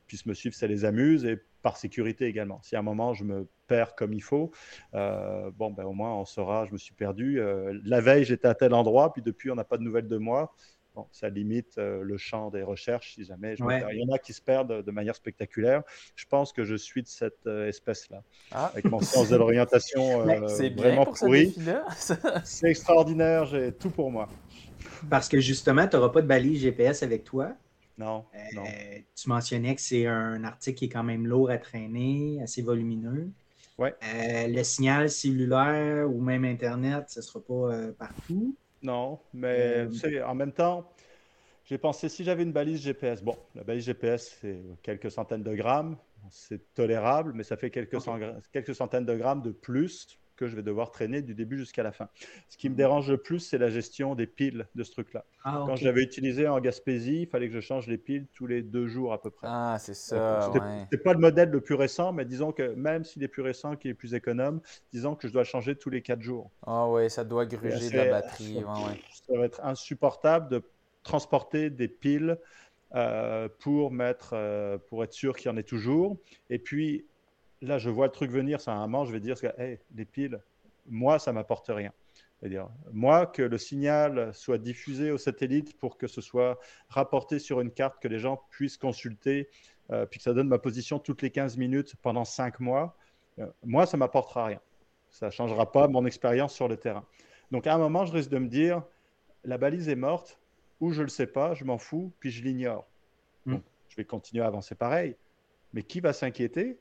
[0.06, 2.60] puissent me suivre, ça les amuse et par sécurité également.
[2.62, 4.50] Si à un moment je me perds comme il faut,
[4.94, 7.40] euh, bon, ben, au moins on saura, je me suis perdu.
[7.40, 10.16] Euh, la veille, j'étais à tel endroit, puis depuis, on n'a pas de nouvelles de
[10.16, 10.54] moi.
[10.96, 14.18] Bon, ça limite euh, le champ des recherches si jamais je Il y en a
[14.18, 15.84] qui se perdent de manière spectaculaire.
[16.16, 18.24] Je pense que je suis de cette espèce-là.
[18.50, 18.66] Ah.
[18.66, 21.54] Avec mon sens de l'orientation vraiment pourri.
[22.42, 24.28] C'est extraordinaire, j'ai tout pour moi.
[25.08, 27.54] Parce que justement, tu n'auras pas de balise GPS avec toi.
[28.00, 28.24] Non,
[28.54, 28.64] non.
[29.14, 33.30] Tu mentionnais que c'est un article qui est quand même lourd à traîner, assez volumineux.
[33.80, 38.54] Euh, le signal cellulaire ou même Internet, ce ne sera pas euh, partout.
[38.82, 40.90] Non, mais euh, en même temps,
[41.64, 45.54] j'ai pensé si j'avais une balise GPS, bon, la balise GPS, c'est quelques centaines de
[45.54, 45.96] grammes,
[46.30, 47.98] c'est tolérable, mais ça fait quelques,
[48.52, 51.92] quelques centaines de grammes de plus que je vais devoir traîner du début jusqu'à la
[51.92, 52.08] fin.
[52.48, 55.26] Ce qui me dérange le plus, c'est la gestion des piles de ce truc-là.
[55.44, 58.46] Ah, Quand je l'avais utilisé en Gaspésie, il fallait que je change les piles tous
[58.46, 59.46] les deux jours à peu près.
[59.50, 60.50] Ah, c'est ça.
[60.90, 63.76] C'était pas le modèle le plus récent, mais disons que même s'il est plus récent,
[63.76, 64.62] qu'il est plus économe,
[64.92, 66.50] disons que je dois changer tous les quatre jours.
[66.66, 68.64] Ah oui, ça doit gruger de la batterie.
[69.12, 70.62] Ça va être insupportable de
[71.02, 72.38] transporter des piles
[72.94, 76.16] euh, pour mettre, euh, pour être sûr qu'il y en ait toujours.
[76.48, 77.06] Et puis
[77.62, 80.40] là, je vois le truc venir, c'est un moment, je vais dire, hey, les piles,
[80.86, 81.92] moi, ça m'apporte rien.
[82.42, 86.58] dire moi, que le signal soit diffusé au satellite pour que ce soit
[86.88, 89.48] rapporté sur une carte, que les gens puissent consulter,
[89.90, 92.96] euh, puis que ça donne ma position toutes les 15 minutes pendant 5 mois,
[93.38, 94.60] euh, moi, ça m'apportera rien.
[95.10, 97.04] Ça ne changera pas mon expérience sur le terrain.
[97.50, 98.82] Donc, à un moment, je risque de me dire,
[99.44, 100.38] la balise est morte,
[100.80, 102.86] ou je ne le sais pas, je m'en fous, puis je l'ignore.
[103.46, 103.56] Hmm.
[103.88, 105.16] je vais continuer à avancer pareil.
[105.72, 106.78] Mais qui va s'inquiéter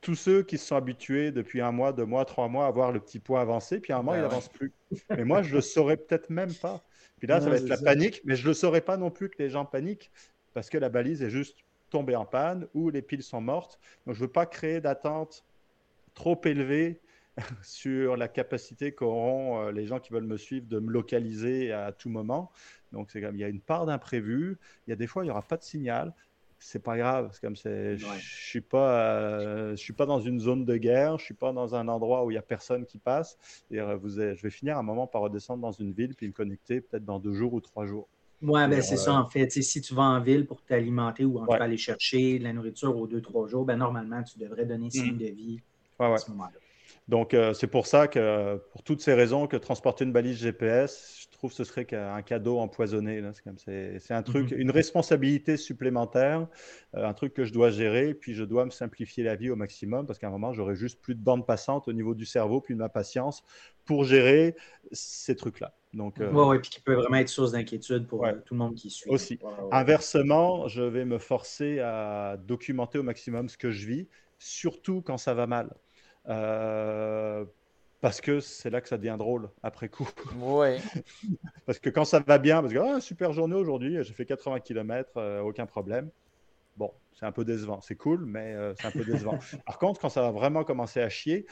[0.00, 2.92] tous ceux qui se sont habitués depuis un mois, deux mois, trois mois à voir
[2.92, 4.72] le petit point avancer, puis à un moment, il n'avance plus.
[5.10, 6.82] Mais moi, je ne le saurais peut-être même pas.
[7.18, 9.28] Puis là, ça va être la panique, mais je ne le saurais pas non plus
[9.28, 10.10] que les gens paniquent
[10.54, 11.58] parce que la balise est juste
[11.90, 13.78] tombée en panne ou les piles sont mortes.
[14.06, 15.44] Donc, je ne veux pas créer d'attente
[16.14, 17.00] trop élevée
[17.62, 21.92] sur la capacité qu'auront euh, les gens qui veulent me suivre de me localiser à
[21.92, 22.50] tout moment.
[22.92, 24.58] Donc, c'est comme il y a une part d'imprévu.
[24.86, 26.14] Il y a des fois, il n'y aura pas de signal
[26.60, 27.30] c'est pas grave.
[27.32, 31.18] C'est comme c'est, je suis pas, euh, je suis pas dans une zone de guerre,
[31.18, 33.36] je suis pas dans un endroit où il y a personne qui passe.
[33.72, 36.80] Euh, vous, je vais finir un moment par redescendre dans une ville puis me connecter
[36.80, 38.08] peut-être dans deux jours ou trois jours.
[38.42, 39.50] Oui, ben c'est ça en fait.
[39.50, 43.06] si tu vas en ville pour t'alimenter ou en aller chercher de la nourriture aux
[43.06, 44.90] deux, trois jours, ben normalement, tu devrais donner mmh.
[44.90, 45.60] signe de vie
[45.98, 46.58] à ce moment-là.
[47.10, 51.26] Donc, euh, c'est pour ça que, pour toutes ces raisons, que transporter une balise GPS,
[51.29, 53.22] je trouve ce serait un cadeau empoisonné.
[53.66, 54.60] C'est un truc, mhm.
[54.60, 56.46] une responsabilité supplémentaire,
[56.94, 59.56] euh, un truc que je dois gérer, puis je dois me simplifier la vie au
[59.56, 62.60] maximum, parce qu'à un moment, j'aurai juste plus de bande passante au niveau du cerveau,
[62.60, 63.42] puis de ma patience
[63.86, 64.54] pour gérer
[64.92, 65.72] ces trucs-là.
[65.94, 68.90] Donc, euh, oui, puis qui peut vraiment être source d'inquiétude pour tout le monde qui
[68.90, 69.08] suit.
[69.08, 69.38] Aussi.
[69.72, 75.16] Inversement, je vais me forcer à documenter au maximum ce que je vis, surtout quand
[75.16, 75.74] ça va mal.
[76.28, 77.46] Euh,
[78.00, 80.08] parce que c'est là que ça devient drôle après coup.
[80.40, 80.78] Oui.
[81.66, 84.60] parce que quand ça va bien, parce que ah, super journée aujourd'hui, j'ai fait 80
[84.60, 86.10] km, euh, aucun problème.
[86.76, 87.80] Bon, c'est un peu décevant.
[87.80, 89.38] C'est cool, mais euh, c'est un peu décevant.
[89.66, 91.46] Par contre, quand ça va vraiment commencer à chier,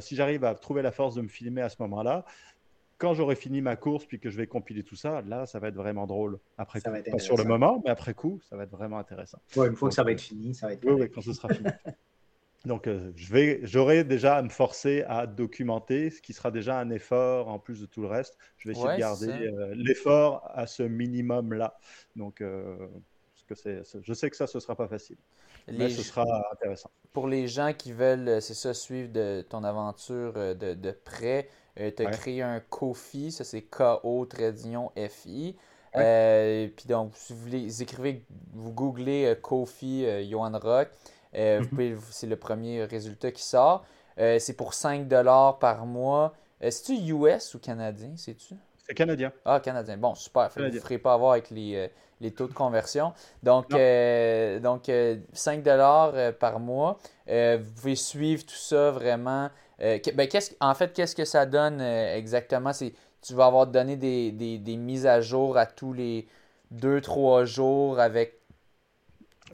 [0.00, 2.24] si j'arrive à trouver la force de me filmer à ce moment-là,
[2.98, 5.68] quand j'aurai fini ma course puis que je vais compiler tout ça, là, ça va
[5.68, 6.38] être vraiment drôle.
[6.58, 6.90] Après coup.
[7.10, 9.38] Pas sur le moment, mais après coup, ça va être vraiment intéressant.
[9.56, 10.84] Ouais, une fois que ça va être fini, ça va être.
[10.84, 11.68] Oui, oui, quand ce sera fini.
[12.64, 16.78] Donc, euh, je vais, j'aurai déjà à me forcer à documenter, ce qui sera déjà
[16.78, 18.38] un effort en plus de tout le reste.
[18.56, 21.76] Je vais essayer de garder euh, l'effort à ce minimum-là.
[22.16, 22.76] Donc, euh,
[23.46, 25.18] que c'est, je sais que ça, ce ne sera pas facile.
[25.70, 26.90] mais ce sera intéressant.
[27.12, 31.82] Pour les gens qui veulent, c'est ça, suivre de, ton aventure de, de près, tu
[31.82, 35.56] as créé un Kofi, ça c'est K-O-F-I.
[35.92, 40.88] puis donc, si vous voulez, écrivez, vous googlez Kofi Johan Rock.
[41.36, 41.98] Euh, mhm.
[42.10, 43.84] C'est le premier résultat qui sort.
[44.18, 45.08] Euh, c'est pour 5
[45.60, 46.34] par mois.
[46.62, 48.54] Euh, C'est-tu US ou canadien, sais-tu?
[48.86, 49.32] C'est canadien.
[49.44, 49.96] Ah, canadien.
[49.96, 50.50] Bon, super.
[50.54, 53.12] Vous ne ferez pas avoir avec les, les, taux de conversion.
[53.42, 54.90] Donc, donc
[55.32, 55.64] 5
[56.38, 56.98] par mois.
[57.26, 59.48] vous pouvez suivre tout ça vraiment.
[59.78, 60.28] Ben,
[60.60, 62.72] en fait, qu'est-ce que ça donne exactement?
[63.22, 66.28] Tu vas avoir donné des, des, des mises à jour à tous les
[66.74, 68.43] 2-3 jours avec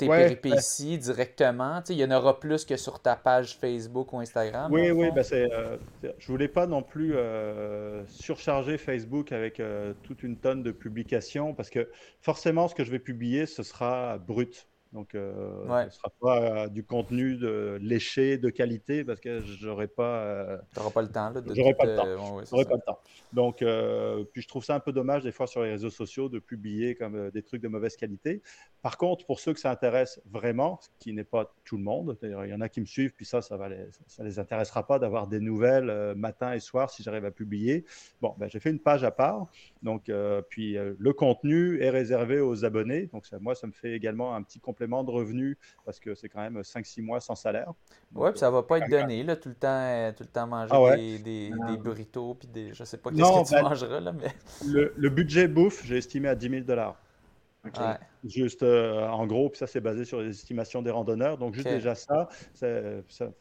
[0.01, 1.83] tes péripéties directement.
[1.89, 4.73] Il y en aura plus que sur ta page Facebook ou Instagram.
[4.73, 5.77] Oui, oui, ben c'est, euh,
[6.19, 11.55] je voulais pas non plus euh, surcharger Facebook avec euh, toute une tonne de publications
[11.55, 11.91] parce que
[12.21, 14.67] forcément, ce que je vais publier, ce sera brut.
[14.93, 20.59] Donc, ce ne sera pas du contenu de léché, de qualité, parce que j'aurais pas.
[20.77, 21.33] n'auras pas le temps.
[21.55, 22.41] J'aurais pas, le temps.
[22.51, 22.99] pas le temps.
[23.33, 23.59] Donc,
[24.33, 26.97] puis je trouve ça un peu dommage des fois sur les réseaux sociaux de publier
[26.97, 28.43] comme des trucs de mauvaise qualité.
[28.83, 32.19] Par contre, pour ceux que ça intéresse vraiment, ce qui n'est pas tout le monde,
[32.23, 34.85] il y en a qui me suivent, puis ça, ça ne les, ça les intéressera
[34.87, 37.85] pas d'avoir des nouvelles matin et soir si j'arrive à publier.
[38.21, 39.47] Bon, ben, j'ai fait une page à part.
[39.85, 40.11] Donc,
[40.49, 43.07] puis le contenu est réservé aux abonnés.
[43.13, 46.29] Donc, ça, moi, ça me fait également un petit complément de revenu parce que c'est
[46.29, 47.73] quand même 5-6 mois sans salaire.
[48.15, 50.47] Oui, puis ça va pas être donné là, tout, le temps, euh, tout le temps
[50.47, 53.63] manger ah des, des, des, burritos, puis des, je sais pas qu'est-ce que tu ben,
[53.63, 54.01] mangeras.
[54.01, 54.33] Là, mais...
[54.67, 56.97] le, le budget bouffe, j'ai estimé à 10 000 dollars.
[58.25, 61.39] Juste euh, en gros, puis ça c'est basé sur les estimations des randonneurs.
[61.39, 63.33] Donc juste déjà ça, ça,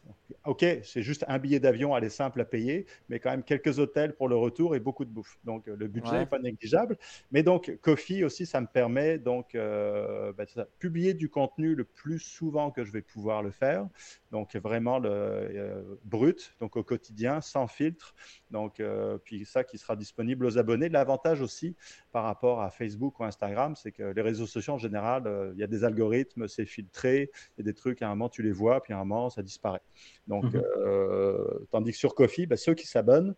[0.46, 4.14] ok, c'est juste un billet d'avion, aller simple à payer, mais quand même quelques hôtels
[4.14, 5.38] pour le retour et beaucoup de bouffe.
[5.44, 6.96] Donc le budget n'est pas négligeable.
[7.30, 10.46] Mais donc Kofi aussi, ça me permet donc euh, ben,
[10.78, 13.86] publier du contenu le plus souvent que je vais pouvoir le faire.
[14.32, 18.14] Donc vraiment le euh, brut, donc au quotidien, sans filtre.
[18.50, 18.82] Donc
[19.24, 20.88] puis ça qui sera disponible aux abonnés.
[20.88, 21.76] L'avantage aussi
[22.12, 25.60] par rapport à Facebook ou Instagram, c'est que les réseaux sociaux en général, euh, il
[25.60, 28.42] y a des algorithmes, c'est filtré, il y a des trucs, à un moment tu
[28.42, 29.82] les vois, puis à un moment ça disparaît.
[30.26, 30.62] Donc, mhm.
[30.78, 33.34] euh, tandis que sur Coffee, ben, ceux qui s'abonnent,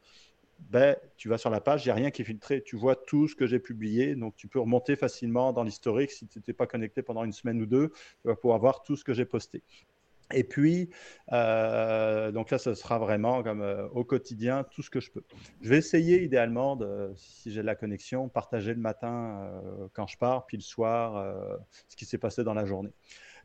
[0.71, 2.63] ben, tu vas sur la page, il n'y a rien qui est filtré.
[2.63, 6.13] Tu vois tout ce que j'ai publié, donc tu peux remonter facilement dans l'historique.
[6.13, 8.97] Si tu n'étais pas connecté pendant une semaine ou deux, tu vas pouvoir voir tout
[8.97, 9.63] ce que j'ai posté.
[10.33, 10.91] Et puis,
[11.33, 15.23] euh, donc là, ce sera vraiment comme euh, au quotidien tout ce que je peux.
[15.61, 20.19] Je vais essayer idéalement, de, si j'ai la connexion, partager le matin euh, quand je
[20.19, 21.25] pars, puis le soir,
[21.89, 22.93] ce qui s'est passé dans la journée.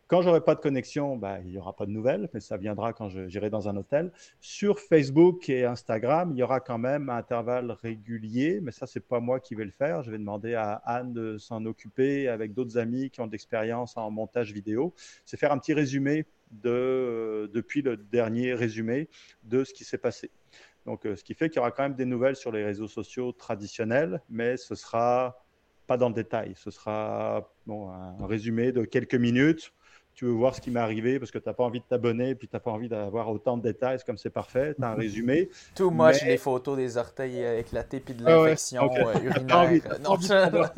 [0.08, 2.94] Quand j'aurai pas de connexion, bah, il n'y aura pas de nouvelles, mais ça viendra
[2.94, 4.14] quand j'irai dans un hôtel.
[4.40, 9.06] Sur Facebook et Instagram, il y aura quand même un intervalle régulier, mais ça, c'est
[9.06, 10.04] pas moi qui vais le faire.
[10.04, 13.98] Je vais demander à Anne de s'en occuper avec d'autres amis qui ont de l'expérience
[13.98, 14.94] en montage vidéo.
[15.26, 19.10] C'est faire un petit résumé de, euh, depuis le dernier résumé
[19.44, 20.32] de ce qui s'est passé.
[20.86, 22.88] Donc, euh, ce qui fait qu'il y aura quand même des nouvelles sur les réseaux
[22.88, 25.44] sociaux traditionnels, mais ce sera
[25.86, 26.54] pas dans le détail.
[26.56, 29.74] Ce sera bon, un résumé de quelques minutes.
[30.14, 32.34] Tu veux voir ce qui m'est arrivé parce que tu n'as pas envie de t'abonner
[32.34, 34.00] puis tu n'as pas envie d'avoir autant de détails.
[34.04, 34.74] comme c'est parfait.
[34.74, 35.00] Tu as un mhm.
[35.00, 35.50] résumé.
[35.76, 38.90] Tout moche, les photos des orteils éclatés puis de l'infection
[39.24, 40.72] urinaire.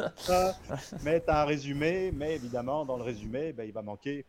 [1.03, 2.11] mais tu as un résumé.
[2.13, 4.25] Mais évidemment, dans le résumé, ben, il va manquer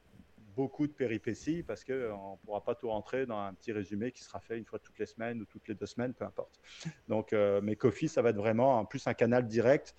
[0.57, 1.93] beaucoup de péripéties parce qu'on
[2.33, 4.99] ne pourra pas tout rentrer dans un petit résumé qui sera fait une fois toutes
[4.99, 6.61] les semaines ou toutes les deux semaines, peu importe.
[7.09, 9.95] Donc, euh, mais Kofi, ça va être vraiment en plus un canal direct.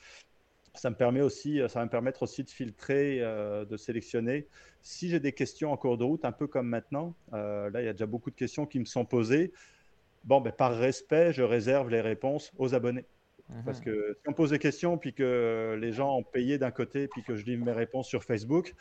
[0.74, 4.47] Ça me permet aussi, ça va me permettre aussi de filtrer, euh, de sélectionner.
[4.82, 7.86] Si j'ai des questions en cours de route, un peu comme maintenant, euh, là, il
[7.86, 9.52] y a déjà beaucoup de questions qui me sont posées.
[10.24, 13.06] Bon, ben, par respect, je réserve les réponses aux abonnés.
[13.66, 13.86] Parce mhm.
[13.86, 17.22] que si on pose des questions, puis que les gens ont payé d'un côté, puis
[17.24, 18.74] que je livre mes réponses sur Facebook,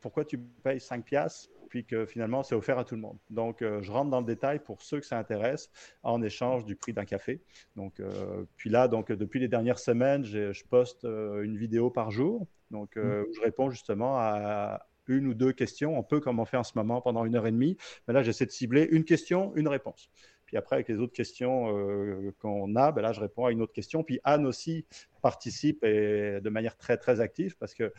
[0.00, 3.18] pourquoi tu payes 5 piastres puis que finalement c'est offert à tout le monde.
[3.30, 5.70] Donc, euh, je rentre dans le détail pour ceux que ça intéresse
[6.02, 7.40] en échange du prix d'un café.
[7.76, 12.10] Donc, euh, puis là, donc depuis les dernières semaines, je poste euh, une vidéo par
[12.10, 12.46] jour.
[12.70, 13.24] Donc, mm.
[13.34, 16.72] je réponds justement à une ou deux questions, un peu comme on fait en ce
[16.74, 17.78] moment pendant une heure et demie.
[18.06, 20.10] Mais là, j'essaie de cibler une question, une réponse.
[20.44, 23.72] Puis après, avec les autres questions qu'on a, ben là, je réponds à une autre
[23.72, 24.02] question.
[24.02, 24.86] Puis Anne aussi
[25.22, 27.92] participe et de manière très, très active parce que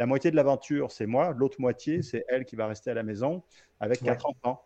[0.00, 1.34] la moitié de l'aventure, c'est moi.
[1.36, 3.42] L'autre moitié, c'est elle qui va rester à la maison
[3.80, 4.64] avec quatre enfants.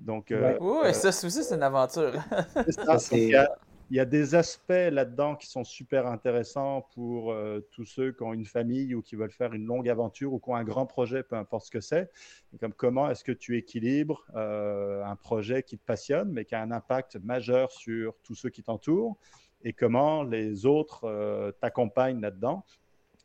[0.00, 2.14] Donc, euh, oui, ça aussi, c'est une aventure.
[3.12, 3.46] il,
[3.92, 8.32] y a, des aspects là-dedans qui sont super intéressants pour euh, tous ceux qui ont
[8.32, 11.22] une famille ou qui veulent faire une longue aventure ou qui ont un grand projet,
[11.22, 12.10] peu importe ce que c'est.
[12.58, 16.60] Comme comment est-ce que tu équilibres euh, un projet qui te passionne, mais qui a
[16.60, 19.16] un impact majeur sur tous ceux qui t'entourent,
[19.62, 22.64] et comment les autres t'accompagnent là-dedans?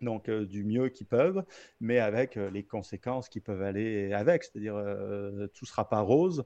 [0.02, 1.44] Donc euh, du mieux qu'ils peuvent,
[1.80, 6.46] mais avec euh, les conséquences qui peuvent aller avec, c'est-à-dire euh, tout sera pas rose.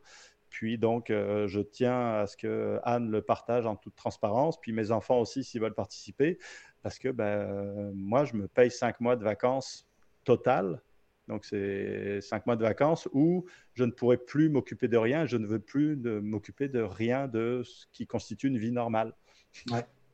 [0.50, 4.92] Puis donc, je tiens à ce que Anne le partage en toute transparence, puis mes
[4.92, 6.40] enfants aussi s'ils veulent participer,
[6.82, 9.88] parce que ben, moi, je me paye cinq mois de vacances
[10.26, 10.82] totales.
[11.30, 13.46] Donc, c'est cinq mois de vacances où
[13.76, 17.62] je ne pourrai plus m'occuper de rien, je ne veux plus m'occuper de rien de
[17.64, 19.16] ce qui constitue une vie normale.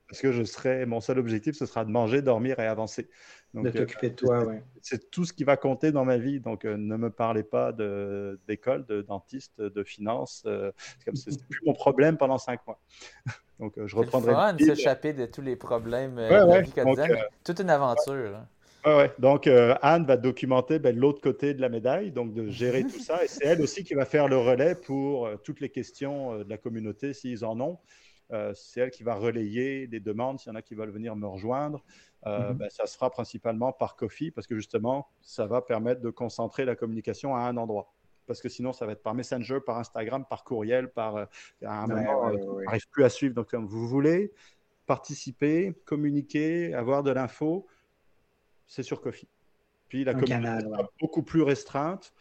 [0.07, 3.09] Parce que je serai, mon seul objectif, ce sera de manger, dormir et avancer.
[3.53, 4.55] Donc, de t'occuper de toi, oui.
[4.81, 6.39] C'est tout ce qui va compter dans ma vie.
[6.39, 10.43] Donc, euh, ne me parlez pas d'école, de, dentiste, de finance.
[10.45, 10.71] Euh,
[11.13, 12.79] c'est plus mon problème pendant cinq mois.
[13.59, 14.31] donc, euh, je reprendrai.
[14.31, 17.17] C'est fun de s'échapper de tous les problèmes de vie quotidienne.
[17.43, 18.35] Toute une aventure.
[18.35, 18.47] Hein.
[18.85, 19.11] Ouais, ouais.
[19.19, 23.23] Donc, Anne va documenter ben, l'autre côté de la médaille, donc de gérer tout ça.
[23.25, 26.57] Et c'est elle aussi qui va faire le relais pour toutes les questions de la
[26.57, 27.79] communauté s'ils en ont.
[28.53, 31.27] C'est elle qui va relayer les demandes s'il y en a qui veulent venir me
[31.27, 31.83] rejoindre.
[32.25, 32.53] Mm-hmm.
[32.53, 36.65] Ben, ça se fera principalement par Coffee parce que justement, ça va permettre de concentrer
[36.65, 37.93] la communication à un endroit
[38.27, 41.27] parce que sinon, ça va être par Messenger, par Instagram, par courriel, par à
[41.63, 43.33] un moment, on n'arrive plus à suivre.
[43.33, 44.33] Donc, comme vous voulez
[44.85, 47.65] participer, communiquer, avoir de l'info,
[48.67, 49.29] c'est sur Coffee.
[49.87, 52.13] Puis la communication est beaucoup plus restreinte,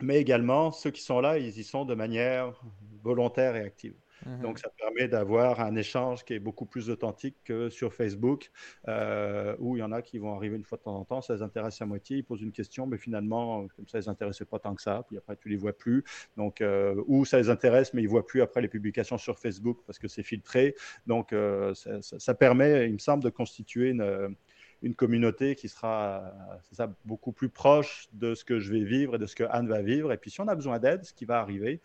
[0.00, 2.60] mais également ceux qui sont là, ils y sont de manière
[3.02, 3.96] volontaire et active.
[4.26, 4.42] Mhm.
[4.42, 8.50] Donc, ça permet d'avoir un échange qui est beaucoup plus authentique que sur Facebook,
[8.88, 11.20] euh, où il y en a qui vont arriver une fois de temps en temps,
[11.20, 14.44] ça les intéresse à moitié, ils posent une question, mais finalement, comme ça, ils n'intéressaient
[14.44, 16.04] pas tant que ça, puis après, tu les vois plus.
[16.36, 19.38] Donc, euh, ou ça les intéresse, mais ils ne voient plus après les publications sur
[19.38, 20.74] Facebook parce que c'est filtré.
[21.06, 24.36] Donc, euh, ça, permet, il me semble, de constituer une
[24.82, 26.30] une communauté qui sera
[27.04, 29.80] beaucoup plus proche de ce que je vais vivre et de ce que Anne va
[29.80, 30.12] vivre.
[30.12, 31.80] Et puis, si on a besoin d'aide, ce qui va arriver,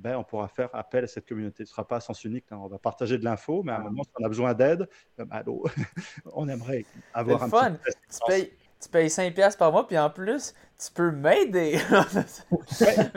[0.00, 1.58] ben, on pourra faire appel à cette communauté.
[1.58, 2.46] Ce ne sera pas à sens unique.
[2.50, 2.58] Hein.
[2.60, 5.26] On va partager de l'info, mais à un moment, si on a besoin d'aide, ben,
[5.30, 5.64] allô,
[6.32, 7.72] on aimerait avoir un fun.
[7.72, 7.96] Petit...
[8.10, 11.78] Tu payes, tu payes 5$ par mois, puis en plus, tu peux m'aider.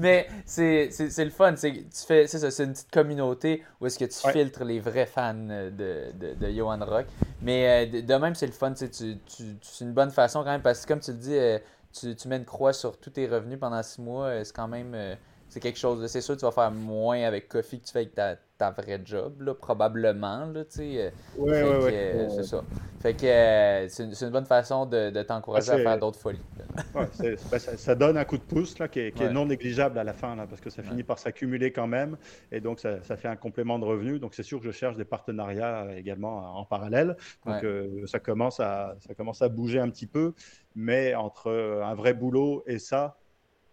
[0.00, 1.54] mais c'est le fun.
[1.54, 5.06] Tu fais, c'est ça, c'est une petite communauté où est-ce que tu filtres les vrais
[5.06, 7.06] fans de, de, de Johan Rock.
[7.40, 8.74] Mais euh, de, même, c'est le fun.
[8.74, 9.16] Tu, tu,
[9.62, 11.60] c'est une bonne façon quand même, parce que comme tu le dis, euh,
[11.92, 14.26] tu, tu, mets une croix sur tous tes revenus pendant six mois.
[14.26, 15.16] Euh, c'est quand même
[15.48, 16.06] c'est quelque chose.
[16.06, 18.70] C'est sûr que tu vas faire moins avec Coffee que tu fais avec ta, ta
[18.70, 20.46] vraie job, là, probablement.
[20.46, 21.92] Là, ouais, ouais, ouais.
[21.94, 22.64] Euh, c'est ça.
[23.00, 26.40] Fait que euh, c'est, une, bonne façon de, de t'encourager à faire d'autres folies.
[26.94, 27.08] ouais,
[27.50, 29.98] ben, ça, ça, donne un coup de pouce là, qui, est, qui est non négligeable
[29.98, 32.18] à la fin, là, parce que ça finit par s'accumuler quand même.
[32.52, 34.18] Et donc, ça, ça, fait un complément de revenu.
[34.18, 37.16] Donc, c'est sûr que je cherche des partenariats également en parallèle.
[37.46, 40.34] Donc, euh, ça, commence à, ça commence à bouger un petit peu.
[40.74, 43.16] Mais entre un vrai boulot et ça,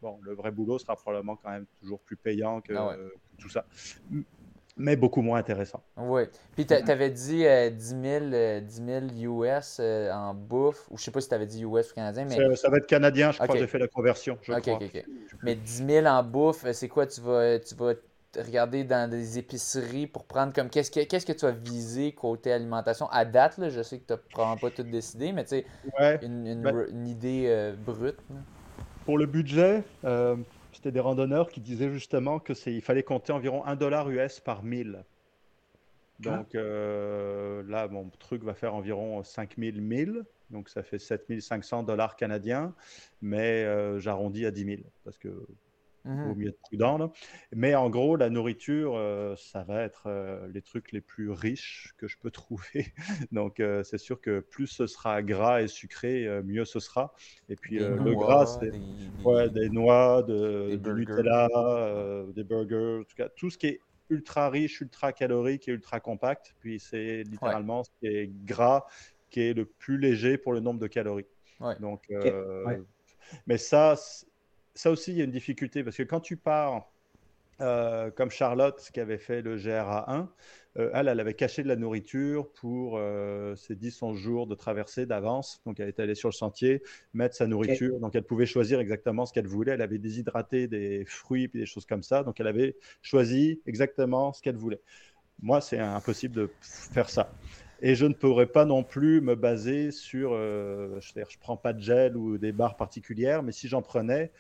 [0.06, 2.96] bon, le vrai boulot sera probablement quand même toujours plus payant que, ah
[3.40, 3.66] tout ça.
[4.78, 5.82] Mais beaucoup moins intéressant.
[5.98, 6.24] Oui.
[6.54, 7.96] Puis tu avais dit 10,
[9.18, 12.26] 000, US en bouffe, ou je sais pas si tu avais dit US ou canadien.
[12.26, 12.56] Mais...
[12.56, 14.38] Ça, va être canadien, je crois que j'ai fait la conversion.
[14.42, 14.80] Je crois.
[15.44, 17.94] Mais 10 000 en bouffe, c'est quoi Tu vas, tu vas
[18.38, 22.52] regarder dans des épiceries pour prendre comme qu'est-ce que qu'est-ce que tu as visé côté
[22.52, 23.08] alimentation?
[23.10, 25.66] À date là, je sais que tu n'as probablement pas tout décidé mais tu sais
[26.22, 28.18] une, ben une, idée euh, brute
[29.06, 30.36] pour le budget, euh,
[30.74, 34.40] c'était des randonneurs qui disaient justement que c'est, il fallait compter environ 1 dollar US
[34.40, 35.04] par 1000.
[36.20, 40.26] Donc euh, là, mon truc va faire environ 5000 1000.
[40.50, 42.74] Donc ça fait 7500 dollars canadiens.
[43.22, 45.30] Mais euh, j'arrondis à 10 000 parce que
[46.06, 46.32] Mhm.
[46.32, 47.12] au mieux de prudent.
[47.54, 51.94] Mais en gros, la nourriture, euh, ça va être euh, les trucs les plus riches
[51.98, 52.94] que je peux trouver.
[53.32, 57.14] Donc, euh, c'est sûr que plus ce sera gras et sucré, mieux ce sera.
[57.50, 58.82] Et puis, le gras, c'est des,
[59.24, 61.48] ouais, des, noix, de, du Nutella,
[62.36, 63.80] des burgers, en tout cas, tout ce qui est
[64.10, 66.56] ultra riche, ultra calorique et ultra compact.
[66.60, 68.86] Puis, c'est littéralement ce qui est gras
[69.32, 71.26] qui est le plus léger pour le nombre de calories.
[71.80, 72.04] Donc,
[73.48, 73.96] mais ça,
[74.76, 76.92] ça aussi, il y a une difficulté parce que quand tu pars,
[77.62, 80.28] euh, comme Charlotte qui avait fait le GRA1,
[80.78, 85.06] euh, elle, elle avait caché de la nourriture pour euh, ses 10-11 jours de traversée
[85.06, 85.62] d'avance.
[85.66, 86.84] Donc, elle était allée sur le sentier,
[87.14, 87.98] mettre sa nourriture.
[88.02, 89.72] Donc, elle pouvait choisir exactement ce qu'elle voulait.
[89.72, 92.24] Elle avait déshydraté des fruits et des choses comme ça.
[92.24, 94.82] Donc, elle avait choisi exactement ce qu'elle voulait.
[95.42, 97.32] Moi, c'est impossible de faire ça.
[97.82, 101.82] Et je ne pourrais pas non plus me baser sur, je ne prends pas de
[101.82, 104.32] gel ou des barres particulières, mais si j'en prenais,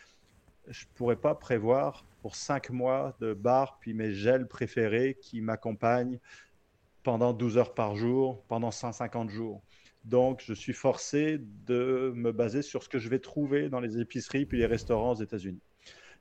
[0.67, 5.41] je ne pourrais pas prévoir pour cinq mois de bar, puis mes gels préférés qui
[5.41, 6.19] m'accompagnent
[7.03, 9.61] pendant 12 heures par jour, pendant 150 jours.
[10.03, 13.99] Donc, je suis forcé de me baser sur ce que je vais trouver dans les
[13.99, 15.61] épiceries puis les restaurants aux États-Unis.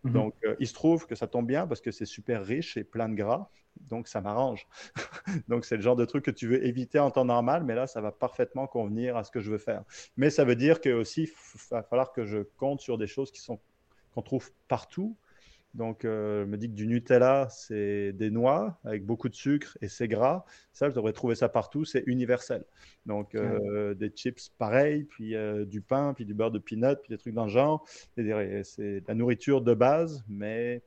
[0.04, 0.12] Mhm.
[0.12, 2.84] Donc, euh, il se trouve que ça tombe bien parce que c'est super riche et
[2.84, 3.48] plein de gras.
[3.80, 4.66] Donc, ça m'arrange.
[5.48, 7.86] donc, c'est le genre de truc que tu veux éviter en temps normal, mais là,
[7.86, 9.84] ça va parfaitement convenir à ce que je veux faire.
[10.16, 13.32] Mais ça veut dire que aussi, il va falloir que je compte sur des choses
[13.32, 13.58] qui sont
[14.14, 15.16] qu'on trouve partout.
[15.74, 19.76] Donc, euh, je me dis que du Nutella, c'est des noix avec beaucoup de sucre
[19.80, 20.44] et c'est gras.
[20.72, 22.64] Ça, je devrais trouver ça partout, c'est universel.
[23.06, 27.10] Donc, euh, des chips pareil, puis euh, du pain, puis du beurre de peanut, puis
[27.10, 27.84] des trucs dans le genre.
[28.14, 30.82] C'est la nourriture de base, mais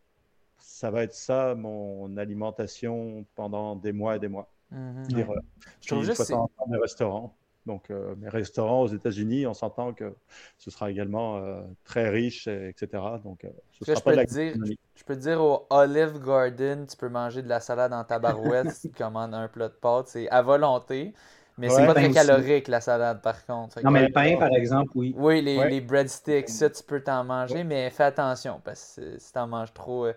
[0.58, 4.50] ça va être ça, mon alimentation pendant des mois et des mois.
[4.74, 5.42] Mm-hmm.
[5.82, 7.37] Je trouve juste dans les restaurants.
[7.68, 10.16] Donc, euh, mes restaurants aux États-Unis, on s'entend que
[10.58, 13.04] ce sera également euh, très riche, etc.
[13.26, 14.54] Donc, euh, ce sera je, pas peux te dire,
[14.96, 18.72] je peux te dire au Olive Garden, tu peux manger de la salade en tabarouette
[18.72, 20.08] si tu commandes un plat de pâtes.
[20.08, 21.14] C'est à volonté.
[21.58, 23.82] Mais c'est pas très calorique la salade par contre.
[23.84, 25.14] Non, mais le pain par exemple, oui.
[25.18, 29.34] Oui, les, les breadsticks, ça tu peux t'en manger, mais fais attention parce que si
[29.34, 30.08] t'en manges trop,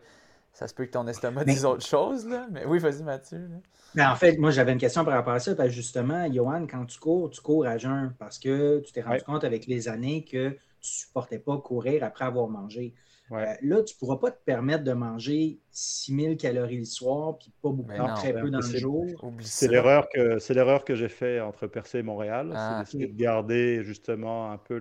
[0.53, 2.27] ça se peut que ton estomac dise autre chose.
[2.27, 2.47] Là.
[2.51, 3.49] Mais oui, vas-y, Mathieu.
[3.95, 5.55] Mais en fait, moi, j'avais une question par rapport à ça.
[5.55, 9.03] Parce que justement, Johan, quand tu cours, tu cours à jeun parce que tu t'es
[9.03, 12.95] rendu compte avec les années que tu ne supportais pas courir après avoir mangé.
[13.33, 17.53] Euh, là, tu ne pourras pas te permettre de manger 6000 calories le soir, puis
[17.63, 19.07] pas beaucoup, très peu dans le jour.
[19.39, 23.07] C'est l'erreur que c'est l'erreur que j'ai fait entre Percé et Montréal, ah, c'est de
[23.07, 24.81] garder justement un peu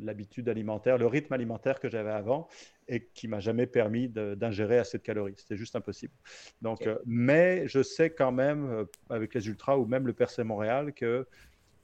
[0.00, 2.46] l'habitude alimentaire, le rythme alimentaire que j'avais avant
[2.90, 5.34] et qui m'a jamais permis d'ingérer assez de calories.
[5.36, 6.12] C'était juste impossible.
[6.60, 10.42] Donc, euh, mais je sais quand même euh, avec les ultras ou même le Percé
[10.42, 11.26] Montréal que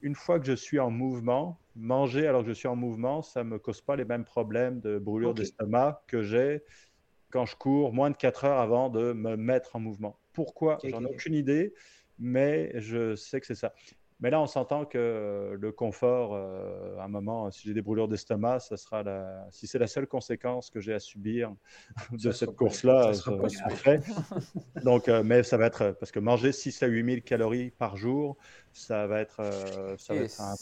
[0.02, 3.44] une fois que je suis en mouvement, manger alors que je suis en mouvement, ça
[3.44, 6.62] ne me cause pas les mêmes problèmes de brûlure d'estomac que j'ai
[7.30, 10.18] quand je cours moins de 4 heures avant de me mettre en mouvement.
[10.32, 10.78] Pourquoi?
[10.84, 11.72] J'en ai aucune idée,
[12.18, 13.74] mais je sais que c'est ça.
[14.20, 18.08] Mais là, on s'entend que le confort, euh, à un moment, si j'ai des brûlures
[18.08, 19.46] d'estomac, ça sera la...
[19.50, 21.52] si c'est la seule conséquence que j'ai à subir
[22.12, 24.02] de cette course-là, ça, sera fait.
[24.84, 27.96] Donc, euh, mais ça va être parce que manger 6 à 8 000 calories par
[27.96, 28.38] jour,
[28.76, 29.96] ça va être, euh,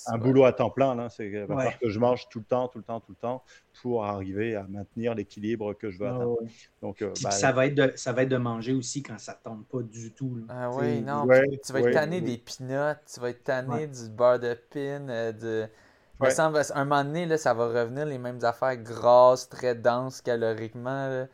[0.06, 0.94] un, boulot à temps plein.
[0.94, 1.08] Là.
[1.08, 3.42] C'est que je mange tout le temps, tout le temps, tout le temps
[3.82, 6.38] pour arriver à maintenir l'équilibre que je veux atteindre.
[6.80, 9.32] Donc, euh, ben, ça, va être de, ça va être de manger aussi quand ça
[9.32, 10.38] ne tombe pas du tout.
[10.48, 11.22] Ah oui, non.
[11.22, 15.32] tu vas être tanné des peanuts, tu vas être tanné du beurre de pin, euh,
[15.32, 16.30] de...
[16.30, 20.20] semble, à un moment donné, là, ça va revenir les mêmes affaires grasses, très denses
[20.20, 21.26] caloriquement.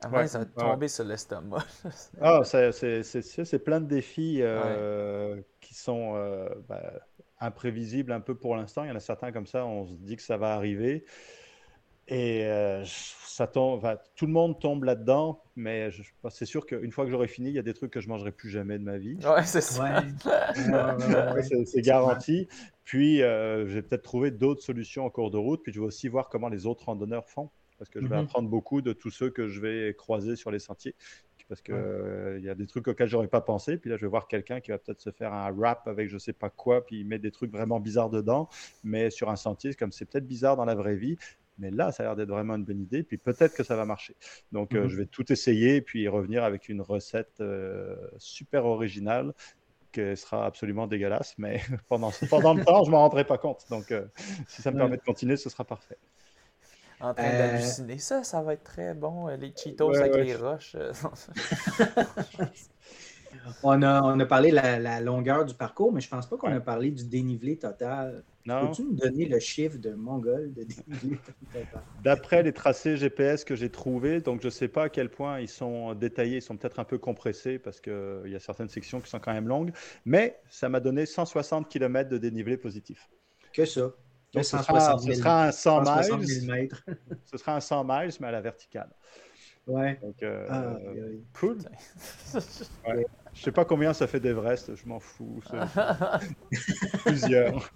[0.00, 1.64] À moins, ça va tomber sur l'estomac.
[2.20, 4.40] ah, c'est plein de défis
[5.68, 6.80] qui sont euh, ben,
[7.40, 8.84] imprévisibles un peu pour l'instant.
[8.84, 11.04] Il y en a certains comme ça, on se dit que ça va arriver.
[12.10, 13.86] Et euh, ça tombe,
[14.16, 15.90] tout le monde tombe là-dedans, mais
[16.30, 18.32] c'est sûr qu'une fois que j'aurai fini, il y a des trucs que je mangerai
[18.32, 19.18] plus jamais de ma vie.
[19.26, 20.02] Ouais, c'est ça.
[21.66, 22.48] c'est garanti.
[22.84, 25.62] Puis, euh, je vais peut-être trouver d'autres solutions en cours de route.
[25.62, 28.24] Puis, je vais aussi voir comment les autres randonneurs font, parce que je vais mhm.
[28.24, 30.94] apprendre beaucoup de tous ceux que je vais croiser sur les sentiers
[31.48, 31.74] parce qu'il
[32.38, 33.78] il y a des trucs auxquels j'aurais pas pensé.
[33.78, 36.18] Puis là, je vais voir quelqu'un qui va peut-être se faire un rap avec je
[36.18, 38.48] sais pas quoi, puis il met des trucs vraiment bizarres dedans.
[38.84, 41.16] Mais sur un sentier, comme c'est peut-être bizarre dans la vraie vie,
[41.58, 43.02] mais là, ça a l'air d'être vraiment une bonne idée.
[43.02, 44.16] Puis peut-être que ça va marcher.
[44.52, 44.88] Donc, euh, mhm.
[44.88, 49.34] je vais tout essayer, puis revenir avec une recette euh, super originale
[49.92, 51.34] qui sera absolument dégueulasse.
[51.38, 53.64] Mais pendant, pendant le temps, je m'en rendrai pas compte.
[53.70, 54.06] Donc, euh,
[54.46, 55.98] si ça me permet de continuer, ce sera parfait
[57.00, 57.98] en train euh, d'halluciner.
[57.98, 60.74] Ça, ça va être très bon, euh, les Cheetos avec les roches.
[60.74, 60.92] Euh,
[63.62, 66.52] on, a, on a parlé de la, longueur du parcours, mais je pense pas qu'on
[66.52, 68.24] a parlé du dénivelé total.
[68.44, 71.18] Peux-tu nous donner le chiffre de Mongol de dénivelé
[71.52, 71.82] total?
[72.02, 75.40] D'après les tracés GPS que j'ai trouvés, donc je ne sais pas à quel point
[75.40, 79.00] ils sont détaillés, ils sont peut-être un peu compressés parce qu'il y a certaines sections
[79.00, 79.72] qui sont quand même longues,
[80.04, 83.08] mais ça m'a donné 160 km de dénivelé positif.
[83.52, 83.92] Que ça?
[84.34, 86.68] ce, sera, un 100 miles.
[87.24, 88.90] ce sera un 100 miles, mais à la verticale.
[89.66, 89.98] Ouais.
[90.02, 90.76] Donc, euh, ah,
[91.38, 91.58] cool.
[92.86, 93.06] Ouais.
[93.34, 95.40] Je sais pas combien ça fait d'Everest, je m'en fous.
[97.04, 97.70] Plusieurs.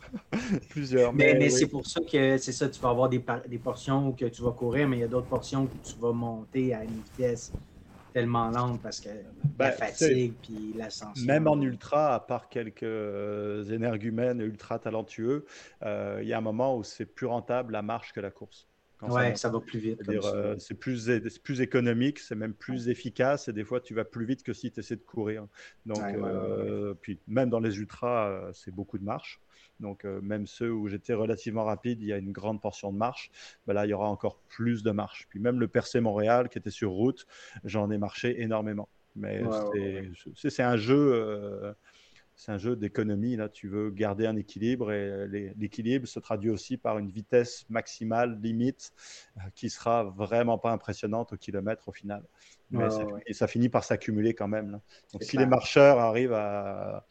[0.70, 1.12] Plusieurs.
[1.12, 4.12] Mais, mais, c'est pour ça que c'est ça, tu vas avoir des, des portions où
[4.12, 6.82] que tu vas courir, mais il y a d'autres portions où tu vas monter à
[6.82, 7.52] une vitesse
[8.12, 9.14] tellement lente parce que la
[9.58, 11.26] ben, fatigue puis l'ascension.
[11.26, 15.46] Même en ultra, à part quelques euh, énergumènes ultra talentueux,
[15.82, 18.68] euh, il y a un moment où c'est plus rentable la marche que la course.
[19.08, 20.00] Oui, ça, va plus vite.
[20.08, 21.10] Euh, c'est plus,
[21.42, 24.70] plus économique, c'est même plus efficace et des fois tu vas plus vite que si
[24.70, 25.48] tu essaies de courir.
[25.86, 26.00] Donc,
[27.00, 29.40] puis même dans les ultras, c'est beaucoup de marche.
[29.82, 32.96] Donc, euh, même ceux où j'étais relativement rapide, il y a une grande portion de
[32.96, 33.30] marche.
[33.66, 35.26] Ben là, il y aura encore plus de marche.
[35.28, 37.26] Puis même le Percé Montréal, qui était sur route,
[37.64, 38.88] j'en ai marché énormément.
[39.14, 39.42] Mais
[40.34, 41.12] c'est un jeu.
[41.14, 41.74] Euh,
[42.34, 43.36] c'est un jeu d'économie.
[43.36, 48.40] Là, tu veux garder un équilibre et l'équilibre se traduit aussi par une vitesse maximale
[48.40, 48.92] limite
[49.36, 52.24] euh, qui sera vraiment pas impressionnante au kilomètre au final.
[52.70, 52.88] Mais
[53.26, 54.80] et ça finit par s'accumuler quand même.
[55.12, 57.06] Donc, si les marcheurs arrivent à,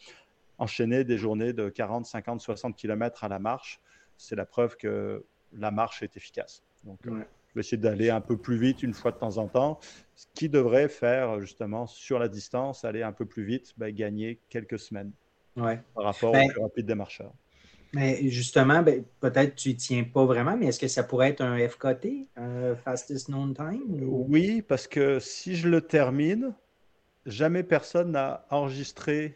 [0.62, 3.82] enchaîner des journées de 40, 50, 60 km à la marche,
[4.16, 6.64] c'est la preuve que la marche est efficace.
[6.84, 9.48] Donc, euh, je vais essayer d'aller un peu plus vite une fois de temps en
[9.48, 9.80] temps,
[10.16, 14.40] ce qui devrait faire justement sur la distance, aller un peu plus vite, ben, gagner
[14.50, 15.12] quelques semaines
[15.58, 15.82] ouais.
[15.96, 17.34] par rapport au ben plus rapide des marcheurs.
[17.94, 21.42] Mais justement, ben, peut-être tu n'y tiens pas vraiment, mais est-ce que ça pourrait être
[21.42, 23.82] un FKT, un Fastest Known Time?
[24.00, 26.54] Oui, parce que si je le termine,
[27.26, 29.36] jamais personne n'a enregistré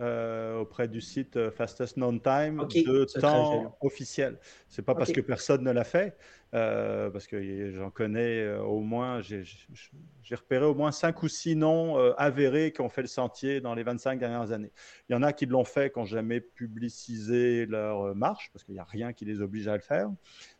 [0.00, 4.38] euh, auprès du site euh, Fastest Known Time de temps officiel.
[4.68, 6.16] C'est pas parce que personne ne l'a fait,
[6.54, 11.96] euh, parce que j'en connais au moins, j'ai repéré au moins cinq ou six noms
[12.18, 14.72] avérés qui ont fait le sentier dans les 25 dernières années.
[15.08, 18.74] Il y en a qui l'ont fait, qui n'ont jamais publicisé leur marche, parce qu'il
[18.74, 20.08] n'y a rien qui les oblige à le faire.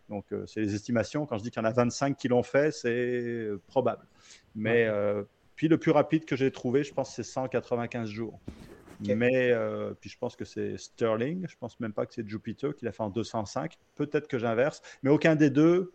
[0.08, 1.26] Donc, c'est les estimations.
[1.26, 4.06] Quand je dis qu'il y en a 25 qui l'ont fait, c'est probable.
[4.54, 4.88] Mais
[5.56, 8.38] puis le plus rapide que j'ai trouvé, je pense, c'est 195 jours.
[9.00, 11.46] Mais euh, puis je pense que c'est Sterling.
[11.48, 13.78] Je pense même pas que c'est Jupiter qui l'a fait en 205.
[13.94, 15.92] Peut-être que j'inverse, mais aucun des deux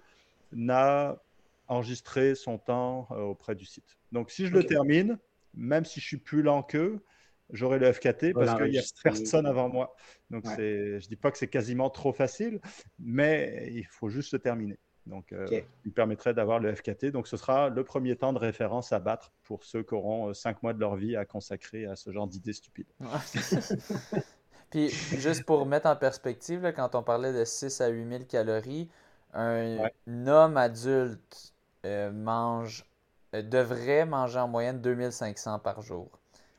[0.51, 1.21] n'a
[1.67, 3.97] enregistré son temps euh, auprès du site.
[4.11, 5.17] Donc si je le termine,
[5.53, 7.03] même si je suis plus lent qu'eux,
[7.51, 9.95] j'aurai le FKT parce qu'il n'y a personne avant moi.
[10.29, 12.59] Donc je je dis pas que c'est quasiment trop facile,
[12.99, 14.79] mais il faut juste le terminer.
[15.07, 17.07] Donc, euh, il permettrait d'avoir le FKT.
[17.07, 20.33] Donc, ce sera le premier temps de référence à battre pour ceux qui auront euh,
[20.33, 22.91] cinq mois de leur vie à consacrer à ce genre d'idées stupides.
[24.69, 28.89] Puis, juste pour mettre en perspective, quand on parlait de 6 à 8 000 calories,
[29.33, 29.89] un,
[30.27, 31.53] homme adulte
[31.85, 32.85] euh, mange,
[33.33, 36.09] devrait manger en moyenne 2500 par jour.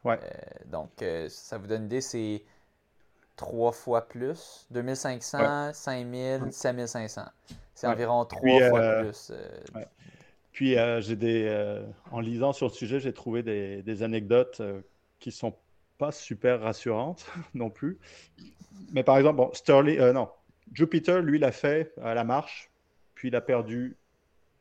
[0.04, 0.18] Ouais.
[0.66, 0.90] donc,
[1.28, 2.42] ça vous donne une idée, c'est
[3.36, 4.66] trois fois plus.
[4.70, 7.22] 2500, 5000, 7500.
[7.74, 9.32] C'est environ trois fois euh, plus.
[9.32, 9.84] Euh,
[10.52, 14.62] Puis euh, j'ai des, en lisant sur le sujet, j'ai trouvé des, des anecdotes
[15.18, 15.54] qui sont
[15.98, 17.98] pas super rassurantes non plus.
[18.92, 20.28] Mais par exemple, bon, Sterling, non,
[20.72, 22.70] Jupiter, lui, l'a fait à la marche,
[23.14, 23.96] puis il a perdu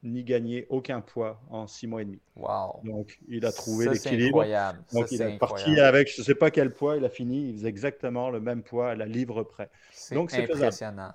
[0.04, 2.20] ni gagné aucun poids en six mois et demi.
[2.36, 2.82] Wow.
[2.84, 4.46] Donc, il a trouvé l'équilibre.
[4.94, 7.56] Donc, il est parti avec je ne sais pas quel poids, il a fini, il
[7.56, 9.70] faisait exactement le même poids à la livre près.
[10.12, 11.14] Donc, c'est impressionnant.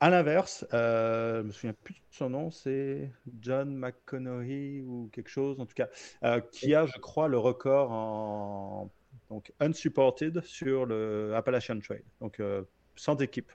[0.00, 3.10] À l'inverse, euh, je ne me souviens plus de son nom, c'est
[3.40, 5.88] John McConaughey ou quelque chose, en tout cas,
[6.24, 8.90] euh, qui a, je crois, le record en
[9.30, 12.62] donc unsupported sur le Appalachian Trail, donc euh,
[12.96, 13.50] sans équipe.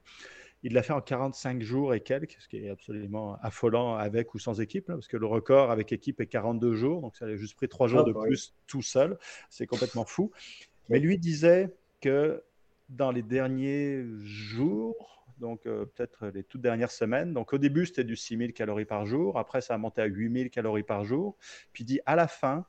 [0.63, 4.39] Il l'a fait en 45 jours et quelques, ce qui est absolument affolant avec ou
[4.39, 7.55] sans équipe, parce que le record avec équipe est 42 jours, donc ça a juste
[7.55, 9.17] pris trois jours ah, de bah plus tout seul.
[9.49, 10.31] C'est complètement fou.
[10.89, 12.43] Mais lui disait que
[12.89, 17.33] dans les derniers jours, donc euh, peut-être les toutes dernières semaines.
[17.33, 19.37] Donc au début, c'était du 6000 calories par jour.
[19.37, 21.37] Après, ça a monté à 8000 calories par jour.
[21.73, 22.65] Puis dit à la fin,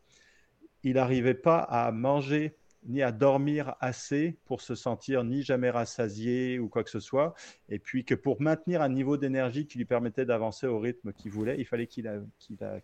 [0.83, 6.59] il n'arrivait pas à manger ni à dormir assez pour se sentir ni jamais rassasié
[6.59, 7.35] ou quoi que ce soit.
[7.69, 11.31] Et puis que pour maintenir un niveau d'énergie qui lui permettait d'avancer au rythme qu'il
[11.31, 12.09] voulait, il fallait qu'il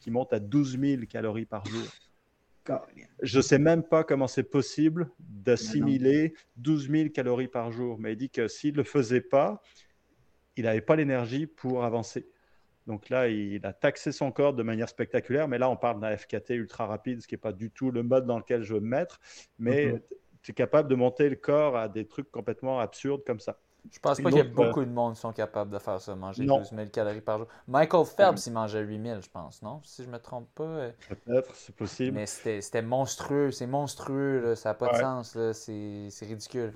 [0.09, 1.87] monte à 12 000 calories par jour.
[3.23, 8.13] Je ne sais même pas comment c'est possible d'assimiler 12 000 calories par jour, mais
[8.13, 9.63] il dit que s'il ne le faisait pas,
[10.57, 12.29] il n'avait pas l'énergie pour avancer.
[12.87, 16.17] Donc là, il a taxé son corps de manière spectaculaire, mais là, on parle d'un
[16.17, 18.81] FKT ultra rapide, ce qui n'est pas du tout le mode dans lequel je veux
[18.81, 19.21] me mettre,
[19.59, 20.01] mais mhm.
[20.43, 23.59] tu es capable de monter le corps à des trucs complètement absurdes comme ça.
[23.93, 26.15] Je pense pas qu'il y a beaucoup de monde qui sont capables de faire ça,
[26.15, 27.47] manger 12 000 calories par jour.
[27.69, 29.81] Michael Phelps, il mangeait 8 000, je pense, non?
[29.85, 30.65] Si je me trompe pas.
[30.65, 30.91] Euh.
[31.09, 32.13] Peut-être, c'est possible.
[32.17, 36.73] Mais c'était monstrueux, c'est monstrueux, ça n'a pas de sens, c'est ridicule.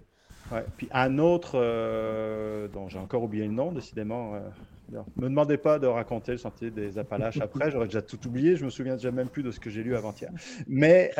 [0.53, 0.65] Ouais.
[0.77, 4.35] Puis un autre, euh, dont j'ai encore oublié le nom, décidément.
[4.95, 8.57] Euh, me demandez pas de raconter le sentier des Appalaches après, j'aurais déjà tout oublié,
[8.57, 10.31] je me souviens déjà même plus de ce que j'ai lu avant-hier.
[10.67, 11.13] Mais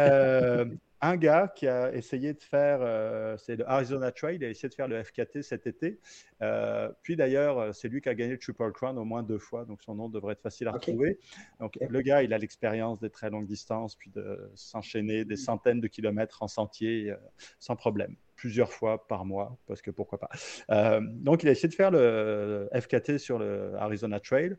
[1.03, 4.69] un gars qui a essayé de faire, euh, c'est le Arizona Trail, il a essayé
[4.69, 5.99] de faire le FKT cet été.
[6.43, 9.39] Euh, puis d'ailleurs, euh, c'est lui qui a gagné le Triple Crown au moins deux
[9.39, 11.19] fois, donc son nom devrait être facile à retrouver.
[11.59, 15.81] Donc le gars, il a l'expérience des très longues distances, puis de s'enchaîner des centaines
[15.81, 17.15] de kilomètres en sentier
[17.59, 21.01] sans problème, plusieurs fois par mois, parce que pourquoi pas.
[21.01, 24.57] donc il a essayé de faire le FKT sur le Arizona Trail.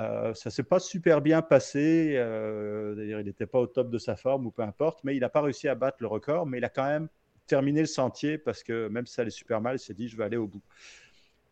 [0.00, 2.14] Euh, ça s'est pas super bien passé.
[2.16, 5.28] Euh, il n'était pas au top de sa forme ou peu importe, mais il n'a
[5.28, 6.46] pas réussi à battre le record.
[6.46, 7.08] Mais il a quand même
[7.46, 10.16] terminé le sentier parce que même si ça allait super mal, il s'est dit je
[10.16, 10.62] vais aller au bout.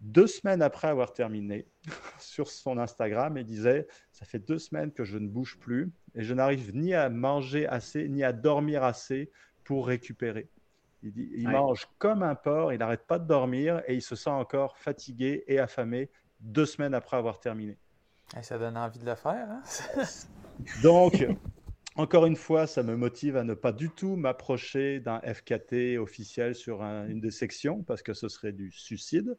[0.01, 1.67] Deux semaines après avoir terminé,
[2.19, 6.23] sur son Instagram, il disait ça fait deux semaines que je ne bouge plus et
[6.23, 9.31] je n'arrive ni à manger assez ni à dormir assez
[9.65, 10.49] pour récupérer.
[11.03, 14.17] Il, dit, il mange comme un porc, il n'arrête pas de dormir et il se
[14.17, 16.11] sent encore fatigué et affamé
[16.41, 17.79] deux semaines après avoir terminé
[18.43, 19.49] ça donne envie de le faire.
[19.51, 19.63] Hein?
[20.83, 21.27] Donc,
[21.97, 26.55] encore une fois, ça me motive à ne pas du tout m'approcher d'un FKT officiel
[26.55, 29.37] sur une des sections parce que ce serait du suicide.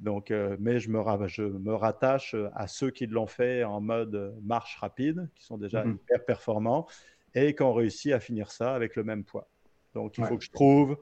[0.00, 4.34] Donc, euh, mais je me, je me, rattache à ceux qui l'ont fait en mode
[4.42, 5.94] marche rapide, qui sont déjà mhm.
[5.94, 6.88] hyper performants
[7.34, 9.48] et qui ont réussi à finir ça avec le même poids.
[9.94, 10.96] Donc, il faut que je trouve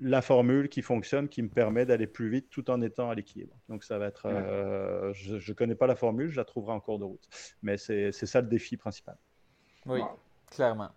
[0.00, 3.56] la formule qui fonctionne, qui me permet d'aller plus vite tout en étant à l'équilibre.
[3.68, 6.80] Donc ça va être, euh, je ne connais pas la formule, je la trouverai en
[6.80, 7.28] cours de route.
[7.62, 9.16] Mais c'est ça le défi principal.
[9.86, 10.00] Oui,
[10.50, 10.90] clairement.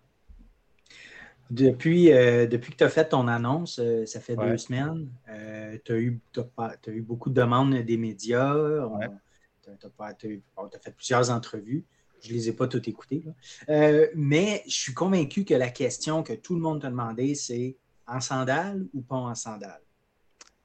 [1.50, 5.10] Depuis, depuis que tu as fait ton annonce, ça fait deux semaines,
[5.84, 8.54] tu as, as, eu beaucoup de demandes des médias.
[9.62, 11.84] Tu as, fait plusieurs entrevues.
[12.20, 13.24] Je ne les ai pas toutes écoutées.
[14.14, 17.76] mais je suis convaincu que la question que tout le monde t'a demandé, c'est
[18.12, 19.82] en sandales ou pas en sandales?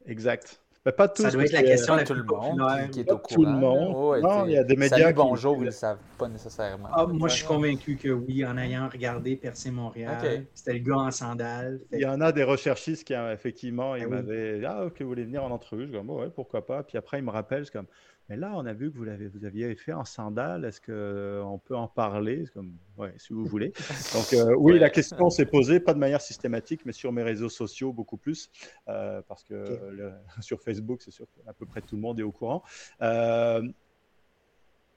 [0.05, 0.61] Exact.
[0.85, 3.17] Mais pas tous, ça doit être la question de tout le monde qui, est au
[3.17, 3.35] courant.
[3.35, 4.21] Tout le monde.
[4.21, 4.97] non, il y a des médias.
[4.97, 6.87] Salut, bonjour, ils ne le savent pas nécessairement.
[6.93, 10.95] Ah, moi, je suis convaincu que oui, en ayant regardé Percé Montréal, c'était le gars
[10.95, 11.81] en sandales.
[11.91, 15.25] Il y en a des recherchistes qui, effectivement, ils ah m'avaient Ah, ok, vous voulez
[15.25, 16.83] venir en entrevue Je dis, ouais, pourquoi pas.
[16.83, 17.87] Puis après, ils me rappellent, comme
[18.29, 20.65] mais là, on a vu que vous, l'avez, vous aviez fait en sandales.
[20.65, 22.45] Est-ce qu'on euh, peut en parler?
[22.53, 23.71] Comme, ouais, Si vous voulez.
[24.13, 27.49] Donc, euh, oui, la question s'est posée, pas de manière systématique, mais sur mes réseaux
[27.49, 28.49] sociaux beaucoup plus.
[28.89, 29.79] Euh, parce que
[30.41, 32.63] sur Facebook, c'est sûr qu'à peu près tout le monde est au courant.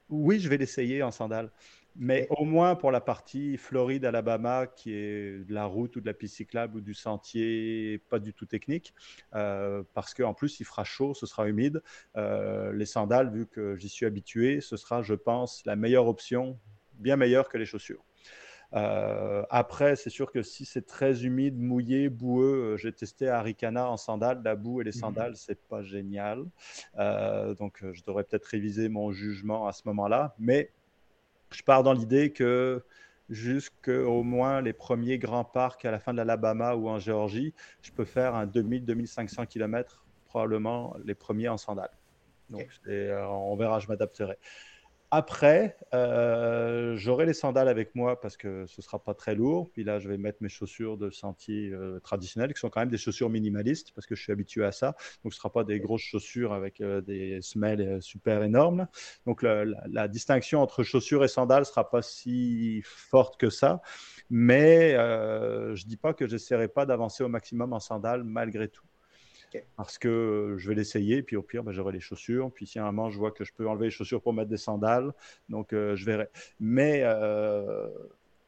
[0.08, 1.50] oui, je vais l'essayer en sandales.
[1.96, 6.06] Mais au moins pour la partie Floride, Alabama, qui est de la route ou de
[6.06, 8.94] la piste cyclable ou du sentier, pas du tout technique,
[9.34, 11.82] euh, parce qu'en plus il fera chaud, ce sera humide.
[12.16, 16.58] Euh, les sandales, vu que j'y suis habitué, ce sera, je pense, la meilleure option,
[16.94, 18.04] bien meilleure que les chaussures.
[18.72, 23.90] Euh, après, c'est sûr que si c'est très humide, mouillé, boueux, j'ai testé à Arikana
[23.90, 25.00] en sandales, la boue et les mhm.
[25.00, 26.44] sandales, c'est pas génial.
[26.96, 30.36] donc, je devrais peut-être réviser mon jugement à ce moment-là.
[30.38, 30.70] Mais
[31.52, 32.82] je pars dans l'idée que
[33.28, 37.92] jusqu'au moins les premiers grands parcs à la fin de l'Alabama ou en Géorgie, je
[37.92, 41.96] peux faire un 2000-2500 km, probablement les premiers en sandales.
[42.50, 44.36] Donc, euh, on verra, je m'adapterai.
[45.12, 49.68] Après, euh, j'aurai les sandales avec moi parce que ce sera pas très lourd.
[49.72, 52.90] Puis là, je vais mettre mes chaussures de sentier euh, traditionnelles, qui sont quand même
[52.90, 54.94] des chaussures minimalistes parce que je suis habitué à ça.
[55.24, 58.86] Donc, ce sera pas des grosses chaussures avec euh, des semelles super énormes.
[59.26, 63.82] Donc, la, distinction entre chaussures et sandales sera pas si forte que ça.
[64.30, 68.89] Mais je ne dis pas que j'essaierai pas d'avancer au maximum en sandales malgré tout.
[69.76, 72.50] Parce que je vais l'essayer, puis au pire, ben, j'aurai les chaussures.
[72.52, 74.50] Puis si à un moment, je vois que je peux enlever les chaussures pour mettre
[74.50, 75.12] des sandales,
[75.48, 76.28] donc euh, je verrai.
[76.58, 77.88] Mais euh,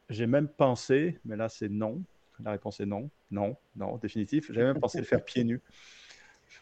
[0.09, 2.03] j'ai même pensé, mais là c'est non.
[2.43, 4.51] La réponse est non, non, non, définitif.
[4.53, 5.61] J'ai même pensé le faire pieds nus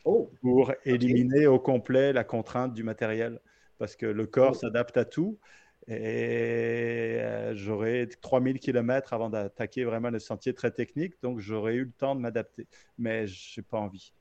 [0.05, 3.41] oh, pour éliminer au complet la contrainte du matériel.
[3.79, 4.59] Parce que le corps oh.
[4.59, 5.39] s'adapte à tout.
[5.89, 11.85] Et euh, j'aurais 3000 km avant d'attaquer vraiment le sentier très technique, donc j'aurais eu
[11.85, 12.67] le temps de m'adapter.
[12.99, 14.13] Mais je n'ai pas envie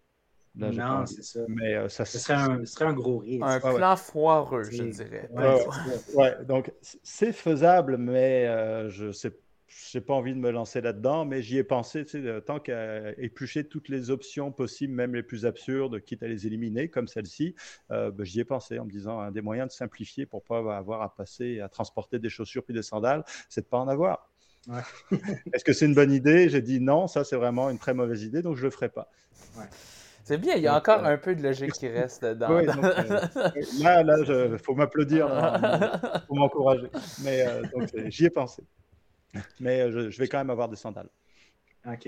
[0.60, 1.42] non, c'est ça.
[1.48, 3.44] Mais euh, ça, serait un, serait un, gros risque.
[3.44, 5.30] Un plan foireux, je dirais.
[6.14, 6.72] Ouais, donc
[7.04, 9.34] c'est faisable, mais euh, je sais
[9.96, 13.12] n'ai pas envie de me lancer là-dedans, mais j'y ai pensé, tu sais, tant qu'à
[13.18, 17.56] éplucher toutes les options possibles, même les plus absurdes, quitte à les éliminer, comme celle-ci,
[17.92, 20.60] euh, ben, j'y ai pensé en me disant un des moyens de simplifier pour pas
[20.78, 24.30] avoir à passer à transporter des chaussures puis des sandales, c'est de pas en avoir.
[25.54, 26.50] Est-ce que c'est une bonne idée?
[26.50, 29.10] J'ai dit non, ça c'est vraiment une très mauvaise idée, donc je le ferai pas.
[30.30, 32.56] C'est bien, il y a encore euh, un peu de logique qui reste dedans.
[32.56, 34.18] Oui, euh, là, là,
[34.52, 35.26] il faut m'applaudir,
[36.28, 36.88] pour m'encourager.
[37.24, 37.64] Mais euh,
[38.10, 38.62] j'y ai pensé.
[39.60, 41.10] Mais je, vais quand même avoir des sandales.
[41.84, 42.08] OK,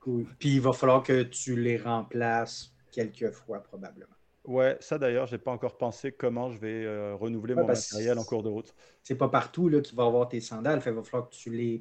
[0.00, 0.26] cool.
[0.38, 4.12] Puis il va falloir que tu les remplaces quelques fois, probablement.
[4.44, 8.24] Ouais, ça d'ailleurs, je n'ai pas encore pensé comment je vais renouveler mon matériel en
[8.24, 8.74] cours de route.
[9.02, 10.82] C'est pas partout là, qui va avoir tes sandales.
[10.84, 11.80] il va falloir que tu les.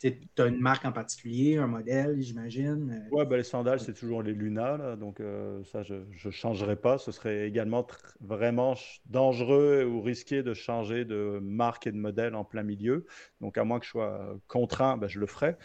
[0.00, 3.08] Tu as une marque en particulier, un modèle, j'imagine?
[3.10, 3.16] Euh?
[3.16, 4.96] Ouais, ben, les sandales, c'est toujours les Luna.
[4.96, 6.98] donc, euh, ça, je ne changerai pas.
[6.98, 7.84] Ce serait également
[8.20, 8.74] vraiment
[9.06, 13.06] dangereux ou risqué de changer de marque et de modèle en plein milieu.
[13.40, 15.56] Donc, à moins que je sois contraint, ben, je le ferai.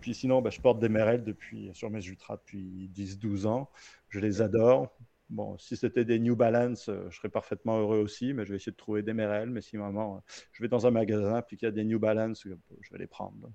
[0.00, 3.70] Puis sinon, ben, je porte des Merrell depuis, sur mes ultras depuis 10-12 ans.
[4.08, 4.92] Je les adore.
[5.30, 8.56] Bon, si c'était des New Balance, euh, je serais parfaitement heureux aussi, mais je vais
[8.56, 9.50] essayer de trouver des Merrell.
[9.50, 10.20] Mais si vraiment euh,
[10.52, 12.98] je vais dans un magasin et qu'il y a des New Balance, euh, je vais
[12.98, 13.50] les prendre.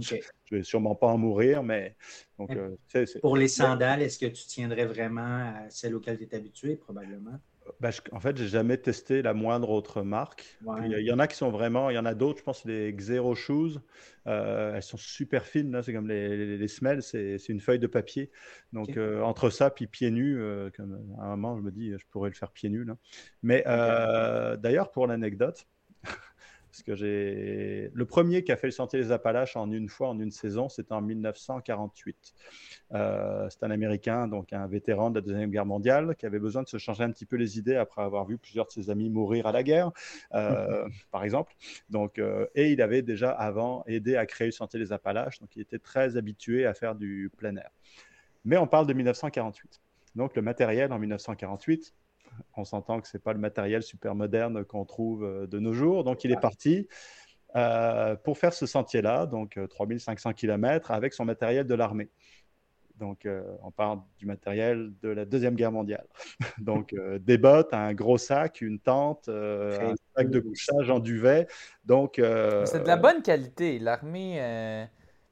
[0.00, 1.96] Je vais sûrement pas en mourir, mais.
[2.38, 2.50] Donc,
[3.20, 7.38] Pour les sandales, est-ce que tu tiendrais vraiment à celles auxquelles tu es habitué, probablement?
[8.12, 10.58] En fait, j'ai jamais testé la moindre autre marque.
[10.84, 12.92] Il y, en a qui sont vraiment, il y en a d'autres, je pense, les
[12.92, 13.80] Xero Shoes.
[14.26, 18.30] Euh, elles sont super fines, c'est comme les, les, semelles, c'est une feuille de papier.
[18.72, 20.70] Donc, euh, entre ça, puis pieds nus, euh,
[21.18, 22.84] à un moment, je me dis, je pourrais le faire pieds nus.
[22.84, 22.96] Là.
[23.42, 23.62] Mais
[24.60, 25.66] d'ailleurs, pour l'anecdote,
[26.02, 30.08] parce que j'ai le premier qui a fait le Sentier des Appalaches en une fois,
[30.08, 32.34] en une saison, c'était en 1948.
[32.94, 36.62] Euh, c'est un Américain, donc un vétéran de la Deuxième Guerre mondiale, qui avait besoin
[36.62, 39.10] de se changer un petit peu les idées après avoir vu plusieurs de ses amis
[39.10, 39.90] mourir à la guerre,
[40.34, 41.54] euh, par exemple.
[41.90, 45.54] Donc, euh, et il avait déjà avant aidé à créer le Sentier des Appalaches, donc
[45.56, 47.70] il était très habitué à faire du plein air.
[48.44, 49.80] Mais on parle de 1948.
[50.14, 51.92] Donc le matériel en 1948,
[52.56, 56.04] on s'entend que ce n'est pas le matériel super moderne qu'on trouve de nos jours.
[56.04, 56.88] Donc, il est parti.
[58.24, 62.10] pour faire ce sentier-là, donc 3500 km, avec son matériel de l'armée.
[62.98, 66.06] Donc, euh, on parle du matériel de la Deuxième Guerre mondiale.
[66.58, 70.98] Donc, euh, des bottes, un gros sac, une tente, euh, un sac de couchage en
[70.98, 71.46] duvet.
[71.84, 73.78] Donc, c'est de la bonne qualité.
[73.78, 74.36] L'armée,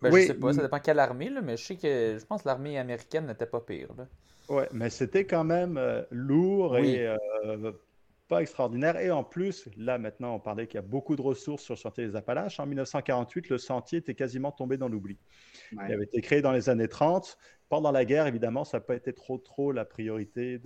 [0.01, 2.43] ben, oui, je sais pas, ça dépend quelle armée, mais je sais que je pense
[2.43, 3.89] que l'armée américaine n'était pas pire.
[4.49, 5.81] Oui, mais c'était quand même
[6.11, 7.13] lourd et
[8.29, 8.97] pas extraordinaire.
[8.99, 11.79] Et en plus, là maintenant, on parlait qu'il y a beaucoup de ressources sur le
[11.79, 12.59] sentier des Appalaches.
[12.61, 15.17] En 1948, le sentier était quasiment tombé dans l'oubli.
[15.73, 17.39] Il avait été créé dans les années 30.
[17.69, 20.61] Pendant la guerre, évidemment, ça n'a pas été trop, trop la priorité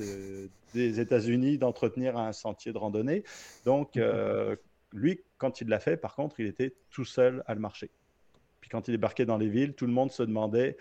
[0.75, 3.25] des États-Unis d'entretenir un sentier de randonnée.
[3.65, 4.57] Donc, euh,
[4.93, 7.91] lui, quand il l'a fait, par contre, il était tout seul à le marcher.
[8.61, 10.77] Puis quand il débarquait dans les villes, tout le monde se demandait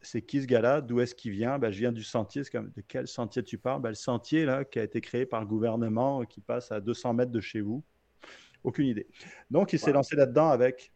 [0.00, 0.80] c'est qui ce gars-là?
[0.80, 1.58] D'où est-ce qu'il vient?
[1.58, 2.42] Ben, Je viens du sentier.
[2.50, 3.82] Comme, de quel sentier tu parles?
[3.82, 7.14] Ben, Le sentier là, qui a été créé par le gouvernement, qui passe à 200
[7.14, 7.82] mètres de chez vous.
[8.64, 9.06] Aucune idée.
[9.50, 10.92] Donc, il s'est lancé là-dedans avec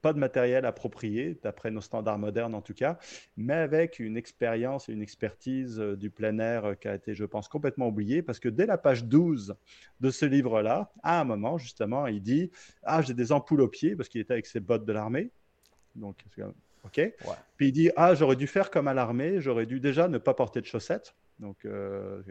[0.00, 2.98] pas de matériel approprié, d'après nos standards modernes en tout cas,
[3.36, 7.14] mais avec une expérience et une expertise euh, du plein air euh, qui a été,
[7.14, 9.54] je pense, complètement oubliée, parce que dès la page 12
[10.00, 12.50] de ce livre-là, à un moment, justement, il dit
[12.82, 15.30] Ah, j'ai des ampoules aux pieds, parce qu'il était avec ses bottes de l'armée.
[15.94, 16.24] Donc,
[16.84, 17.00] OK.
[17.56, 20.34] Puis il dit Ah, j'aurais dû faire comme à l'armée, j'aurais dû déjà ne pas
[20.34, 21.14] porter de chaussettes.
[21.38, 22.22] Donc, euh,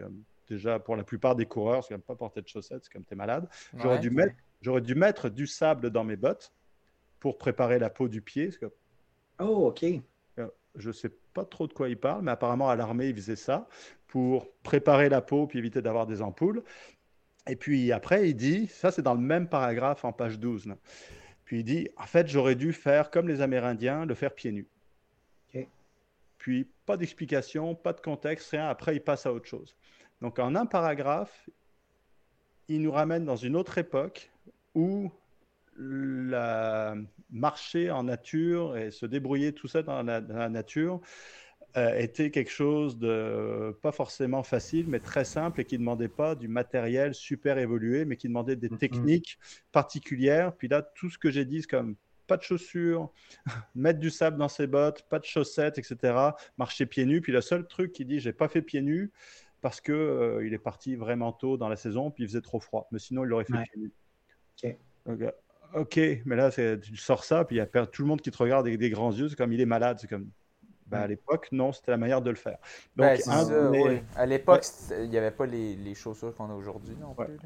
[0.47, 3.13] déjà, pour la plupart des coureurs, c'est comme pas porter de chaussettes, c'est comme tu
[3.13, 3.47] es malade.
[3.77, 6.53] J'aurais dû, mettre, dû mettre du sable dans mes bottes
[7.19, 8.51] pour préparer la peau du pied.
[9.39, 9.83] Oh, OK.
[10.37, 13.15] Euh, je ne sais pas trop de quoi il parle, mais apparemment à l'armée, il
[13.15, 13.67] faisait ça
[14.07, 16.63] pour préparer la peau puis éviter d'avoir des ampoules.
[17.47, 20.67] Et puis après, il dit, ça c'est dans le même paragraphe en page 12.
[21.49, 24.67] Puis il dit, en fait, j'aurais dû faire comme les Amérindiens, le faire pieds nus.
[26.37, 28.69] Puis pas d'explication, pas de contexte, rien.
[28.69, 29.75] Après, il passe à autre chose.
[30.21, 31.49] Donc en un paragraphe,
[32.67, 34.29] il nous ramène dans une autre époque
[34.75, 35.11] où
[35.75, 36.95] la
[37.31, 41.01] marcher en nature et se débrouiller tout ça dans la, nature
[41.77, 46.07] euh, était quelque chose de pas forcément facile, mais très simple et qui ne demandait
[46.07, 48.77] pas du matériel super évolué, mais qui demandait des mm-hmm.
[48.77, 49.39] techniques
[49.71, 50.55] particulières.
[50.55, 51.95] Puis là, tout ce que j'ai dit, c'est comme
[52.27, 53.11] pas de chaussures,
[53.75, 56.31] mettre du sable dans ses bottes, pas de chaussettes, etc.
[56.57, 57.21] Marcher pieds nus.
[57.21, 59.11] Puis le seul truc qui dit, j'ai pas fait pieds nus
[59.61, 62.59] parce que euh, il est parti vraiment tôt dans la saison, puis il faisait trop
[62.59, 62.87] froid.
[62.91, 63.91] Mais sinon, il aurait fait pieds nus.
[65.05, 65.23] Ok.
[65.75, 68.37] OK, mais là, tu sors ça, puis il y a tout le monde qui te
[68.37, 70.29] regarde avec des grands yeux, c'est comme il est malade, c'est comme.
[70.89, 72.57] Ben, à l'époque, non, c'était la manière de le faire.
[72.95, 73.05] Donc,
[74.15, 77.37] À l'époque, il n'y avait pas les, les chaussures qu'on a aujourd'hui non plus.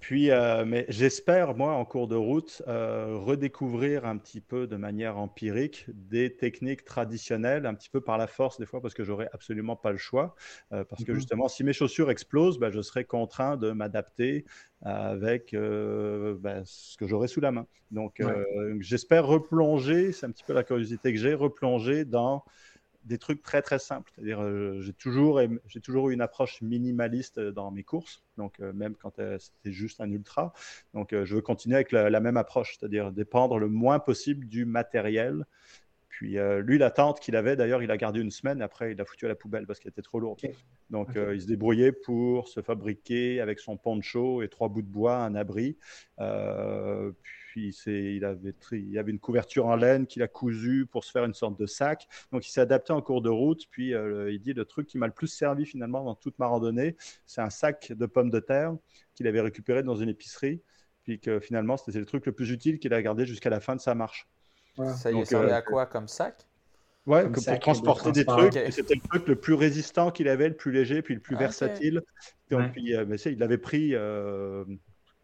[0.00, 4.76] Puis, euh, mais j'espère, moi, en cours de route, euh, redécouvrir un petit peu de
[4.76, 9.02] manière empirique des techniques traditionnelles, un petit peu par la force des fois, parce que
[9.02, 10.36] j'aurais absolument pas le choix.
[10.72, 11.18] Euh, parce que mhm.
[11.18, 14.44] justement, si mes chaussures explosent, ben, je serai contraint de m'adapter
[14.82, 17.66] avec ben, ce que j'aurai sous la main.
[17.90, 18.22] Donc,
[18.78, 22.44] j'espère replonger, c'est un petit peu la curiosité que j'ai, replonger dans
[23.08, 24.12] des trucs très très simples.
[24.14, 28.60] C'est-à-dire, euh, j'ai toujours, j'ai toujours eu une approche minimaliste euh, dans mes courses, donc
[28.60, 30.52] euh, même quand c'était juste un ultra.
[30.94, 35.44] Donc, je veux continuer avec la, même approche, c'est-à-dire dépendre le moins possible du matériel.
[36.08, 38.60] Puis lui, la tente qu'il avait, d'ailleurs, il a gardé une semaine.
[38.60, 40.40] Après, il l'a foutu à la poubelle parce qu'elle était trop lourde.
[40.90, 45.16] Donc, il se débrouillait pour se fabriquer avec son poncho et trois bouts de bois
[45.16, 45.76] un abri.
[46.16, 51.10] puis il, avait, il y avait une couverture en laine qu'il a cousu pour se
[51.10, 52.08] faire une sorte de sac.
[52.32, 53.66] Donc il s'est adapté en cours de route.
[53.70, 56.46] Puis euh, il dit le truc qui m'a le plus servi finalement dans toute ma
[56.46, 56.96] randonnée,
[57.26, 58.74] c'est un sac de pommes de terre
[59.14, 60.60] qu'il avait récupéré dans une épisserie.
[61.04, 63.76] Puis que finalement c'était le truc le plus utile qu'il a gardé jusqu'à la fin
[63.76, 64.28] de sa marche.
[64.96, 66.48] Ça y servait à quoi comme sac?
[67.08, 68.52] Ouais, pour transporter des trucs.
[68.70, 71.40] C'était le truc le plus résistant qu'il avait, le plus léger, puis le plus ah,
[71.40, 72.02] versatile.
[72.50, 74.64] Donc, euh, mais il avait pris, euh,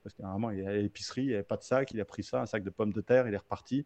[0.04, 2.00] parce qu'à un moment, il est à l'épicerie, il n'y avait pas de sac, il
[2.00, 3.84] a pris ça, un sac de pommes de terre, il est reparti.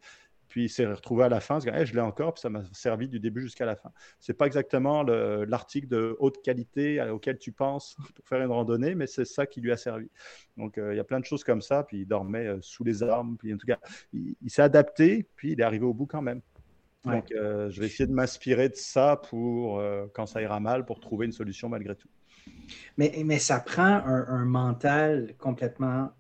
[0.49, 3.21] Puis il s'est retrouvé à la fin, je l'ai encore, puis ça m'a servi du
[3.21, 3.93] début jusqu'à la fin.
[4.19, 8.95] Ce n'est pas exactement l'article de haute qualité auquel tu penses pour faire une randonnée,
[8.95, 10.11] mais c'est ça qui lui a servi.
[10.57, 12.83] Donc euh, il y a plein de choses comme ça, puis il dormait euh, sous
[12.83, 13.79] les arbres, puis en tout cas,
[14.13, 16.41] il, s'est adapté, puis il est arrivé au bout quand même.
[17.05, 19.83] Donc euh, je vais essayer de m'inspirer de ça pour,
[20.15, 22.09] quand ça ira mal, pour trouver une solution malgré tout.
[22.97, 26.11] Mais, mais ça prend un, mental complètement,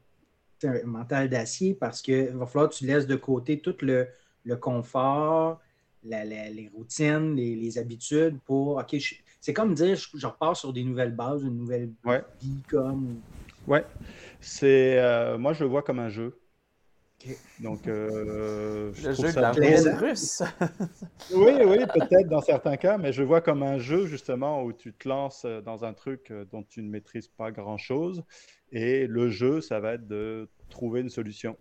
[0.62, 4.08] un mental d'acier parce qu'il va falloir que tu laisses de côté tout le,
[4.44, 5.60] le confort,
[6.04, 8.96] les routines, les, habitudes pour, OK,
[9.40, 11.90] c'est comme dire, je, repars sur des nouvelles bases, une nouvelle
[12.40, 13.20] vie comme.
[13.66, 13.84] Ouais,
[14.40, 16.38] c'est, euh, moi je le vois comme un jeu.
[17.60, 20.42] Donc, euh, le jeu de la russe.
[21.34, 24.92] oui, oui, peut-être dans certains cas, mais je vois comme un jeu justement où tu
[24.92, 28.22] te lances dans un truc euh, dont tu ne maîtrises pas grand-chose.
[28.70, 31.56] Et le jeu, ça va être de trouver une solution.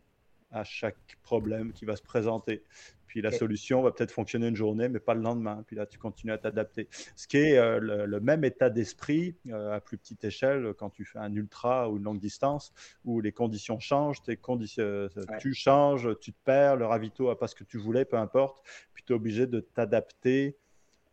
[0.51, 2.63] à chaque problème qui va se présenter.
[3.07, 5.63] Puis la solution va peut-être fonctionner une journée, mais pas le lendemain.
[5.65, 6.88] Puis là, tu continues à t'adapter.
[7.15, 11.05] Ce qui est euh, le, même état d'esprit euh, à plus petite échelle quand tu
[11.05, 12.73] fais un ultra ou une longue distance,
[13.05, 15.09] où les conditions changent, tes conditions, euh,
[15.39, 18.61] tu changes, tu te perds, le ravito n'a pas ce que tu voulais, peu importe.
[18.93, 20.57] Puis tu es obligé de t'adapter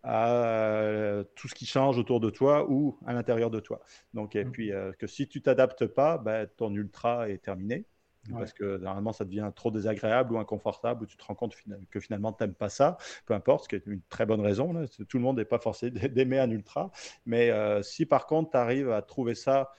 [0.02, 3.80] à tout ce qui change autour de toi ou à l'intérieur de toi.
[4.12, 4.52] Donc, et mmh.
[4.52, 7.86] puis que si tu t'adaptes pas, ben, ton ultra est terminé
[8.32, 11.54] parce que normalement ça devient trop désagréable ou inconfortable, ou tu te rends compte
[11.90, 12.96] que finalement tu n'aimes pas ça,
[13.26, 14.86] peu importe, ce qui est une très bonne raison.
[15.08, 16.90] Tout le monde n'est pas forcé d'aimer un ultra.
[17.26, 19.72] Mais euh, si par contre tu arrives à trouver ça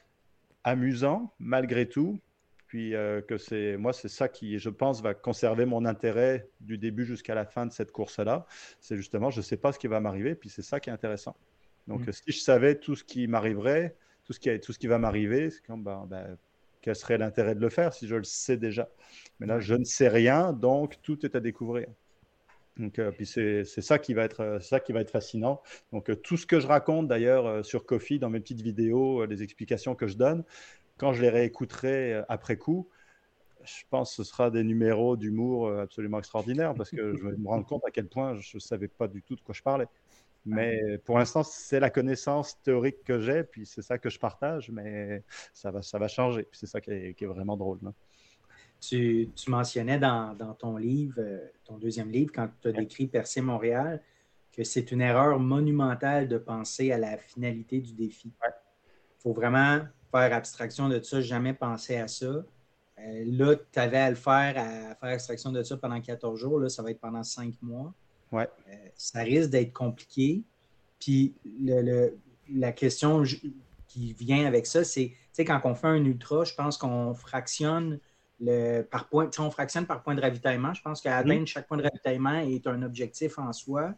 [0.63, 2.19] amusant malgré tout,
[2.67, 6.77] puis euh, que c'est moi c'est ça qui je pense va conserver mon intérêt du
[6.77, 8.45] début jusqu'à la fin de cette course là
[8.79, 11.35] c'est justement je sais pas ce qui va m'arriver puis c'est ça qui est intéressant
[11.87, 12.11] donc mmh.
[12.11, 15.51] si je savais tout ce qui m'arriverait tout ce qui tout ce qui va m'arriver
[15.51, 16.37] c'est comme ben, ben
[16.85, 18.87] quel serait l'intérêt de le faire si je le sais déjà
[19.39, 21.87] Mais là, je ne sais rien, donc tout est à découvrir.
[22.77, 25.63] Donc, euh, puis c'est ça qui va être euh, ça qui va être fascinant.
[25.91, 29.41] Donc euh, tout ce que je raconte d'ailleurs sur Kofi dans mes petites vidéos, les
[29.41, 30.43] explications que je donne,
[30.97, 32.87] quand je les réécouterai après coup,
[33.63, 37.47] je pense que ce sera des numéros d'humour absolument extraordinaires parce que je vais me
[37.47, 39.87] rendre compte à quel point je ne savais pas du tout de quoi je parlais.
[40.45, 44.69] Mais pour l'instant, c'est la connaissance théorique que j'ai, puis c'est ça que je partage,
[44.69, 45.23] mais
[45.53, 46.47] ça va, ça va changer.
[46.51, 47.79] C'est ça qui est, vraiment drôle.
[48.79, 53.07] Tu, tu, mentionnais dans, dans, ton livre, euh, ton deuxième livre, quand tu as décrit
[53.07, 54.01] Percer Montréal,
[54.55, 58.31] que c'est une erreur monumentale de penser à la finalité du défi.
[58.45, 59.81] Il faut vraiment
[60.11, 62.25] faire abstraction de ça, jamais penser à ça.
[62.25, 62.43] Euh,
[63.25, 66.59] là, tu avais à le faire, à faire abstraction de ça pendant 14 jours.
[66.59, 67.93] Là, ça va être pendant 5 mois.
[68.35, 68.49] Ouais.
[68.69, 70.43] Euh, ça risque d'être compliqué.
[70.99, 71.35] Puis
[72.49, 73.23] la question
[73.87, 77.99] qui vient avec ça, c'est quand on fait un ultra, je pense qu'on fractionne
[78.39, 80.73] le, par point, on fractionne par point de ravitaillement.
[80.73, 83.93] Je pense qu'atteindre chaque point de ravitaillement est un objectif en soi.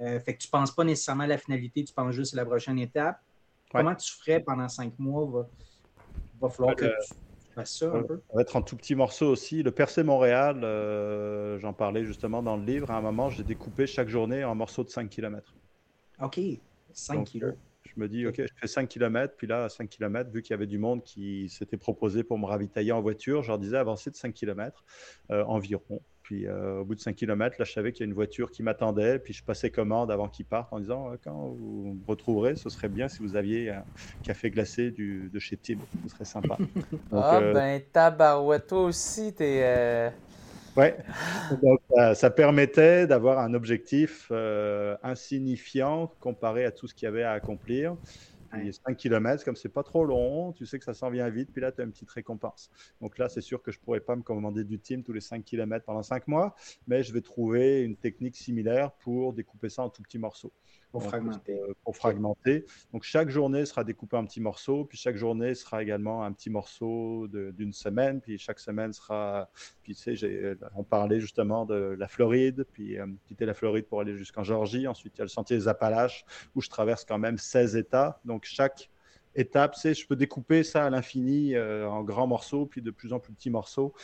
[0.00, 2.38] Euh, fait que tu ne penses pas nécessairement à la finalité, tu penses juste à
[2.38, 3.20] la prochaine étape.
[3.70, 5.26] Comment tu ferais pendant cinq mois?
[5.26, 5.48] Va,
[6.40, 7.14] va falloir que tu
[7.64, 7.88] ça
[8.34, 9.62] va être en tout petit morceau aussi.
[9.62, 12.90] Le percé Montréal, euh, j'en parlais justement dans le livre.
[12.90, 15.54] À un moment, j'ai découpé chaque journée en morceaux de 5 km.
[16.22, 16.40] OK,
[16.92, 17.56] 5 km.
[17.84, 19.34] Je me dis, OK, je fais 5 km.
[19.36, 22.38] Puis là, à 5 km, vu qu'il y avait du monde qui s'était proposé pour
[22.38, 24.84] me ravitailler en voiture, je leur disais avancer de 5 km
[25.30, 26.00] euh, environ.
[26.30, 28.52] Puis euh, au bout de 5 km, là, je savais qu'il y a une voiture
[28.52, 29.18] qui m'attendait.
[29.18, 32.88] Puis je passais commande avant qu'ils partent en disant quand vous me retrouverez, ce serait
[32.88, 33.82] bien si vous aviez un
[34.22, 35.78] café glacé du, de chez Tim.
[36.04, 36.56] Ce serait sympa.
[37.12, 39.62] ah, euh, ben, tabarouette, toi aussi, t'es.
[39.64, 40.10] Euh...
[40.76, 40.96] Ouais.
[41.64, 41.80] Donc,
[42.14, 44.30] ça, permettait d'avoir un objectif
[45.02, 47.96] insignifiant comparé à tout ce qu'il y avait à accomplir.
[48.50, 51.50] Puis 5 km, comme c'est pas trop long, tu sais que ça s'en vient vite,
[51.52, 52.70] puis là, tu as une petite récompense.
[53.00, 55.44] Donc là, c'est sûr que je pourrais pas me commander du team tous les 5
[55.44, 56.54] km pendant 5 mois,
[56.86, 60.52] mais je vais trouver une technique similaire pour découper ça en tout petits morceaux.
[60.90, 61.52] Pour fragmenter.
[61.52, 62.64] Euh, pour fragmenter.
[62.92, 66.50] Donc chaque journée sera découpée en petits morceaux, puis chaque journée sera également un petit
[66.50, 69.48] morceau d'une semaine, puis chaque semaine sera.
[69.82, 73.86] Puis tu sais, euh, on parlait justement de la Floride, puis euh, quitter la Floride
[73.86, 74.88] pour aller jusqu'en Georgie.
[74.88, 76.24] Ensuite, il y a le sentier des Appalaches
[76.56, 78.20] où je traverse quand même 16 États.
[78.24, 78.90] Donc chaque
[79.36, 83.20] étape, c'est je peux découper ça à l'infini en grands morceaux, puis de plus en
[83.20, 83.94] plus petits morceaux.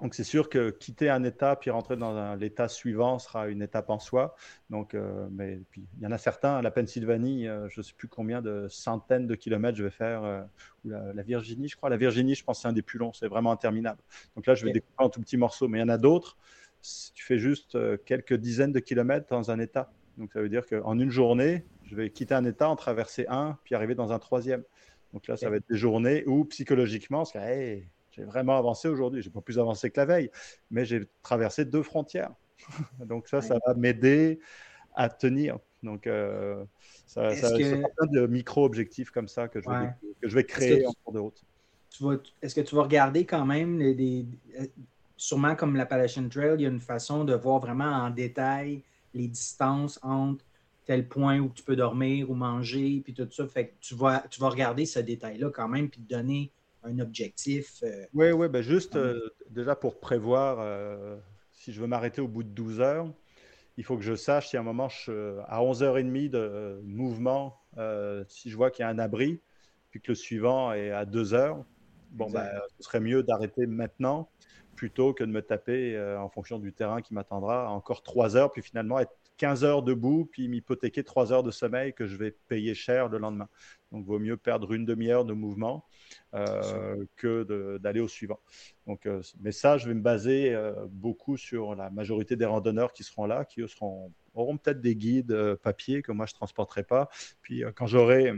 [0.00, 3.90] Donc c'est sûr que quitter un état puis rentrer dans l'état suivant sera une étape
[3.90, 4.34] en soi.
[4.70, 7.92] Donc, euh, mais puis il y en a certains, la Pennsylvanie, euh, je ne sais
[7.96, 10.42] plus combien de centaines de kilomètres je vais faire, euh,
[10.84, 11.88] ou la, Virginie, je crois.
[11.88, 14.00] La Virginie, je pense c'est un des plus longs, c'est vraiment interminable.
[14.34, 15.68] Donc là, je vais découper en tout petits morceaux.
[15.68, 16.36] Mais il y en a d'autres,
[17.14, 19.92] tu fais juste quelques dizaines de kilomètres dans un état.
[20.18, 23.58] Donc ça veut dire qu'en une journée, je vais quitter un état, en traverser un,
[23.64, 24.64] puis arriver dans un troisième.
[25.12, 29.22] Donc là, ça va être des journées où psychologiquement, c'est j'ai vraiment avancé aujourd'hui.
[29.22, 30.30] J'ai pas plus avancé que la veille,
[30.70, 32.32] mais j'ai traversé deux frontières.
[33.00, 34.38] Donc ça, ça va m'aider
[34.94, 35.58] à tenir.
[35.82, 36.64] Donc euh,
[37.06, 39.88] ça, ça c'est plein de micro-objectifs comme ça que je vais,
[40.20, 41.42] que je vais créer en cours de route.
[42.40, 44.26] Est-ce que tu vas regarder quand même des,
[45.16, 48.82] sûrement comme l'Appalachian Trail, il y a une façon de voir vraiment en détail
[49.14, 50.44] les distances entre
[50.84, 53.46] tel point où tu peux dormir ou manger, puis tout ça.
[53.46, 56.50] Fait que tu vas, tu vas regarder ce détail-là quand même, puis te donner
[56.84, 57.82] un objectif.
[57.82, 61.16] Euh, oui, oui, ben juste euh, déjà pour prévoir, euh,
[61.52, 63.12] si je veux m'arrêter au bout de 12 heures,
[63.76, 67.58] il faut que je sache si à un moment, je, à 11h30 de mouvement,
[68.28, 69.40] si je vois qu'il y a un abri,
[69.90, 71.64] puis que le suivant est à 2 heures,
[72.10, 74.28] bon, ben, ce serait mieux d'arrêter maintenant
[74.76, 78.60] plutôt que de me taper en fonction du terrain qui m'attendra encore 3 heures, puis
[78.60, 82.74] finalement être 15 heures debout, puis m'hypothéquer 3 heures de sommeil que je vais payer
[82.74, 83.48] cher le lendemain.
[83.90, 85.86] Donc, vaut mieux perdre une demi-heure de mouvement
[86.34, 88.40] euh, que d'aller au suivant.
[88.86, 92.94] Donc, euh, mais ça, je vais me baser euh, beaucoup sur la majorité des randonneurs
[92.94, 96.36] qui seront là, qui eux seront, auront peut-être des guides papier que moi je ne
[96.36, 97.10] transporterai pas.
[97.42, 98.32] Puis quand j'aurai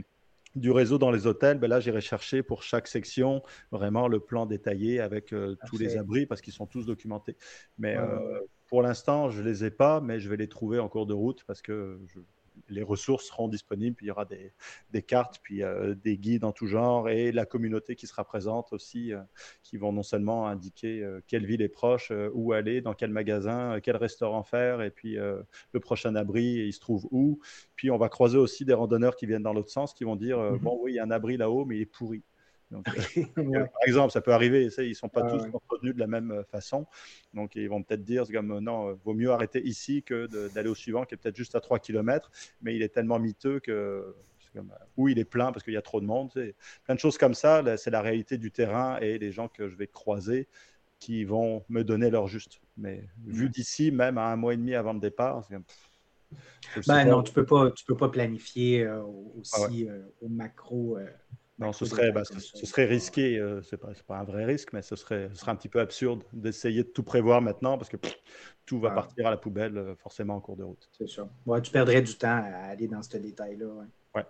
[0.56, 4.46] du réseau dans les hôtels, ben là, j'irai chercher pour chaque section vraiment le plan
[4.46, 5.32] détaillé avec
[5.66, 7.36] tous les abris parce qu'ils sont tous documentés.
[7.78, 7.96] Mais
[8.66, 11.14] pour l'instant, je ne les ai pas, mais je vais les trouver en cours de
[11.14, 12.18] route parce que je,
[12.68, 16.52] les ressources seront disponibles, puis il y aura des, cartes, puis euh, des guides en
[16.52, 19.20] tout genre, et la communauté qui sera présente aussi, euh,
[19.62, 23.80] qui vont non seulement indiquer euh, quelle ville est proche, où aller, dans quel magasin,
[23.82, 27.40] quel restaurant faire, et puis le prochain abri, il se trouve où.
[27.76, 30.38] Puis on va croiser aussi des randonneurs qui viennent dans l'autre sens, qui vont dire,
[30.38, 30.58] mm-hmm.
[30.58, 32.22] bon oui, il y a un abri là-haut, mais il est pourri.
[32.74, 32.80] Euh,
[33.72, 36.44] par exemple, ça peut arriver, ils ne sont pas tous entretenus de la même euh,
[36.44, 36.86] façon.
[37.32, 40.74] Donc, ils vont peut-être dire, comme euh, non, vaut mieux arrêter ici que d'aller au
[40.74, 42.30] suivant, qui est peut-être juste à 3 km,
[42.62, 44.14] mais il est tellement miteux que.
[44.96, 46.30] ou il est plein parce qu'il y a trop de monde.
[46.84, 49.76] Plein de choses comme ça, c'est la réalité du terrain et les gens que je
[49.76, 50.48] vais croiser
[51.00, 52.60] qui vont me donner leur juste.
[52.76, 55.46] Mais vu d'ici, même à un mois et demi avant le départ,
[56.86, 58.88] ben non, tu ne peux, pas, tu peux pas planifier
[59.36, 60.98] aussi ah au macro.
[61.58, 63.38] Non, ce serait, bah, ce, serait risqué.
[63.38, 65.80] Euh, ce n'est pas, un vrai risque, mais ce serait, ce serait un petit peu
[65.80, 67.96] absurde d'essayer de tout prévoir maintenant parce que
[68.66, 70.88] tout va partir à la poubelle euh, forcément en cours de route.
[70.98, 71.28] C'est sûr.
[71.62, 73.66] tu perdrais du temps à aller dans ce détail-là.
[74.16, 74.24] Ouais.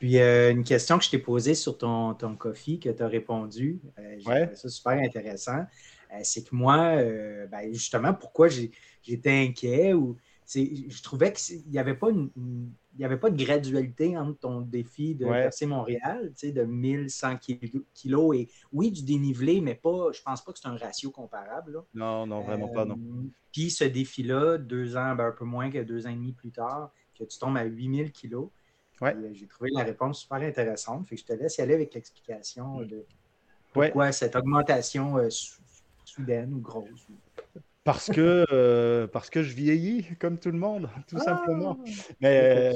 [0.00, 3.08] Puis euh, une question que je t'ai posée sur ton, ton coffee que tu as
[3.08, 3.80] répondu,
[4.18, 5.64] j'ai ça super intéressant.
[6.22, 6.96] c'est que moi,
[7.50, 10.18] ben, justement, pourquoi j'étais inquiet ou
[10.54, 12.30] je trouvais qu'il n'y avait pas une
[12.94, 16.64] il n'y avait pas de gradualité entre ton défi de passer Montréal, tu sais, de
[16.64, 17.36] 1100
[17.94, 21.82] kilos et oui, du dénivelé, mais pas, je pense pas que c'est un ratio comparable.
[21.94, 22.96] Non, non, vraiment pas, non.
[22.96, 26.32] Euh, puis ce défi-là, deux ans, ben, un peu moins que deux ans et demi
[26.32, 28.48] plus tard, que tu tombes à 8000 kilos.
[29.00, 29.14] Ouais.
[29.14, 31.08] Euh, j'ai trouvé la réponse super intéressante.
[31.08, 33.04] Fait que je te laisse y aller avec l'explication de
[33.72, 35.28] pourquoi cette augmentation euh,
[36.04, 37.06] soudaine ou grosse.
[37.92, 41.24] Parce que, euh, parce que je vieillis comme tout le monde, tout ah!
[41.24, 41.76] simplement.
[42.20, 42.72] Mais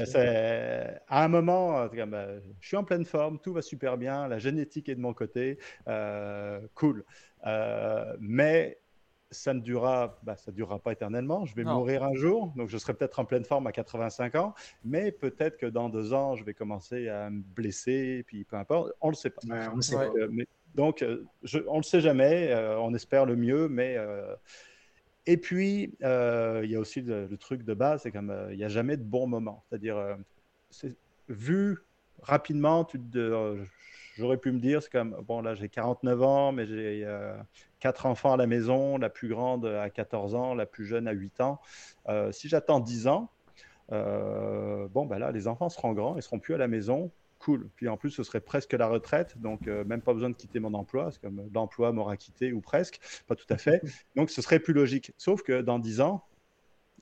[1.07, 4.41] à un moment, euh, ben, je suis en pleine forme, tout va super bien, la
[4.41, 7.05] génétique est de mon côté, euh, cool.
[8.19, 8.81] mais
[9.31, 11.45] ça ne durera, bah, ça durera pas éternellement.
[11.45, 14.55] Je vais mourir un jour, donc je serai peut-être en pleine forme à 85 ans,
[14.85, 18.93] mais peut-être que dans deux ans, je vais commencer à me blesser, puis peu importe,
[19.01, 19.43] on le sait pas.
[19.73, 20.11] on le sait pas.
[20.75, 21.05] donc,
[21.45, 22.53] je, on le sait jamais.
[22.81, 23.97] on espère le mieux, mais
[25.27, 28.65] et puis, euh, il y a aussi le, truc de base, c'est qu'il euh, n'y
[28.65, 29.65] a jamais de bon moment.
[29.69, 30.15] C'est-à-dire, euh,
[31.29, 31.79] vu
[32.23, 32.87] rapidement,
[34.17, 37.07] j'aurais pu me dire, c'est comme, bon, là, j'ai 49 ans, mais j'ai
[37.81, 41.13] quatre enfants à la maison, la plus grande à 14 ans, la plus jeune à
[41.13, 41.61] 8 ans.
[42.31, 43.31] si j'attends 10 ans,
[43.91, 47.11] bon, ben là, les enfants seront grands, ils seront plus à la maison
[47.45, 47.69] cool.
[47.77, 50.61] Puis en plus, ce serait presque la retraite, donc euh, même pas besoin de quitter
[50.61, 53.83] mon emploi, c'est comme l'emploi m'aura quitté ou presque, pas tout à fait.
[54.17, 55.13] Donc ce serait plus logique.
[55.19, 56.25] Sauf que dans 10 ans,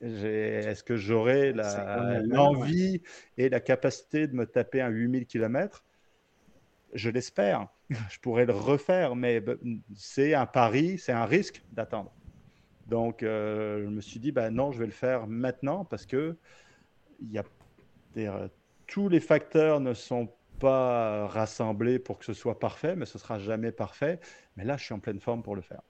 [0.01, 3.01] est-ce que j'aurai l'envie
[3.37, 5.85] et la capacité de me taper un 8000 km
[6.93, 7.69] Je l'espère.
[8.09, 9.41] Je pourrais le refaire, mais
[9.95, 12.11] c'est un pari, c'est un risque d'attendre.
[12.87, 16.35] Donc, euh, je me suis dit, ben non, je vais le faire maintenant parce que
[17.21, 17.43] il y a
[18.13, 18.27] des,
[18.87, 20.29] tous les facteurs ne sont
[20.59, 24.19] pas rassemblés pour que ce soit parfait, mais ce sera jamais parfait.
[24.55, 25.81] Mais là, je suis en pleine forme pour le faire.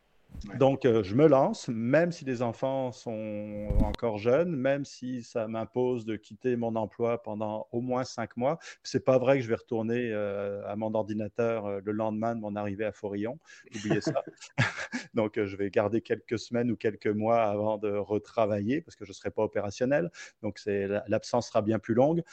[0.60, 5.48] Donc, euh, je me lance, même si les enfants sont encore jeunes, même si ça
[5.48, 8.60] m'impose de quitter mon emploi pendant au moins cinq mois.
[8.84, 12.41] C'est pas vrai que je vais retourner euh, à mon ordinateur euh, le lendemain de
[12.41, 13.40] mon arrivée à Forillon.
[13.76, 14.24] Oubliez ça.
[15.14, 19.11] Donc, je vais garder quelques semaines ou quelques mois avant de retravailler parce que je
[19.11, 20.11] ne serai pas opérationnel.
[20.41, 22.24] Donc, l'absence sera bien plus longue.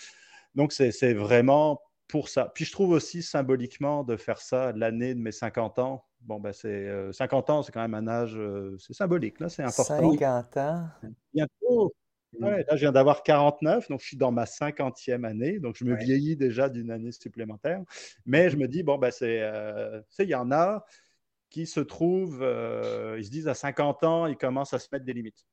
[0.55, 2.51] Donc, c'est vraiment pour ça.
[2.55, 6.05] Puis je trouve aussi symboliquement de faire ça l'année de mes 50 ans.
[6.21, 9.49] Bon, ben c'est 50 euh, ans, c'est quand même un âge, euh, c'est symbolique, là,
[9.49, 10.13] c'est important.
[10.13, 10.89] 50 ans.
[11.33, 11.95] Bientôt.
[12.39, 15.85] Ouais, là, je viens d'avoir 49, donc je suis dans ma 50e année, donc je
[15.85, 17.81] me vieillis déjà d'une année supplémentaire.
[18.27, 20.85] Mais je me dis, bon, ben c'est, euh, il y en a
[21.49, 22.45] qui se trouvent,
[23.19, 25.45] ils se disent à 50 ans, ils commencent à se mettre des limites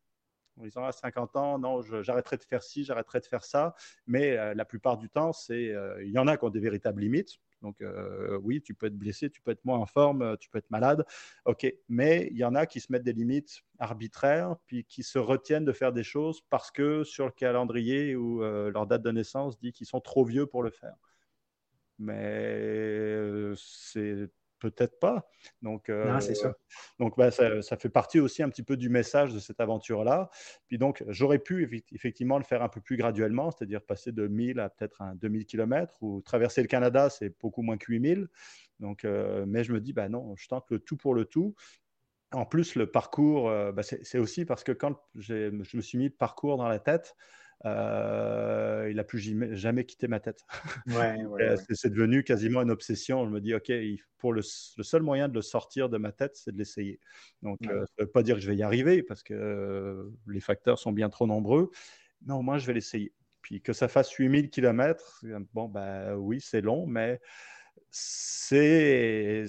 [0.59, 3.75] en disant à 50 ans, non, j'arrêterai de faire ci, j'arrêterai de faire ça.
[4.05, 6.59] Mais euh, la plupart du temps, c'est, euh, il y en a qui ont des
[6.59, 7.37] véritables limites.
[7.61, 10.59] Donc euh, oui, tu peux être blessé, tu peux être moins en forme, tu peux
[10.59, 11.05] être malade.
[11.45, 15.17] OK, mais il y en a qui se mettent des limites arbitraires, puis qui se
[15.17, 19.57] retiennent de faire des choses parce que sur le calendrier ou leur date de naissance
[19.57, 20.95] dit qu'ils sont trop vieux pour le faire.
[21.97, 24.29] Mais c'est
[24.59, 25.29] peut-être pas.
[25.61, 26.53] Donc, non, c'est ça.
[26.99, 30.29] Donc, bah, ça, ça, fait partie aussi un petit peu du message de cette aventure-là.
[30.67, 34.59] Puis donc, j'aurais pu effectivement le faire un peu plus graduellement, c'est-à-dire passer de 1000
[34.59, 38.27] à peut-être un 2000 km ou traverser le Canada, c'est beaucoup moins que 8000.
[38.79, 41.55] Donc, mais je me dis, bah non, je tente le tout pour le tout.
[42.31, 46.15] En plus, le parcours, bah, c'est aussi parce que quand je me suis mis le
[46.15, 47.15] parcours dans la tête,
[47.65, 49.19] euh, il n'a plus
[49.55, 50.45] jamais, quitté ma tête.
[51.73, 53.25] c'est devenu quasiment une obsession.
[53.25, 53.71] Je me dis, OK,
[54.17, 56.99] pour le, seul moyen de le sortir de ma tête, c'est de l'essayer.
[57.41, 60.09] Donc, euh, ça ne veut pas dire que je vais y arriver parce que euh,
[60.27, 61.71] les facteurs sont bien trop nombreux,
[62.25, 63.13] mais au moins, je vais l'essayer.
[63.41, 65.23] Puis que ça fasse 8000 km,
[65.53, 67.19] bon, bah oui, c'est long, mais
[67.89, 69.45] c'est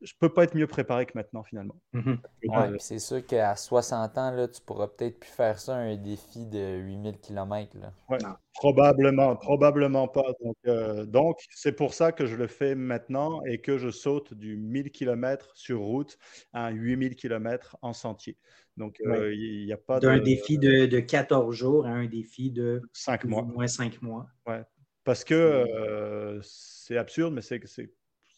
[0.00, 1.80] je peux pas être mieux préparé que maintenant, finalement.
[1.92, 2.18] Mhm.
[2.44, 6.46] Ouais, c'est sûr qu'à 60 ans, là, tu pourras peut-être plus faire ça, un défi
[6.46, 7.76] de 8000 km.
[8.08, 8.18] Ouais,
[8.54, 10.32] probablement, probablement pas.
[10.42, 14.34] Donc, euh, donc, c'est pour ça que je le fais maintenant et que je saute
[14.34, 16.18] du 1000 km sur route
[16.52, 18.36] à 8000 km en sentier.
[18.76, 22.52] Donc, euh, il n'y a pas D'un défi de, de, 14 jours à un défi
[22.52, 23.42] de 5 mois.
[23.42, 24.26] Moins 5 mois.
[24.46, 24.62] Ouais.
[25.02, 27.66] Parce que euh, c'est absurde, mais c'est que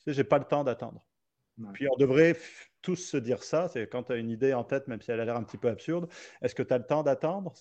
[0.06, 1.04] j'ai pas le temps d'attendre.
[1.72, 2.36] Puis on devrait
[2.82, 5.20] tous se dire ça, c'est quand tu as une idée en tête, même si elle
[5.20, 6.08] a l'air un petit peu absurde,
[6.42, 7.52] est-ce que tu as le temps d'attendre?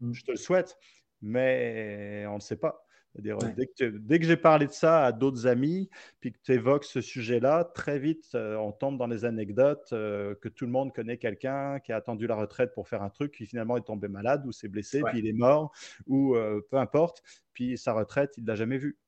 [0.00, 0.12] Mmh.
[0.12, 0.76] Je te le souhaite,
[1.22, 2.84] mais on ne sait pas.
[3.14, 6.84] Dès que, dès que j'ai parlé de ça à d'autres amis, puis que tu évoques
[6.84, 10.92] ce sujet-là, très vite, euh, on tombe dans les anecdotes euh, que tout le monde
[10.92, 14.08] connaît quelqu'un qui a attendu la retraite pour faire un truc, qui finalement est tombé
[14.08, 15.72] malade ou s'est blessé, puis il est mort,
[16.06, 17.22] ou euh, peu importe,
[17.54, 18.98] puis sa retraite, il ne l'a jamais vue.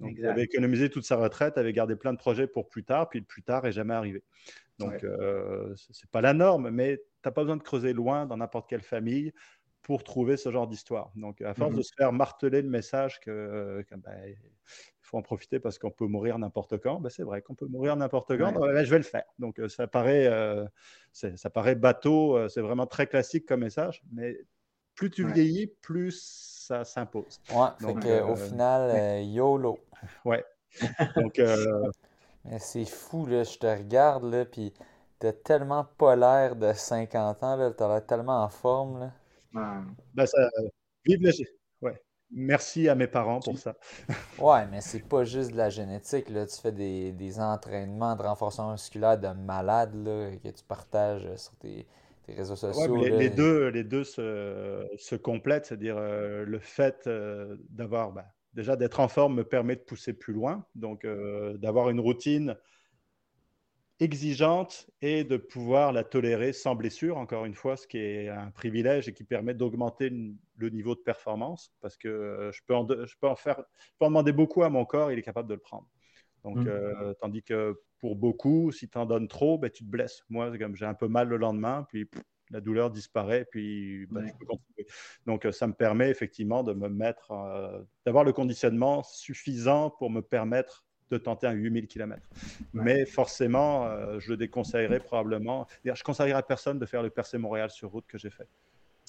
[0.00, 3.08] Donc, il avait économisé toute sa retraite, avait gardé plein de projets pour plus tard,
[3.08, 4.22] puis le plus tard n'est jamais arrivé.
[4.78, 8.26] Donc, euh, ce n'est pas la norme, mais tu n'as pas besoin de creuser loin
[8.26, 9.32] dans n'importe quelle famille
[9.82, 11.10] pour trouver ce genre d'histoire.
[11.16, 11.82] Donc, à force de mhm.
[11.82, 14.34] se faire marteler le message que, ben,
[15.00, 17.96] faut en profiter parce qu'on peut mourir n'importe quand, ben, c'est vrai qu'on peut mourir
[17.96, 19.24] n'importe quand, ben, je vais le faire.
[19.38, 20.64] Donc, euh, ça, paraît, euh,
[21.12, 24.38] ça paraît bateau, c'est vraiment très classique comme message, mais
[24.94, 27.40] plus tu vieillis, plus ça s'impose.
[27.50, 29.78] Ouais, Donc, au final, YOLO.
[30.24, 30.44] Ouais.
[31.16, 31.90] Donc, euh,
[32.44, 33.42] Mais c'est fou, là.
[33.42, 34.72] Je te regarde, là, puis
[35.18, 37.70] t'as tellement pas l'air de 50 ans, là.
[37.70, 39.12] T'as l'air tellement en forme, là.
[40.14, 40.38] Ben, ça...
[41.06, 41.32] Vive le...
[41.80, 42.00] Ouais.
[42.30, 43.74] Merci à mes parents pour ça.
[44.38, 46.46] ouais, mais c'est pas juste de la génétique, là.
[46.46, 51.56] Tu fais des, des entraînements de renforcement musculaire de malade, là, que tu partages sur
[51.56, 51.86] tes
[52.34, 52.98] réseaux sociaux.
[52.98, 58.24] Ouais, les, deux, les deux se, se complètent, c'est-à-dire euh, le fait euh, d'avoir ben,
[58.54, 62.56] déjà d'être en forme me permet de pousser plus loin, donc euh, d'avoir une routine
[64.00, 68.50] exigeante et de pouvoir la tolérer sans blessure, encore une fois, ce qui est un
[68.50, 70.10] privilège et qui permet d'augmenter
[70.56, 74.06] le niveau de performance, parce que je, peux en, je, peux en faire, je peux
[74.06, 75.88] en demander beaucoup à mon corps, il est capable de le prendre.
[76.44, 76.68] Donc, mmh.
[76.68, 80.24] euh, tandis que pour beaucoup, si tu en donnes trop, ben, tu te blesses.
[80.28, 82.08] Moi, comme j'ai un peu mal le lendemain, puis
[82.50, 84.86] la douleur disparaît, puis bah, je peux continuer.
[85.26, 90.10] Donc, euh, ça me permet effectivement de me mettre, euh, d'avoir le conditionnement suffisant pour
[90.10, 92.22] me permettre de tenter un 8000 km.
[92.74, 95.66] Mais forcément, euh, je le déconseillerais probablement.
[95.84, 98.48] Je conseillerais à personne de faire le percé Montréal sur route que j'ai fait.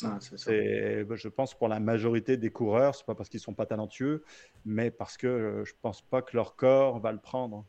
[0.02, 3.66] Ah, c'est, je pense pour la majorité des coureurs, c'est pas parce qu'ils sont pas
[3.66, 4.24] talentueux,
[4.64, 7.66] mais parce que je pense pas que leur corps va le prendre.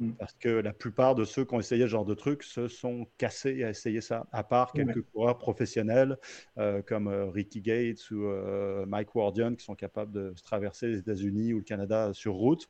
[0.00, 0.12] Mm.
[0.12, 3.06] Parce que la plupart de ceux qui ont essayé ce genre de truc se sont
[3.18, 6.16] cassés à essayer ça, à part quelques coureurs professionnels
[6.58, 10.98] euh, comme euh, Ricky Gates ou euh, Mike Wardian qui sont capables de traverser les
[10.98, 12.66] États-Unis ou le Canada sur route.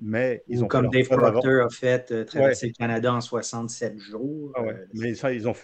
[0.00, 4.50] Mais ils ou ont comme Dave Proctor a fait traverser le Canada en 67 jours.
[4.56, 4.62] Ah
[4.94, 5.54] Mais ça, ils ont,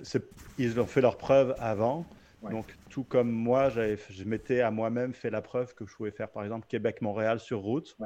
[0.59, 2.07] ils ont fait leur preuve avant.
[2.51, 6.31] Donc, tout comme moi, je m'étais à moi-même fait la preuve que je pouvais faire,
[6.31, 7.97] par exemple, Québec-Montréal sur route.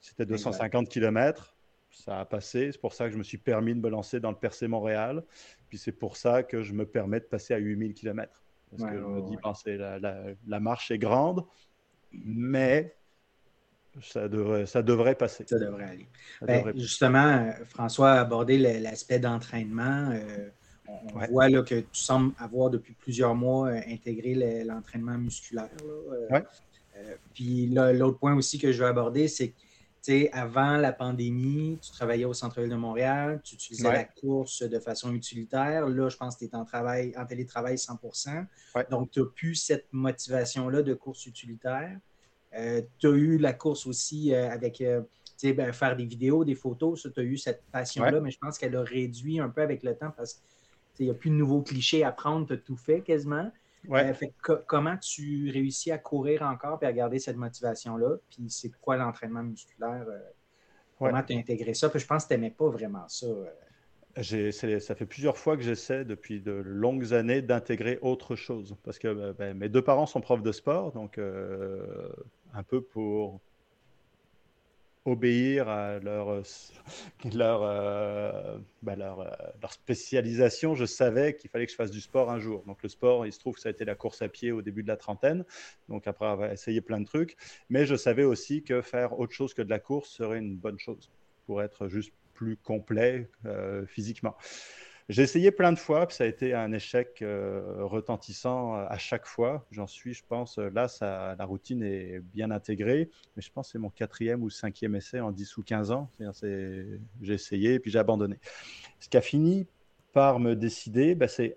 [0.00, 1.55] C'était 250 km
[1.96, 2.70] ça a passé.
[2.72, 5.22] C'est pour ça que je me suis permis de me lancer dans le percé Montréal.
[5.68, 8.42] Puis c'est pour ça que je me permets de passer à 8000 km.
[8.70, 11.44] Parce que je me dis, la, marche est grande,
[12.12, 12.94] mais
[14.02, 15.44] ça devrait, ça devrait passer.
[15.48, 16.08] Ça devrait aller.
[16.42, 20.10] Ben, justement, François a abordé l'aspect d'entraînement.
[20.12, 20.48] Euh,
[20.88, 25.70] on voit là, que tu sembles avoir depuis plusieurs mois euh, intégré l'entraînement musculaire.
[26.30, 26.40] Euh,
[27.34, 29.54] puis l'autre point aussi que je veux aborder, c'est que
[30.32, 35.12] avant la pandémie, tu travaillais au centre-ville de Montréal, tu utilisais la course de façon
[35.12, 35.88] utilitaire.
[35.88, 38.46] Là, je pense que tu es en, travail, en télétravail 100%
[38.90, 41.98] Donc, tu n'as plus cette motivation-là de course utilitaire.
[42.54, 45.02] Euh, tu as eu la course aussi euh, avec euh,
[45.42, 47.06] ben, faire des vidéos, des photos.
[47.12, 49.96] Tu as eu cette passion-là, mais je pense qu'elle a réduit un peu avec le
[49.96, 50.40] temps parce
[50.94, 52.46] qu'il n'y a plus de nouveaux clichés à prendre.
[52.46, 53.50] Tu as tout fait quasiment.
[53.90, 54.12] Euh,
[54.66, 58.16] comment tu réussis à courir encore et à garder cette motivation-là?
[58.30, 60.04] Puis c'est quoi l'entraînement musculaire?
[60.08, 60.18] Euh?
[60.98, 61.88] Comment tu as intégré ça?
[61.90, 63.26] Puis je pense que tu n'aimais pas vraiment ça.
[64.22, 68.74] Ça fait plusieurs fois que j'essaie, depuis de longues années, d'intégrer autre chose.
[68.82, 73.40] Parce que ben, mes deux parents sont profs de sport, donc un peu pour
[75.06, 76.42] obéir à leur, euh,
[77.34, 79.24] leur, euh, bah, euh,
[79.62, 82.64] leur, spécialisation, je savais qu'il fallait que je fasse du sport un jour.
[82.66, 84.62] Donc le sport, il se trouve que ça a été la course à pied au
[84.62, 85.44] début de la trentaine,
[85.88, 87.36] donc après avoir essayé plein de trucs,
[87.70, 90.78] mais je savais aussi que faire autre chose que de la course serait une bonne
[90.78, 91.10] chose
[91.46, 93.30] pour être juste plus complet
[93.86, 94.36] physiquement.
[95.08, 99.24] J'ai essayé plein de fois, ça a été un échec euh, retentissant euh, à chaque
[99.24, 99.64] fois.
[99.70, 103.68] J'en suis, je pense, euh, là, ça, la routine est bien intégrée, mais je pense
[103.68, 106.10] que c'est mon quatrième ou cinquième essai en 10 ou 15 ans.
[106.42, 108.40] J'ai essayé, puis j'ai abandonné.
[108.98, 109.68] Ce qui a fini
[110.12, 111.56] par me décider, ben, c'est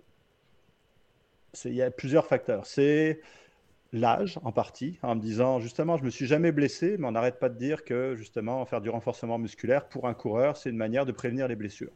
[1.66, 2.68] il y a plusieurs facteurs.
[2.68, 3.20] C'est
[3.94, 7.40] l'âge en partie, en me disant justement, je me suis jamais blessé, mais on n'arrête
[7.40, 11.08] pas de dire que justement, faire du renforcement musculaire pour un coureur, c'est une manière
[11.08, 11.92] de prévenir les blessures.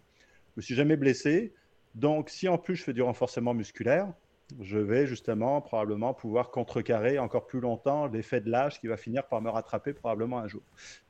[0.53, 1.53] Je me suis jamais blessé.
[1.95, 4.13] Donc, si en plus je fais du renforcement musculaire,
[4.61, 9.27] je vais justement probablement pouvoir contrecarrer encore plus longtemps l'effet de l'âge qui va finir
[9.27, 10.61] par me rattraper probablement un jour.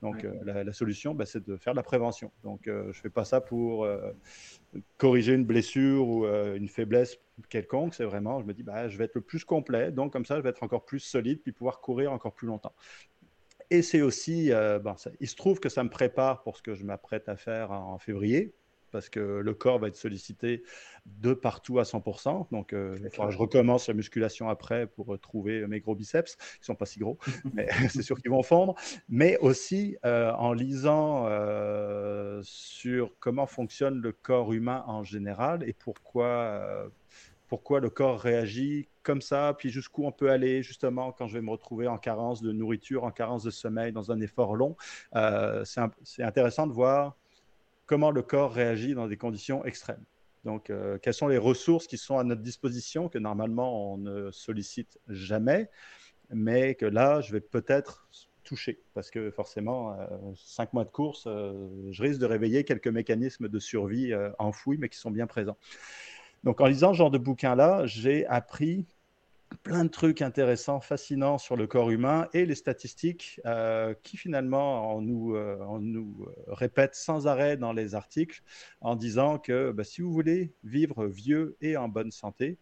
[0.01, 2.31] Donc euh, la, solution, bah, c'est de faire de la prévention.
[2.43, 4.11] Donc euh, je ne fais pas ça pour euh,
[4.97, 7.17] corriger une blessure ou une faiblesse
[7.49, 7.95] quelconque.
[7.95, 9.91] C'est vraiment, je me dis, bah, je vais être le plus complet.
[9.91, 12.73] Donc comme ça, je vais être encore plus solide puis pouvoir courir encore plus longtemps.
[13.69, 14.51] Et c'est aussi,
[14.83, 17.71] bon, il se trouve que ça me prépare pour ce que je m'apprête à faire
[17.71, 18.53] en février
[18.93, 20.63] parce que le corps va être sollicité
[21.05, 22.47] de partout à 100%.
[22.51, 26.75] Donc, euh, je recommence la musculation après pour trouver mes gros biceps, qui ne sont
[26.75, 27.17] pas si gros,
[27.53, 28.75] mais c'est sûr qu'ils vont fondre.
[29.09, 35.73] Mais aussi euh, en lisant euh, sur comment fonctionne le corps humain en général et
[35.73, 36.89] pourquoi
[37.47, 41.41] pourquoi le corps réagit comme ça, puis jusqu'où on peut aller justement quand je vais
[41.41, 44.75] me retrouver en carence de nourriture, en carence de sommeil, dans un effort long.
[45.63, 47.15] c'est intéressant de voir
[47.93, 50.03] comment le corps réagit dans des conditions extrêmes.
[50.45, 54.31] Donc, euh, quelles sont les ressources qui sont à notre disposition que normalement on ne
[54.31, 55.69] sollicite jamais,
[56.31, 58.09] mais que là, je vais peut-être
[58.43, 62.87] toucher parce que forcément, euh, cinq mois de course, euh, je risque de réveiller quelques
[62.87, 65.59] mécanismes de survie enfouis, mais qui sont bien présents.
[66.43, 68.87] Donc, en lisant ce genre de bouquin-là, j'ai appris
[69.57, 74.95] plein de trucs intéressants, fascinants sur le corps humain et les statistiques euh, qui finalement
[74.95, 76.03] on nous, euh, euh,
[76.47, 78.41] répètent sans arrêt dans les articles
[78.81, 82.57] en disant que bah, si vous voulez vivre vieux et en bonne santé,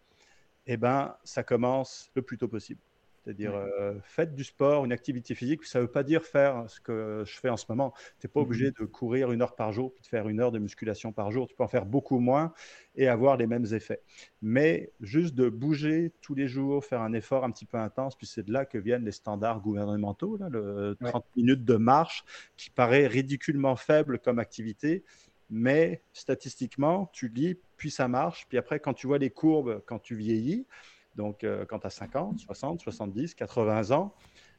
[0.66, 2.80] eh ben, ça commence le plus tôt possible.
[3.24, 5.64] C'est-à-dire, euh, faites du sport, une activité physique.
[5.64, 7.94] Ça ne veut pas dire faire ce que je fais en ce moment.
[8.18, 10.40] Tu n'es pas obligé mmh de courir une heure par jour puis de faire une
[10.40, 11.46] heure de musculation par jour.
[11.46, 12.52] Tu peux en faire beaucoup moins
[12.96, 14.00] et avoir les mêmes effets.
[14.40, 18.26] Mais juste de bouger tous les jours, faire un effort un petit peu intense, puis
[18.26, 22.24] c'est de là que viennent les standards gouvernementaux, le 30 minutes de marche,
[22.56, 25.04] qui paraît ridiculement faible comme activité.
[25.50, 28.46] Mais statistiquement, tu lis, puis ça marche.
[28.48, 30.66] Puis après, quand tu vois les courbes, quand tu vieillis,
[31.14, 34.14] donc, euh, quand tu as 50, 60, 70, 80 ans,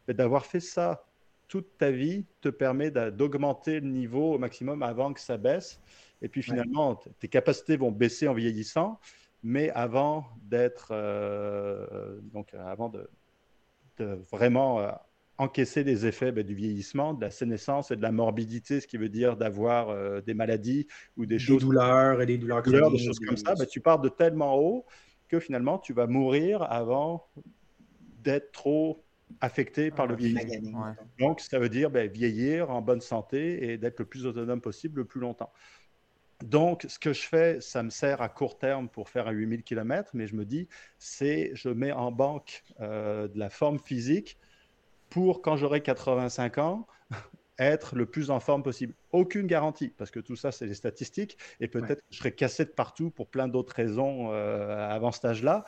[0.07, 1.05] d'avoir fait ça
[1.47, 5.79] toute ta vie te permet d'augmenter le niveau au maximum avant que ça baisse.
[6.21, 8.99] Et puis finalement, tes capacités vont baisser en vieillissant,
[9.43, 13.09] mais avant d'être, euh, donc avant de,
[14.31, 14.91] vraiment euh,
[15.37, 18.97] encaisser les effets ben, du vieillissement, de la sénescence et de la morbidité, ce qui
[18.97, 21.59] veut dire d'avoir des maladies ou des, choses.
[21.59, 23.53] Des douleurs et des douleurs, douleurs des choses comme ça.
[23.55, 24.85] Ben, tu pars de tellement haut
[25.39, 27.27] finalement, tu vas mourir avant
[28.23, 29.03] d'être trop
[29.41, 30.95] affecté par le vieillissement.
[31.19, 34.99] Donc, ça veut dire ben, vieillir en bonne santé et d'être le plus autonome possible
[34.99, 35.51] le plus longtemps.
[36.43, 39.63] Donc, ce que je fais, ça me sert à court terme pour faire un 8000
[39.63, 44.37] km, mais je me dis, c'est je mets en banque euh, de la forme physique
[45.09, 46.87] pour quand j'aurai 85 ans,
[47.59, 48.93] être le plus en forme possible.
[49.11, 52.65] Aucune garantie, parce que tout ça, c'est les statistiques, et peut-être que je serai cassé
[52.65, 55.63] de partout pour plein d'autres raisons euh, avant cet âge-là,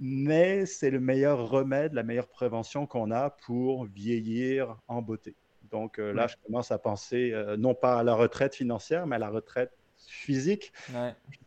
[0.00, 5.34] mais c'est le meilleur remède, la meilleure prévention qu'on a pour vieillir en beauté.
[5.70, 9.16] Donc euh, là, je commence à penser euh, non pas à la retraite financière, mais
[9.16, 10.72] à la retraite physique.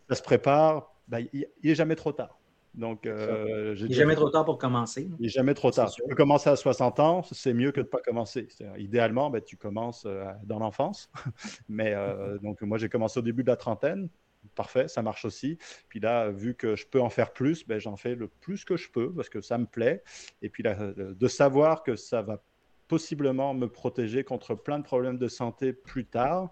[0.10, 2.37] Ça se prépare, ben, il n'est jamais trop tard.
[2.78, 5.10] Donc, euh, il n'est jamais trop tard pour commencer.
[5.20, 5.92] Il n'est jamais trop tard.
[5.92, 8.48] Tu peux commencer à 60 ans, c'est mieux que de ne pas commencer.
[8.78, 11.10] Idéalement, ben, tu commences euh, dans l'enfance.
[11.70, 14.10] Mais euh, donc, moi, j'ai commencé au début de la trentaine.
[14.54, 15.58] Parfait, ça marche aussi.
[15.90, 18.78] Puis là, vu que je peux en faire plus, ben, j'en fais le plus que
[18.78, 20.04] je peux parce que ça me plaît.
[20.44, 22.42] Et puis là, de savoir que ça va
[22.88, 26.52] possiblement me protéger contre plein de problèmes de santé plus tard,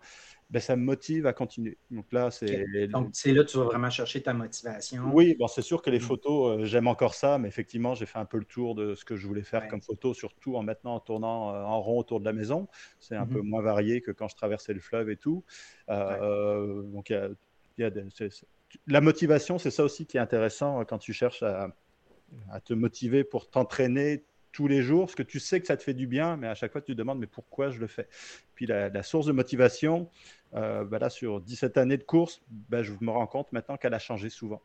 [0.55, 1.77] ben, ça me motive à continuer.
[1.91, 2.87] Donc là, c'est.
[2.87, 5.03] Donc c'est là que tu vas vraiment chercher ta motivation.
[5.11, 6.03] Oui, bon, c'est sûr que les mm.
[6.03, 9.03] photos, euh, j'aime encore ça, mais effectivement, j'ai fait un peu le tour de ce
[9.03, 12.21] que je voulais faire comme photo, surtout en maintenant en tournant euh, en rond autour
[12.21, 12.69] de la maison.
[13.01, 13.49] C'est un peu mm-hmm.
[13.49, 15.43] moins varié que quand je traversais le fleuve et tout.
[15.89, 17.89] Euh, donc, y a,
[18.87, 21.75] la motivation, c'est ça aussi qui est intéressant quand tu cherches à,
[22.49, 24.23] à te motiver pour t'entraîner
[24.55, 26.55] tous les jours, parce que tu sais que ça te fait du bien, mais à
[26.55, 28.07] chaque fois tu te demandes mais pourquoi je le fais?
[28.55, 30.09] Puis la, source de motivation,
[30.53, 33.93] euh, bah là sur 17 années de course, bah, je me rends compte maintenant qu'elle
[33.93, 34.61] a changé souvent.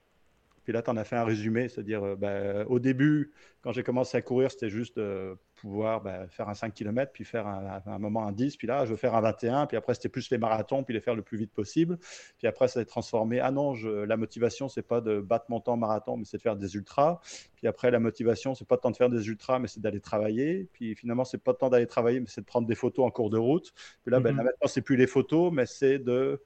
[0.62, 3.82] Puis là, tu en as fait un résumé, c'est-à-dire euh, bah, au début, quand j'ai
[3.82, 7.82] commencé à courir, c'était juste euh, pouvoir bah, faire un 5 km, puis faire un,
[7.84, 10.30] un, moment un 10, puis là, je veux faire un 21, puis après, c'était plus
[10.30, 11.98] les marathons, puis les faire le plus vite possible.
[12.38, 13.40] Puis après, ça s'est transformé.
[13.40, 16.42] Ah non, je, la motivation, c'est pas de battre mon temps marathon, mais c'est de
[16.42, 17.20] faire des ultras.
[17.56, 20.68] Puis après, la motivation, c'est pas tant de faire des ultras, mais c'est d'aller travailler.
[20.72, 23.30] Puis finalement, c'est pas tant d'aller travailler, mais c'est de prendre des photos en cours
[23.30, 23.72] de route.
[24.02, 24.44] Puis là, ben, là, mm-hmm.
[24.46, 26.42] maintenant, c'est plus les photos, mais c'est de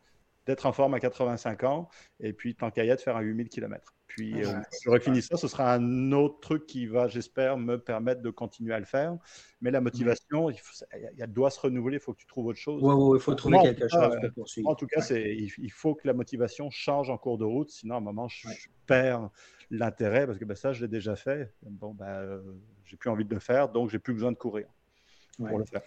[0.47, 1.89] d'être en forme à 85 ans
[2.21, 3.95] et puis tant qu'à y être, faire un 8000 km.
[4.17, 8.23] Puis je euh, finis ça, ce sera un autre truc qui va, j'espère, me permettre
[8.23, 9.17] de continuer à le faire.
[9.61, 10.57] Mais la motivation, il,
[11.19, 12.81] elle doit se renouveler, il faut que tu trouves autre chose.
[12.83, 14.69] Oui, il faut trouver quelque chose pour poursuivre.
[14.69, 17.99] En tout cas, il, faut que la motivation change en cours de route, sinon à
[17.99, 18.49] un moment, je,
[18.87, 19.31] perds
[19.71, 21.53] l'intérêt parce que ben, ça, je l'ai déjà fait.
[21.63, 22.41] Bon, ben, euh,
[22.85, 24.69] j'ai plus envie de le faire, donc j'ai plus besoin de courir
[25.39, 25.83] pour le faire.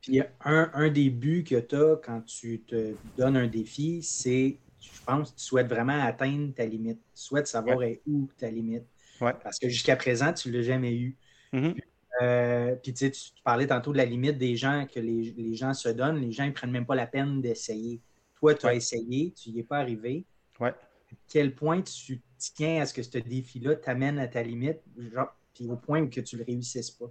[0.00, 4.58] Puis un, un des buts que tu as quand tu te donnes un défi, c'est,
[4.80, 6.98] je pense, tu souhaites vraiment atteindre ta limite.
[7.14, 8.84] Tu souhaites savoir où ta limite.
[9.18, 11.16] Parce que jusqu'à présent, tu ne l'as jamais eu.
[11.52, 11.80] Mm-hmm.
[12.22, 15.74] Euh, puis tu, tu parlais tantôt de la limite des gens que les, les gens
[15.74, 16.20] se donnent.
[16.20, 18.00] Les gens ne prennent même pas la peine d'essayer.
[18.36, 20.24] Toi, tu as essayé, tu n'y es pas arrivé.
[20.60, 20.70] Ouais.
[20.70, 24.80] À quel point tu tiens à ce que ce défi-là t'amène à ta limite,
[25.12, 27.10] genre, puis au point où que tu ne le réussisses pas?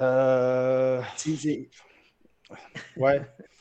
[0.00, 1.02] Euh...
[2.96, 3.20] Ouais.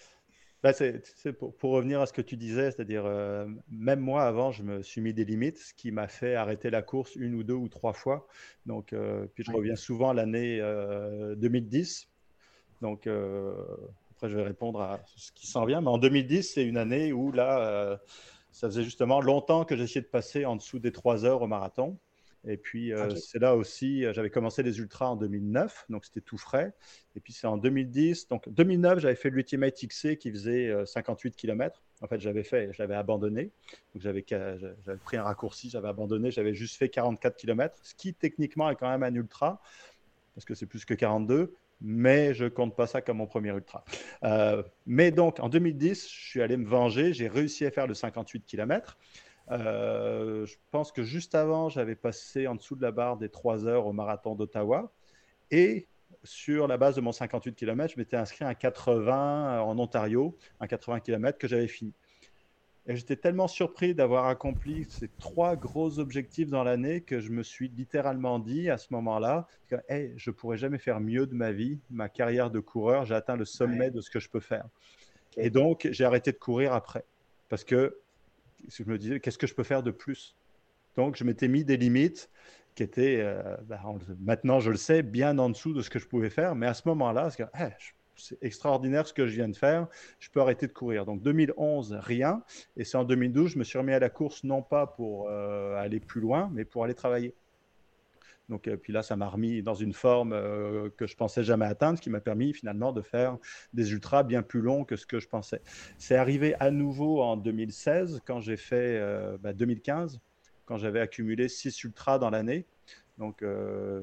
[0.67, 4.51] Bah, c'est, pour, pour, revenir à ce que tu disais, c'est-à-dire, euh, même moi, avant,
[4.51, 7.43] je me suis mis des limites, ce qui m'a fait arrêter la course une ou
[7.43, 8.27] deux ou trois fois.
[8.65, 10.59] Donc, euh, puis je reviens souvent à l'année
[11.37, 12.09] 2010.
[12.09, 13.07] Euh, Donc,
[14.11, 15.79] après, je vais répondre à ce qui s'en vient.
[15.79, 17.97] Mais en 2010, c'est une année où, là,
[18.51, 21.97] ça faisait justement longtemps que j'essayais de passer en dessous des trois heures au marathon.
[22.47, 26.21] Et puis, euh, c'est là aussi, euh, j'avais commencé les ultras en 2009, donc c'était
[26.21, 26.73] tout frais.
[27.15, 28.29] Et puis, c'est en 2010.
[28.29, 31.83] Donc, 2009, j'avais fait l'Ultimate XC qui faisait 58 euh, km.
[32.01, 33.51] En fait, j'avais fait, je l'avais abandonné.
[33.93, 34.23] Donc, j'avais
[35.03, 38.89] pris un raccourci, j'avais abandonné, j'avais juste fait 44 km, ce qui techniquement est quand
[38.89, 39.61] même un ultra,
[40.33, 43.85] parce que c'est plus que 42 mais je compte pas ça comme mon premier ultra.
[44.87, 48.43] mais donc, en 2010, je suis allé me venger, j'ai réussi à faire le 58
[48.47, 48.97] km.
[49.51, 53.65] Euh, je pense que juste avant, j'avais passé en dessous de la barre des 3
[53.65, 54.91] heures au marathon d'Ottawa.
[55.51, 55.87] Et
[56.23, 60.67] sur la base de mon 58 km, je m'étais inscrit à 80 en Ontario, un
[60.67, 61.93] 80 km que j'avais fini.
[62.89, 67.43] Et j'étais tellement surpris d'avoir accompli ces trois gros objectifs dans l'année que je me
[67.43, 71.51] suis littéralement dit à ce moment-là que hey, je pourrais jamais faire mieux de ma
[71.51, 71.79] vie.
[71.89, 74.65] Ma carrière de coureur, j'ai atteint le sommet de ce que je peux faire.
[75.35, 77.03] Et donc, j'ai arrêté de courir après.
[77.49, 77.97] Parce que
[78.67, 80.35] je me disais, qu'est-ce que je peux faire de plus?
[80.95, 82.29] Donc, je m'étais mis des limites
[82.77, 83.81] qui étaient, euh, bah,
[84.19, 86.55] maintenant je le sais, bien en dessous de ce que je pouvais faire.
[86.55, 89.87] Mais à ce moment-là, c'est extraordinaire ce que je viens de faire,
[90.19, 91.05] je peux arrêter de courir.
[91.05, 92.43] Donc 2011, rien.
[92.77, 95.75] Et c'est en 2012, je me suis remis à la course, non pas pour euh,
[95.75, 97.33] aller plus loin, mais pour aller travailler.
[98.49, 101.65] Donc, euh, puis là, ça m'a remis dans une forme euh, que je pensais jamais
[101.65, 103.37] atteindre, ce qui m'a permis finalement de faire
[103.73, 105.61] des ultras bien plus longs que ce que je pensais.
[105.97, 108.99] C'est arrivé à nouveau en 2016, quand j'ai fait
[109.41, 110.21] 2015, euh, bah,
[110.65, 112.65] quand j'avais accumulé 6 ultras dans l'année.
[113.17, 113.43] Donc,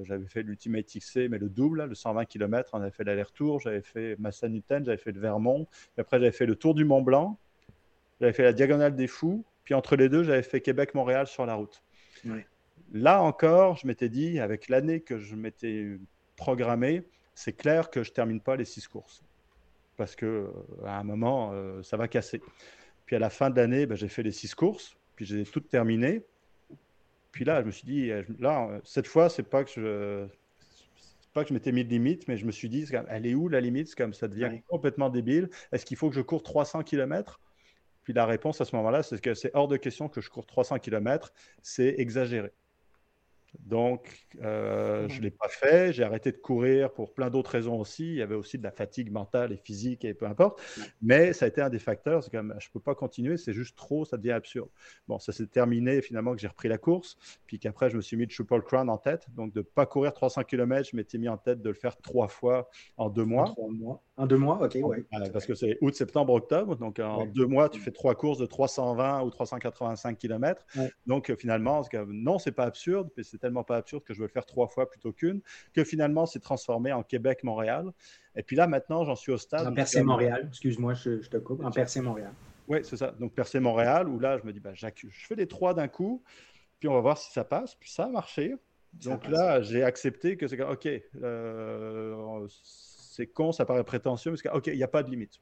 [0.03, 3.61] j'avais fait l'Ultimate XC, mais le double, le 120 km, on avait fait l'aller-retour.
[3.61, 5.69] J'avais fait Massanuten, j'avais fait le Vermont.
[5.97, 7.39] Et après, j'avais fait le Tour du Mont Blanc.
[8.21, 9.45] J'avais fait la Diagonale des Fous.
[9.63, 11.85] Puis entre les deux, j'avais fait Québec-Montréal sur la route.
[12.25, 12.41] Oui.
[12.93, 15.99] Là encore, je m'étais dit, avec l'année que je m'étais
[16.37, 17.05] programmé,
[17.35, 19.23] c'est clair que je ne termine pas les six courses.
[19.97, 20.49] Parce qu'à euh,
[20.85, 22.41] un moment, euh, ça va casser.
[23.07, 25.69] Puis à la fin de l'année, ben, j'ai fait les six courses, puis j'ai toutes
[25.69, 26.25] terminées.
[27.33, 30.27] Puis là, je me suis dit, euh, là, cette fois, c'est pas que je
[31.33, 33.49] pas que je m'étais mis de limite, mais je me suis dit, elle est où
[33.49, 33.89] la limite?
[33.89, 35.51] C'est comme ça devient complètement débile.
[35.73, 37.41] Est-ce qu'il faut que je cours 300 km
[38.05, 40.47] Puis la réponse à ce moment-là, c'est que c'est hors de question que je cours
[40.47, 41.33] 300 km.
[41.61, 42.53] C'est exagéré.
[43.61, 45.93] Donc, euh, je ne l'ai pas fait.
[45.93, 48.07] J'ai arrêté de courir pour plein d'autres raisons aussi.
[48.07, 50.61] Il y avait aussi de la fatigue mentale et physique et peu importe.
[51.03, 52.23] Mais ça a été un des facteurs.
[52.23, 54.69] C'est comme, je ne peux pas continuer, c'est juste trop, ça devient absurde.
[55.09, 57.17] Bon, ça s'est terminé finalement que j'ai repris la course.
[57.47, 59.27] Puis qu'après, je me suis mis le Triple Crown en tête.
[59.35, 61.97] Donc, de ne pas courir 300 km, je m'étais mis en tête de le faire
[61.97, 63.55] trois fois en deux mois.
[64.14, 64.99] En deux mois, OK, oui.
[65.33, 66.77] parce que c'est août, septembre, octobre.
[66.77, 70.65] Donc, en deux mois, tu fais trois courses de 320 ou 385 km.
[71.07, 74.27] Donc, euh, finalement, non, c'est pas absurde, mais c'est tellement pas absurde que je veux
[74.27, 75.41] le faire trois fois plutôt qu'une,
[75.73, 77.91] que finalement, c'est transformé en Québec-Montréal.
[78.37, 79.67] Et puis là, maintenant, j'en suis au stade.
[79.67, 81.65] En Percé-Montréal, excuse-moi, je, te coupe.
[81.65, 82.33] En Percé-Montréal.
[82.69, 83.13] Oui, c'est ça.
[83.19, 86.23] Donc, Percé-Montréal, où là, je me dis, bah, je fais les trois d'un coup,
[86.79, 87.75] puis on va voir si ça passe.
[87.75, 88.55] Puis ça a marché.
[89.05, 90.89] Donc là, j'ai accepté que c'est OK.
[91.21, 92.47] Euh,
[93.15, 95.41] c'est con, ça paraît prétentieux, parce que, il n'y a pas de limite.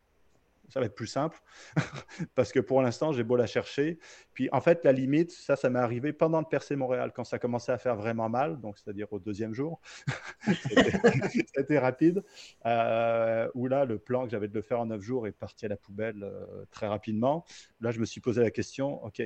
[0.69, 1.39] Ça va être plus simple,
[2.35, 3.99] parce que pour l'instant, j'ai beau la chercher.
[4.35, 7.39] Puis en fait, la limite, ça, ça m'est arrivé pendant le percé Montréal, quand ça
[7.39, 9.81] commençait à faire vraiment mal, donc c'est-à-dire au deuxième jour.
[11.57, 12.23] C'était rapide.
[12.67, 15.65] Euh, où là, le plan que j'avais de le faire en neuf jours est parti
[15.65, 17.45] à la poubelle euh, très rapidement.
[17.81, 19.23] Là, je me suis posé la question, OK,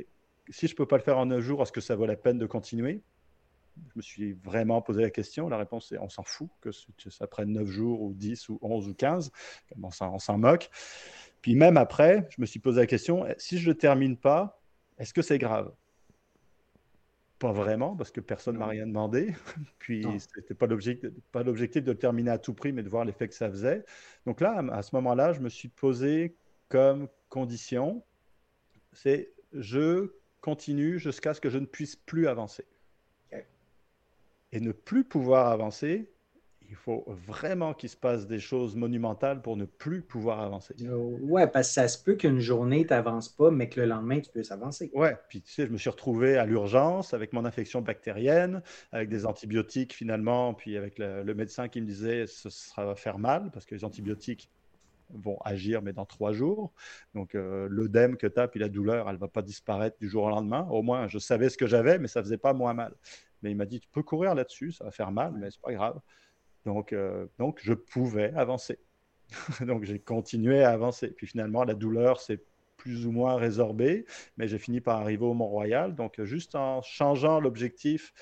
[0.50, 2.16] si je ne peux pas le faire en neuf jours, est-ce que ça vaut la
[2.16, 3.02] peine de continuer?
[3.88, 5.48] Je me suis vraiment posé la question.
[5.48, 8.88] La réponse est on s'en fout que ça prenne 9 jours ou 10 ou 11
[8.88, 9.30] ou 15.
[9.82, 10.70] On s'en moque.
[11.42, 14.60] Puis même après, je me suis posé la question si je ne termine pas,
[14.98, 15.72] est-ce que c'est grave?
[17.38, 19.34] Pas vraiment, parce que personne ne m'a rien demandé.
[19.78, 23.28] Puis ce n'était pas l'objectif de le terminer à tout prix, mais de voir l'effet
[23.28, 23.84] que ça faisait.
[24.24, 26.34] Donc là, à ce moment-là, je me suis posé
[26.68, 28.02] comme condition
[28.96, 32.64] c'est je continue jusqu'à ce que je ne puisse plus avancer
[34.56, 36.10] et ne plus pouvoir avancer,
[36.70, 40.74] il faut vraiment qu'il se passe des choses monumentales pour ne plus pouvoir avancer.
[40.80, 43.86] Euh, ouais, parce que ça se peut qu'une journée, tu n'avances pas, mais que le
[43.86, 44.90] lendemain, tu puisses avancer.
[44.94, 48.62] Ouais, puis tu sais, je me suis retrouvé à l'urgence avec mon infection bactérienne,
[48.92, 53.18] avec des antibiotiques finalement, puis avec le, médecin qui me disait ce sera va faire
[53.18, 54.50] mal, parce que les antibiotiques
[55.10, 56.72] vont agir, mais dans trois jours.
[57.14, 60.08] Donc, euh, l'œdème que tu as, puis la douleur, elle ne va pas disparaître du
[60.08, 60.66] jour au lendemain.
[60.70, 62.94] Au moins, je savais ce que j'avais, mais ça ne faisait pas moins mal.
[63.46, 65.72] Mais il m'a dit, tu peux courir là-dessus, ça va faire mal, mais c'est pas
[65.72, 66.00] grave.
[66.64, 68.80] Donc, euh, donc je pouvais avancer.
[69.60, 71.08] donc, j'ai continué à avancer.
[71.08, 72.42] Puis finalement, la douleur s'est
[72.76, 74.04] plus ou moins résorbée,
[74.36, 75.94] mais j'ai fini par arriver au Mont-Royal.
[75.94, 78.12] Donc, juste en changeant l'objectif,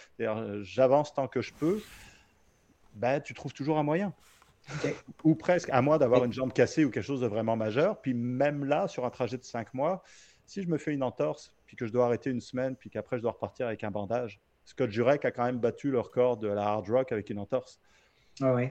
[0.60, 1.82] j'avance tant que je peux,
[2.94, 4.12] ben, tu trouves toujours un moyen.
[5.24, 8.00] ou presque, à moins d'avoir une jambe cassée ou quelque chose de vraiment majeur.
[8.02, 10.02] Puis même là, sur un trajet de cinq mois,
[10.46, 13.16] si je me fais une entorse, puis que je dois arrêter une semaine, puis qu'après
[13.16, 16.48] je dois repartir avec un bandage, Scott Jurek a quand même battu le record de
[16.48, 17.80] la hard rock avec une entorse.
[18.40, 18.68] Ah oui.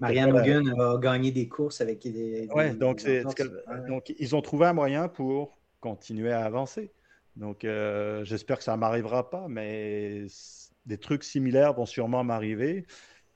[0.00, 2.48] Marianne Hogan a gagné des courses avec des.
[2.78, 6.90] Donc, ils ont trouvé un moyen pour continuer à avancer.
[7.36, 10.26] Donc euh, j'espère que ça ne m'arrivera pas, mais
[10.86, 12.86] des trucs similaires vont sûrement m'arriver.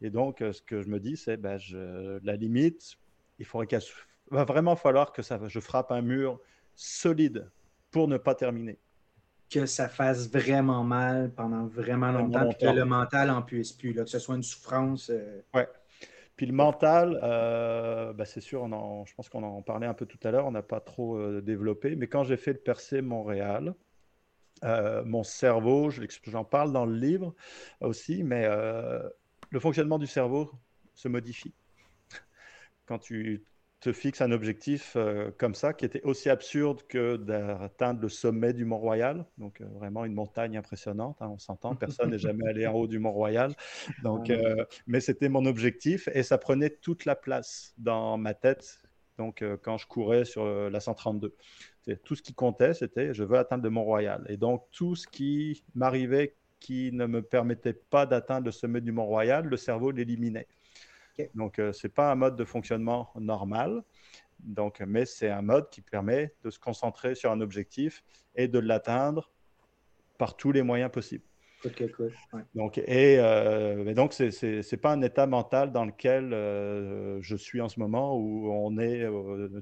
[0.01, 1.59] Et donc, euh, ce que je me dis, c'est ben,
[2.22, 2.97] la limite,
[3.40, 3.80] il faudrait
[4.30, 6.40] va vraiment falloir que ça, je frappe un mur
[6.76, 7.51] solide
[7.90, 8.78] pour ne pas terminer
[9.50, 14.04] que ça fasse vraiment mal pendant vraiment longtemps, que le mental en puisse plus, là,
[14.04, 15.10] que ce soit une souffrance.
[15.10, 15.40] Euh.
[15.54, 15.66] Ouais.
[16.36, 20.06] Puis le mental, euh, ben, c'est sûr, on je pense qu'on en parlait un peu
[20.06, 23.02] tout à l'heure, on n'a pas trop euh, développé, mais quand j'ai fait le percé
[23.02, 23.74] Montréal,
[24.62, 25.88] mon cerveau,
[26.24, 27.32] j'en parle dans le livre
[27.80, 30.50] aussi, mais le fonctionnement du cerveau
[30.94, 31.54] se modifie.
[32.86, 33.44] Quand tu
[33.80, 38.52] te fixe un objectif euh, comme ça, qui était aussi absurde que d'atteindre le sommet
[38.52, 39.24] du Mont-Royal.
[39.38, 41.74] Donc, euh, vraiment une montagne impressionnante, hein, on s'entend.
[41.76, 43.55] Personne n'est jamais allé en haut du Mont-Royal.
[44.02, 48.80] Donc, euh, mais c'était mon objectif et ça prenait toute la place dans ma tête.
[49.16, 51.34] Donc, quand je courais sur la 132,
[52.05, 54.24] tout ce qui comptait, c'était je veux atteindre le Mont-Royal.
[54.28, 58.92] Et donc, tout ce qui m'arrivait qui ne me permettait pas d'atteindre le sommet du
[58.92, 60.46] Mont-Royal, le cerveau l'éliminait.
[61.35, 63.82] Donc, euh, ce n'est pas un mode de fonctionnement normal,
[64.40, 68.05] donc, mais c'est un mode qui permet de se concentrer sur un objectif
[68.36, 69.32] et de l'atteindre
[70.16, 71.24] par tous les moyens possibles.
[72.55, 77.35] Donc, et euh, mais donc, c'est n'est pas un état mental dans lequel euh, je
[77.35, 79.05] suis en ce moment où on est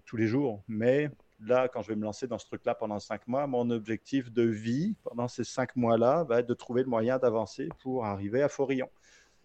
[0.04, 0.62] tous les jours.
[0.68, 1.08] Mais
[1.40, 4.42] là, quand je vais me lancer dans ce truc-là pendant cinq mois, mon objectif de
[4.42, 8.50] vie pendant ces cinq mois-là va être de trouver le moyen d'avancer pour arriver à
[8.50, 8.90] Forillon.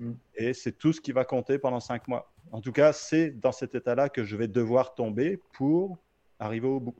[0.02, 0.14] Mm.
[0.36, 2.34] Et c'est tout ce qui va compter pendant cinq mois.
[2.52, 5.98] En tout cas, c'est dans cet état-là que je vais devoir tomber pour
[6.40, 6.96] arriver au bout.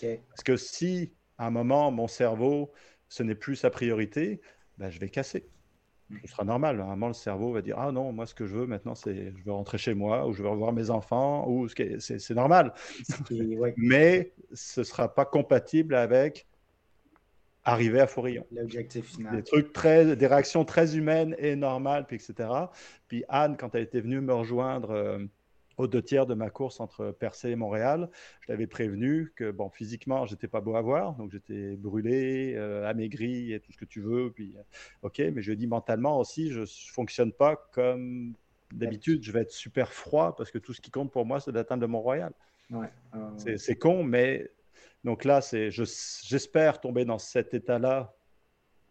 [0.00, 2.72] Parce que si à un moment, mon cerveau,
[3.08, 4.40] ce n'est plus sa priorité,
[4.78, 5.48] ben, je vais casser.
[6.24, 6.80] Ce sera normal.
[6.80, 8.94] À un moment, le cerveau va dire Ah non, moi, ce que je veux maintenant,
[8.94, 11.48] c'est je veux rentrer chez moi ou je veux revoir mes enfants.
[11.48, 12.74] ou C'est normal.
[13.78, 16.46] Mais ce ne sera pas compatible avec
[17.64, 18.44] arriver à Fourillon.
[18.52, 19.36] L'objectif final.
[19.36, 22.48] Des trucs très, des réactions très humaines et normales, puis etc.
[23.08, 25.18] Puis Anne, quand elle était venue me rejoindre euh,
[25.78, 28.10] aux deux tiers de ma course entre Percé et Montréal,
[28.40, 32.86] je l'avais prévenu que bon, physiquement, j'étais pas beau à voir, donc j'étais brûlé, euh,
[32.88, 34.30] amaigri et tout ce que tu veux.
[34.32, 34.62] Puis euh,
[35.02, 38.34] ok, mais je dis mentalement aussi, je fonctionne pas comme
[38.72, 41.52] d'habitude, je vais être super froid parce que tout ce qui compte pour moi, c'est
[41.52, 42.32] d'atteindre le Mont-Royal.
[42.70, 42.88] Ouais.
[43.36, 44.50] C'est- C'est con, mais
[45.04, 45.84] donc là, c'est, je-
[46.24, 48.14] j'espère tomber dans cet état-là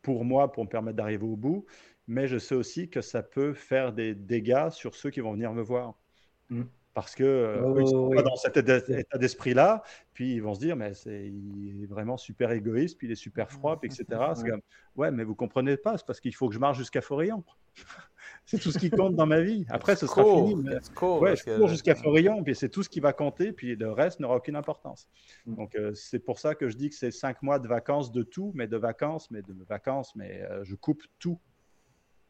[0.02, 1.66] pour moi, pour me permettre d'arriver au bout,
[2.08, 5.54] mais je sais aussi que ça peut faire des dégâts sur ceux qui vont venir
[5.54, 5.96] me voir.
[6.50, 6.64] Mm.
[6.94, 8.18] Parce que euh, Oh, eux, ils sont oui.
[8.18, 9.82] pas dans cet état d'esprit-là,
[10.14, 13.16] puis ils vont se dire, mais c'est, il est vraiment super égoïste, puis il est
[13.16, 14.34] super froid, puis etc.
[14.98, 17.46] Ouais, mais vous comprenez pas, c'est parce qu'il faut que je marche jusqu'à Forillon.
[18.46, 19.66] C'est tout ce qui compte dans ma vie.
[19.70, 20.56] Après, ce sera fini.
[20.56, 23.76] mais- Ouais, je que- cours jusqu'à Forillon, puis c'est tout ce qui va compter, puis
[23.76, 25.08] le reste n'aura aucune importance.
[25.46, 25.56] Mm.
[25.56, 28.24] Donc, euh, c'est pour ça que je dis que c'est cinq mois de vacances de
[28.24, 31.40] tout, mais de vacances, mais de vacances, mais euh, je coupe tout.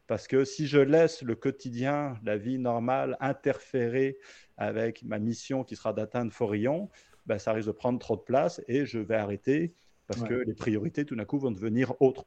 [0.06, 4.18] Parce que si je laisse le quotidien, la vie normale, interférer
[4.56, 6.90] avec ma mission qui sera d'atteindre Forillon,
[7.26, 9.74] ben, ça risque de prendre trop de place et je vais arrêter
[10.08, 10.28] parce Ouais.
[10.28, 12.26] que les priorités, tout d'un coup, vont devenir autres.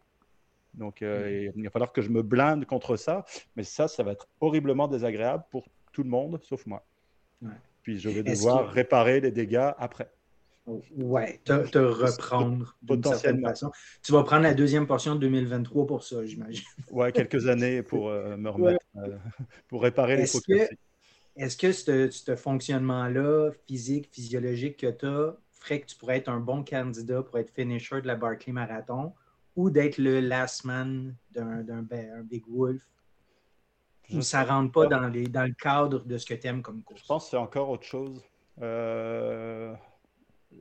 [0.76, 1.52] Donc, euh, Mm.
[1.58, 3.26] il va falloir que je me blinde contre ça.
[3.56, 6.86] Mais ça, ça va être horriblement désagréable pour tout le monde, sauf moi.
[7.42, 7.50] Ouais.
[7.84, 10.10] Puis je vais devoir que- réparer les dégâts après.
[10.98, 13.72] Ouais, te, te reprendre d'une certaine façon.
[14.04, 16.66] Tu vas prendre la deuxième portion de 2023 pour ça, j'imagine.
[16.90, 19.16] Ouais, quelques années pour euh, me remettre, euh,
[19.68, 20.44] pour réparer les fautes.
[21.36, 26.30] Est-ce que ce, ce fonctionnement-là, physique, physiologique que tu as, ferait que tu pourrais être
[26.30, 29.14] un bon candidat pour être finisher de la Barclay Marathon?
[29.56, 31.82] Ou d'être le last man d'un
[32.24, 32.82] Big Wolf?
[34.14, 36.62] Ou ça ne rentre pas dans, les, dans le cadre de ce que tu aimes
[36.62, 37.02] comme course?
[37.02, 38.22] Je pense que c'est encore autre chose.
[38.62, 39.74] Euh,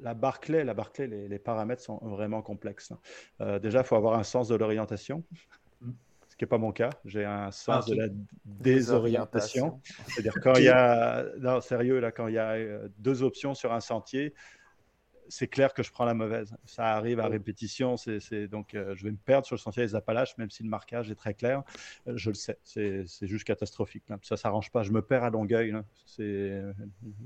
[0.01, 2.91] la Barclay, la Barclay les, les paramètres sont vraiment complexes.
[2.93, 2.99] hein.
[3.43, 5.23] Euh, déjà, il faut avoir un sens de l'orientation,
[5.83, 5.91] Mm.
[6.29, 6.91] ce qui n'est pas mon cas.
[7.05, 8.09] J'ai un sens Ah, de la
[8.45, 9.81] désorientation.
[10.09, 13.55] C'est-à-dire quand il y a, non, sérieux là, quand il y a euh, deux options
[13.55, 14.35] sur un sentier,
[15.29, 16.55] c'est clair que je prends la mauvaise.
[16.65, 19.83] Ça arrive à répétition, c'est, c'est- donc euh, je vais me perdre sur le sentier
[19.85, 21.63] des Appalaches, même si le marquage est très clair.
[22.09, 24.05] Euh, je le sais, c'est, c'est juste catastrophique.
[24.09, 24.19] là.
[24.23, 24.83] Ça s'arrange pas.
[24.83, 25.71] Je me perds à Longueuil.
[25.73, 25.85] là.
[26.07, 26.63] C'est,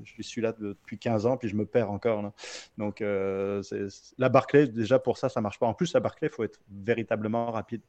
[0.05, 2.23] je suis là depuis 15 ans, puis je me perds encore.
[2.23, 2.33] là.
[2.77, 5.67] Donc euh, c'est- la Barclay, déjà pour ça, ça marche pas.
[5.67, 7.83] En plus, la Barclay, il faut être véritablement rapide.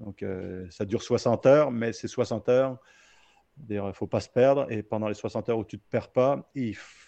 [0.00, 0.22] Donc
[0.70, 2.76] ça dure 60 heures, mais ces 60 heures,
[3.70, 4.70] il ne faut pas se perdre.
[4.70, 7.05] Et pendant les 60 heures où tu ne te perds pas, il faut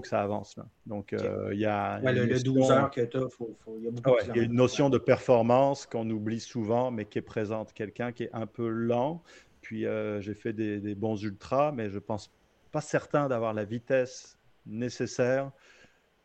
[0.00, 0.56] que ça avance.
[0.56, 0.66] là.
[0.86, 2.00] Donc, euh, il y a.
[2.00, 3.90] Ouais, le, une le notion- 12 heures que tu as, faut, faut- il y a
[3.90, 4.54] beaucoup ouais, de il y a une kilomètres.
[4.54, 7.72] notion de performance qu'on oublie souvent, mais qui est présente.
[7.72, 9.22] Quelqu'un qui est un peu lent.
[9.60, 12.30] Puis, euh, j'ai fait des, des bons ultras, mais je pense
[12.72, 15.50] pas certain d'avoir la vitesse nécessaire,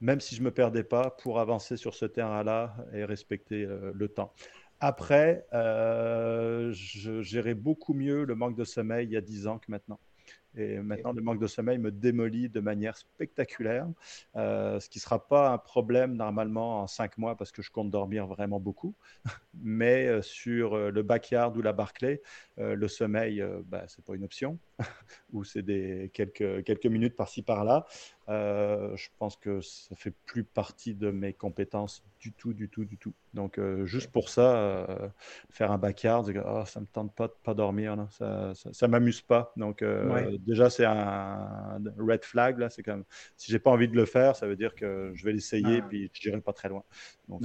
[0.02, 4.08] même si je me perdais pas, pour avancer sur ce terrain-là et respecter euh, le
[4.10, 4.34] temps.
[4.80, 9.58] Après, euh, je gérais beaucoup mieux le manque de sommeil il y a 10 ans
[9.60, 10.00] que maintenant.
[10.56, 13.88] Et maintenant, le manque de sommeil me démolit de manière spectaculaire,
[14.36, 17.72] euh, ce qui ne sera pas un problème normalement en cinq mois parce que je
[17.72, 18.96] compte dormir vraiment beaucoup.
[19.54, 22.22] Mais euh, sur euh, le backyard ou la Barclay,
[22.60, 24.60] euh, le sommeil, bah, ce n'est pas une option,
[25.34, 27.86] ou c'est des quelques, quelques minutes par-ci par-là.
[28.30, 32.86] Euh, je pense que ça fait plus partie de mes compétences du tout, du tout,
[32.86, 33.14] du tout.
[33.34, 35.10] Donc, euh, juste pour ça, euh,
[35.50, 38.08] faire un backyard, que, Ah, ça me tente pas de pas dormir, là.
[38.12, 39.52] ça, ça, ça m'amuse pas.
[39.58, 40.38] Donc, Ouais.
[40.40, 42.70] déjà, c'est un red flag là.
[42.70, 43.04] C'est comme
[43.36, 45.86] si j'ai pas envie de le faire, ça veut dire que je vais l'essayer Ah.
[45.90, 46.84] puis je n'irai pas très loin.
[47.28, 47.42] Donc,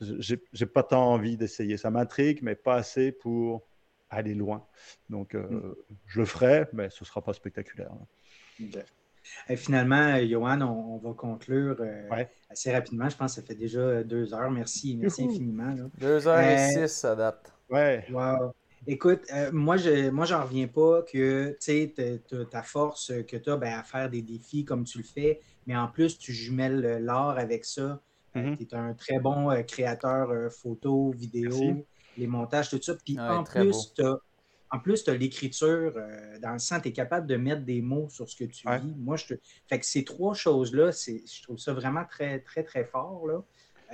[0.00, 1.76] j'ai pas tant envie d'essayer.
[1.76, 3.66] Ça m'intrigue, mais pas assez pour
[4.16, 4.64] aller loin.
[5.10, 5.74] Donc, euh, Mm.
[6.06, 7.90] je le ferai, mais ce sera pas spectaculaire.
[9.48, 12.28] Et finalement, euh, Johan, on, on va conclure euh, Ouais.
[12.50, 13.08] assez rapidement.
[13.08, 14.50] Je pense que ça fait déjà deux heures.
[14.50, 15.30] Merci, merci Youhou.
[15.32, 15.74] infiniment.
[15.74, 15.84] là.
[15.98, 17.52] 2h06, Euh, ça date.
[17.70, 18.04] Ouais.
[18.10, 18.52] Wow.
[18.86, 21.56] Écoute, euh, moi, je moi, j'en reviens pas que
[22.50, 25.76] ta force que tu as ben, à faire des défis comme tu le fais, mais
[25.76, 28.00] en plus, tu jumelles l'art avec ça.
[28.34, 28.56] Mhm.
[28.56, 31.84] tu es un très bon euh, créateur euh, photo, vidéo, Merci.
[32.16, 32.94] Les montages, tout ça.
[33.04, 34.18] Puis Ouais, en, plus, t'as-
[34.70, 37.82] en plus, tu as l'écriture euh, dans le sens, tu es capable de mettre des
[37.82, 38.78] mots sur ce que tu Ouais.
[38.78, 38.94] vis.
[38.96, 39.34] Moi, je te...
[39.68, 43.26] Fait que ces trois choses-là, c'est- je trouve ça vraiment très, très, très fort.
[43.26, 43.42] Là.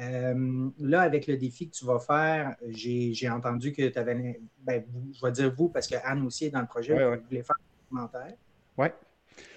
[0.00, 4.40] Euh, là, avec le défi que tu vas faire, j'ai j'ai entendu que tu avais.
[4.60, 6.94] Ben, vous- je vais dire vous, parce que Anne aussi est dans le projet.
[6.94, 8.34] Ouais, vous voulez faire un commentaire?
[8.76, 8.94] Ouais.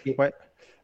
[0.03, 0.33] Et- Ouais.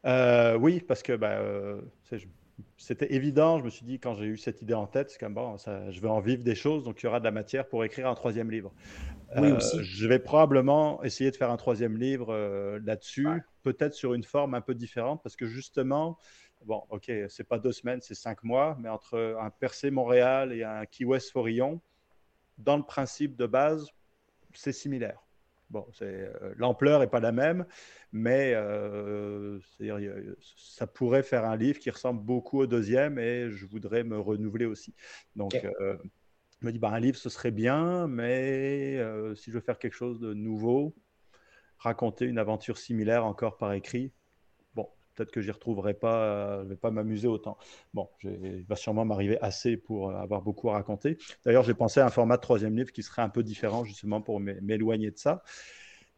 [0.06, 1.80] Euh, oui, parce que ben, euh,
[2.12, 2.26] je-
[2.76, 3.58] c'était évident.
[3.58, 5.90] Je me suis dit, quand j'ai eu cette idée en tête, c'est comme bon, ça,
[5.90, 8.08] je vais en vivre des choses, donc il y aura de la matière pour écrire
[8.08, 8.72] un troisième livre.
[9.36, 9.82] Oui, Euh, aussi.
[9.82, 13.40] Je vais probablement essayer de faire un troisième livre euh, là-dessus, Ouais.
[13.62, 16.18] peut-être sur une forme un peu différente, parce que justement,
[16.64, 20.64] bon, ok, c'est pas deux semaines, c'est cinq mois, mais entre un Percé Montréal et
[20.64, 21.80] un Key West Forillon,
[22.56, 23.88] dans le principe de base,
[24.54, 25.22] c'est similaire.
[25.70, 27.66] Bon, c'est, euh, l'ampleur n'est pas la même,
[28.12, 29.58] mais euh,
[30.56, 34.64] ça pourrait faire un livre qui ressemble beaucoup au deuxième et je voudrais me renouveler
[34.64, 34.94] aussi.
[35.36, 35.98] Donc, euh,
[36.60, 39.78] je me dis, bah, un livre, ce serait bien, mais euh, si je veux faire
[39.78, 40.96] quelque chose de nouveau,
[41.78, 44.12] raconter une aventure similaire encore par écrit.
[45.18, 47.58] Peut-être que j'y retrouverai pas, euh, je vais pas m'amuser autant.
[47.92, 51.18] Bon, il va sûrement m'arriver assez pour avoir beaucoup à raconter.
[51.44, 54.20] D'ailleurs, j'ai pensé à un format de troisième livre qui serait un peu différent justement
[54.20, 55.42] pour m'éloigner de ça.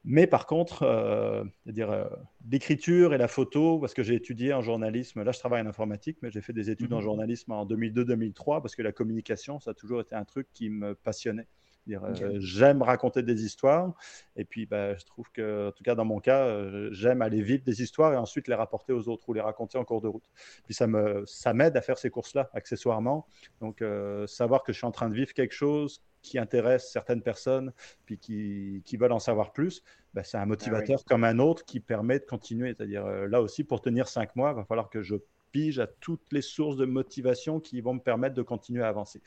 [0.04, 2.04] Mais par contre, euh, dire euh,
[2.50, 6.18] l'écriture et la photo, parce que j'ai étudié en journalisme, là je travaille en informatique,
[6.22, 7.02] mais j'ai fait des études en mhm.
[7.02, 10.94] journalisme en 2002-2003, parce que la communication, ça a toujours été un truc qui me
[10.94, 11.46] passionnait.
[11.88, 13.92] Euh, j'aime raconter des histoires,
[14.36, 17.42] et puis bah, je trouve que, en tout cas dans mon cas, euh, j'aime aller
[17.42, 20.08] vite des histoires et ensuite les rapporter aux autres ou les raconter en cours de
[20.08, 20.28] route.
[20.64, 23.26] Puis ça me, ça m'aide à faire ces courses-là, accessoirement.
[23.60, 23.82] Donc
[24.26, 27.72] savoir que je suis en train de vivre quelque chose qui intéresse certaines personnes,
[28.04, 29.82] puis qui, qui veulent en savoir plus,
[30.14, 32.74] bah, c'est un ah motivateur comme un autre qui permet de continuer.
[32.76, 35.16] C'est-à-dire, euh, là aussi, pour tenir cinq mois, il va falloir que je
[35.52, 39.20] pige à toutes les sources de motivation qui vont me permettre de continuer à avancer.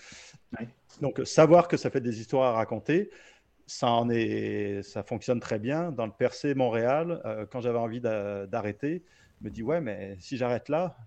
[1.02, 3.10] Donc, savoir que ça fait des histoires à raconter,
[3.66, 5.92] ça, en est, ça fonctionne très bien.
[5.92, 9.04] Dans le Percé Montréal, euh, quand j'avais envie d'arrêter,
[9.40, 10.98] je me dis, ouais, mais si j'arrête là,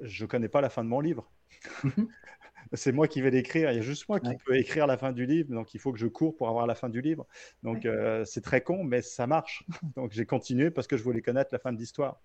[0.00, 1.30] je ne connais pas la fin de mon livre.
[2.72, 3.70] c'est moi qui vais l'écrire.
[3.72, 5.52] Il y a juste moi qui peux écrire la fin du livre.
[5.52, 7.26] Donc, il faut que je cours pour avoir la fin du livre.
[7.62, 9.64] Donc, euh, c'est très con, mais ça marche.
[9.96, 12.20] donc, j'ai continué parce que je voulais connaître la fin de l'histoire.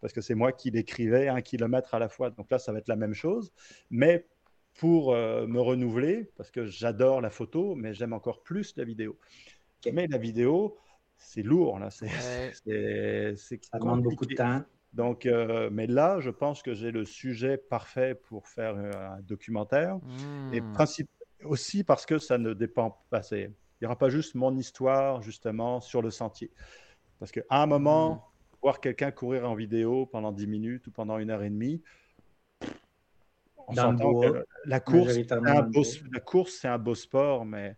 [0.00, 2.30] Parce que c'est moi qui l'écrivais un kilomètre à la fois.
[2.30, 3.52] Donc là, ça va être la même chose.
[3.90, 4.26] Mais
[4.74, 9.18] pour euh, me renouveler, parce que j'adore la photo, mais j'aime encore plus la vidéo.
[9.92, 10.78] Mais la vidéo,
[11.16, 11.78] c'est lourd.
[11.80, 11.90] Là.
[11.90, 12.08] C'est,
[13.36, 14.62] ça demande beaucoup de temps.
[14.92, 19.20] Donc, euh, mais là, je pense que j'ai le sujet parfait pour faire euh, un
[19.20, 19.98] documentaire.
[20.52, 20.76] Et hmm.
[21.44, 23.20] aussi parce que ça ne dépend pas.
[23.32, 23.52] Il
[23.82, 26.50] n'y aura pas juste mon histoire, justement, sur le sentier.
[27.18, 28.56] Parce qu'à un moment, hmm.
[28.62, 31.82] voir quelqu'un courir en vidéo pendant 10 minutes ou pendant une heure et demie,
[33.68, 35.18] on s'entend que la course,
[36.10, 37.76] la course, c'est un beau sport, mais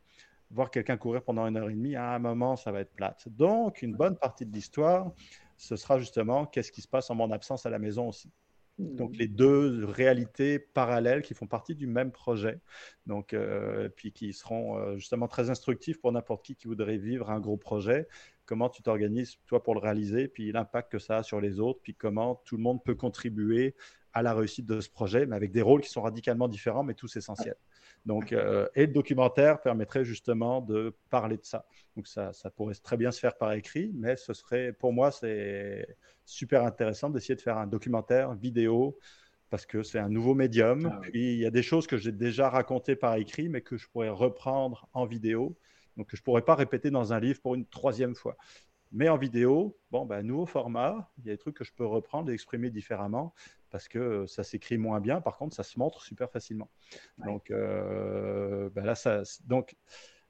[0.51, 3.29] voir quelqu'un courir pendant une heure et demie, à un moment, ça va être plate.
[3.29, 5.13] Donc, une bonne partie de l'histoire,
[5.61, 8.33] ce sera justement qu'est-ce qui se passe en mon absence à la maison aussi.
[8.79, 12.61] Donc les deux réalités parallèles qui font partie du même projet,
[13.05, 17.31] donc euh, puis qui seront euh, justement très instructifs pour n'importe qui qui voudrait vivre
[17.31, 18.09] un gros projet.
[18.47, 21.81] Comment tu t'organises toi pour le réaliser, puis l'impact que ça a sur les autres,
[21.83, 23.75] puis comment tout le monde peut contribuer
[24.15, 26.95] à la réussite de ce projet, mais avec des rôles qui sont radicalement différents, mais
[26.95, 27.59] tous essentiels.
[28.07, 31.67] Donc, euh, et le documentaire permettrait justement de parler de ça.
[31.97, 35.11] Donc, ça, ça, pourrait très bien se faire par écrit, mais ce serait, pour moi,
[35.11, 38.99] c'est super intéressant d'essayer de faire un documentaire vidéo
[39.51, 40.91] parce que c'est un nouveau médium.
[40.93, 43.77] Ah Puis, il y a des choses que j'ai déjà racontées par écrit, mais que
[43.77, 45.57] je pourrais reprendre en vidéo.
[45.97, 48.37] Donc, que je ne pourrais pas répéter dans un livre pour une troisième fois.
[48.93, 51.87] Mais en vidéo, bon, ben, nouveau format, il y a des trucs que je peux
[51.87, 53.35] reprendre et exprimer différemment
[53.71, 55.21] parce que ça s'écrit moins bien.
[55.21, 56.69] Par contre, ça se montre super facilement.
[57.19, 59.77] Donc, euh, ben là, ça, donc,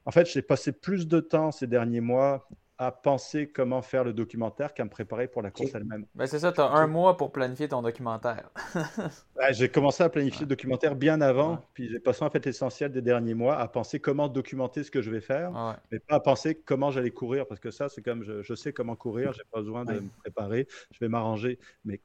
[0.05, 2.47] en fait, j'ai passé plus de temps ces derniers mois
[2.81, 6.07] à penser comment faire le documentaire qu'à me préparer pour la course elle-même.
[6.15, 8.49] Ben c'est ça, tu as un mois pour planifier ton documentaire.
[9.51, 13.03] j'ai commencé à planifier le documentaire bien avant, puis j'ai passé en fait l'essentiel des
[13.03, 16.55] derniers mois à penser comment documenter ce que je vais faire, mais pas à penser
[16.55, 19.59] comment j'allais courir, parce que ça, c'est comme je, je, sais comment courir, j'ai pas
[19.59, 21.59] besoin de me préparer, je vais m'arranger.
[21.85, 22.01] Mais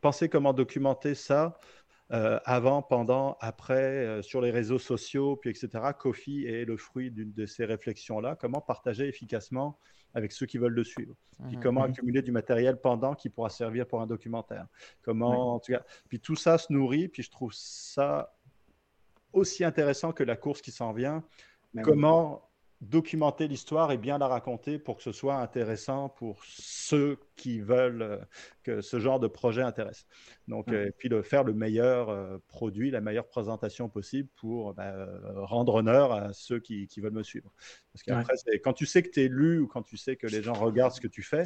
[0.00, 1.56] penser comment documenter ça
[2.12, 5.92] euh, avant, pendant, après, euh, sur les réseaux sociaux, puis etc.
[5.96, 8.34] Kofi est le fruit d'une de ces réflexions-là.
[8.34, 9.78] Comment partager efficacement
[10.12, 11.14] avec ceux qui veulent le suivre?
[11.46, 14.66] Puis mmh comment mmh accumuler du matériel pendant qui pourra servir pour un documentaire?
[15.02, 17.06] Comment, en tout cas, puis tout ça se nourrit.
[17.06, 18.34] Puis je trouve ça
[19.32, 21.22] aussi intéressant que la course qui s'en vient.
[21.84, 22.49] comment
[22.80, 28.02] documenter l'histoire et bien la raconter pour que ce soit intéressant pour ceux qui veulent
[28.02, 28.18] euh,
[28.62, 30.06] que ce genre de projet intéresse.
[30.48, 34.72] Donc, et euh, puis de faire le meilleur euh, produit, la meilleure présentation possible pour
[34.74, 37.52] bah, rendre honneur à ceux qui, veulent me suivre.
[37.92, 40.42] Parce qu'après, quand tu sais que tu es lu ou quand tu sais que les
[40.42, 41.44] gens regardent ce que tu fais,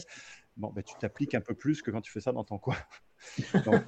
[0.56, 2.76] bon, bah, tu t'appliques un peu plus que quand tu fais ça dans ton coin.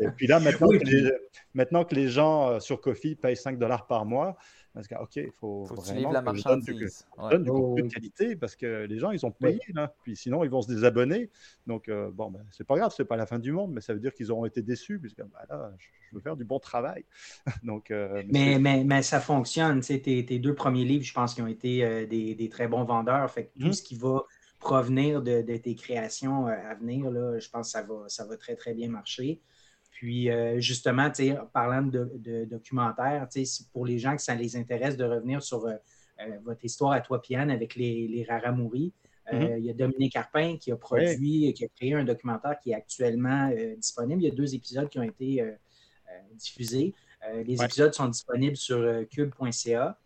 [0.01, 1.13] et puis là, maintenant, que les,
[1.55, 4.37] maintenant que les gens sur Coffee payent 5 dollars par mois,
[4.77, 7.07] parce que, OK, il faut, vraiment la marchandise.
[7.19, 9.95] donne du, contenu de qualité parce que les gens, ils ont payé, là.
[10.03, 11.31] Puis sinon, ils vont se désabonner.
[11.67, 13.95] Donc, euh, bon, ben, c'est pas grave, c'est pas la fin du monde, mais ça
[13.95, 17.07] veut dire qu'ils auront été déçus, puisque bah, là, je veux faire du bon travail.
[17.65, 19.81] Donc, euh, mais, mais, mais, ça fonctionne.
[19.81, 22.85] Tes, tes deux premiers livres, je pense qu'ils ont été euh, des, des, très bons
[22.85, 23.31] vendeurs.
[23.31, 23.73] Fait que tout mmh.
[23.73, 24.25] ce qui va
[24.59, 28.37] provenir de, de tes créations à venir, là, je pense que ça va, ça va
[28.37, 29.41] très, très bien marcher.
[29.97, 31.11] Puis, euh, justement,
[31.55, 33.27] parlant de, de documentaire,
[33.73, 35.73] pour les gens que ça les intéresse de revenir sur euh,
[36.21, 38.93] euh, votre histoire à toi, Piane, avec les, les Raramouris,
[39.33, 39.59] mm-hmm.
[39.59, 42.75] il y a Dominique Carpin qui a produit, qui a créé un documentaire qui est
[42.75, 44.21] actuellement disponible.
[44.21, 45.43] Il y a deux épisodes qui ont été
[46.35, 46.93] diffusés.
[47.47, 49.99] les épisodes sont disponibles sur cube.ca.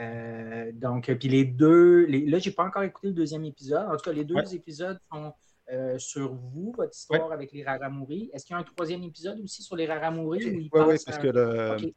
[0.00, 3.88] Euh, donc, puis les deux, les, là, j'ai pas encore écouté le deuxième épisode.
[3.88, 5.34] En tout cas, les deux épisodes sont
[5.70, 8.30] euh, sur vous, votre histoire avec les Raramuri.
[8.32, 10.44] Est-ce qu'il y a un troisième épisode aussi sur les Raramuri?
[10.44, 11.92] Oui, oui, parce que le,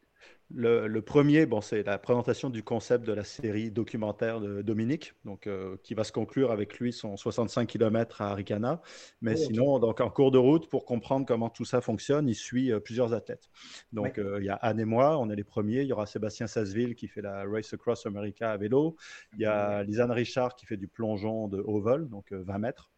[0.54, 5.48] le, premier, bon, c'est la présentation du concept de la série documentaire de Dominique, donc,
[5.48, 8.82] euh, qui va se conclure avec lui son 65 km à Arikana.
[9.22, 12.72] Mais sinon, donc, en cours de route, pour comprendre comment tout ça fonctionne, il suit
[12.72, 13.50] euh, plusieurs athlètes.
[13.92, 15.82] Donc, euh, il y a Anne et moi, on est les premiers.
[15.82, 18.98] Il y aura Sébastien Sasseville qui fait la Race Across America à vélo.
[19.34, 22.92] Il y a Lisanne Richard qui fait du plongeon de haut vol, donc 20 mètres.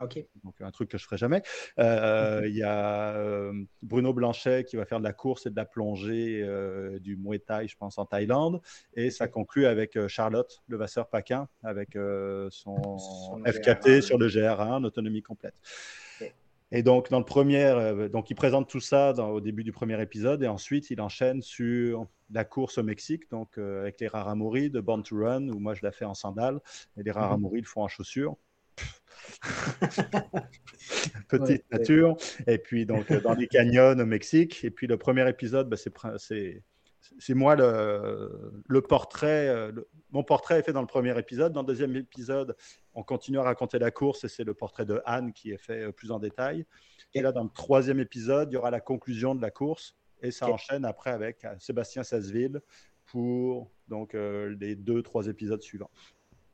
[0.44, 1.42] Donc, un truc que je ne ferai jamais.
[1.78, 3.52] il y a
[3.82, 6.46] Bruno Blanchet qui va faire de la course et de la plongée
[7.00, 7.16] du
[7.50, 8.62] Muay je pense, en Thaïlande.
[8.96, 12.76] Et ça conclut avec euh, Charlotte Levasseur-Paquin, avec euh, son,
[13.46, 15.56] FKT sur le GR1, en autonomie complète.
[16.72, 20.02] Et donc, dans le premier, euh, donc il présente tout ça au début du premier
[20.02, 24.82] épisode, et ensuite il enchaîne sur la course au Mexique, donc avec les Raramuri de
[24.82, 26.60] Born to Run, où moi je la fais en sandales,
[26.98, 28.36] et les Raramuri le font en chaussures.
[31.28, 32.18] Petite nature.
[32.48, 34.64] Et puis, donc, dans les canyons au Mexique.
[34.64, 36.64] Et puis, le premier épisode, bah, c'est
[37.20, 39.48] c'est moi le, portrait.
[39.48, 39.72] Euh,
[40.12, 41.54] mon portrait est fait dans le premier épisode.
[41.54, 42.56] Dans le deuxième épisode,
[42.94, 45.88] on continue à raconter la course et c'est le portrait de Anne qui est fait
[45.88, 46.66] euh, plus en détail.
[47.14, 50.32] Et là, dans le troisième épisode, il y aura la conclusion de la course et
[50.32, 52.62] ça enchaîne après avec euh, Sébastien Sasseville
[53.06, 55.92] pour donc les deux, trois épisodes suivants.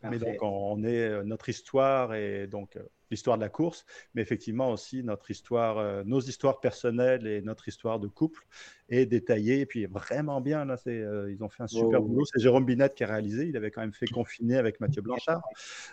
[0.03, 2.77] Mais donc, on est notre histoire et donc
[3.13, 7.67] l'histoire de la course, mais effectivement aussi notre histoire, euh, nos histoires personnelles et notre
[7.67, 8.45] histoire de couple
[8.89, 9.61] est détaillée.
[9.61, 12.25] Et puis vraiment bien, là, c'est, euh, ils ont fait un super boulot.
[12.25, 13.47] C'est Jérôme Binette qui a réalisé.
[13.47, 15.41] Il avait quand même fait confiner avec Mathieu Blanchard.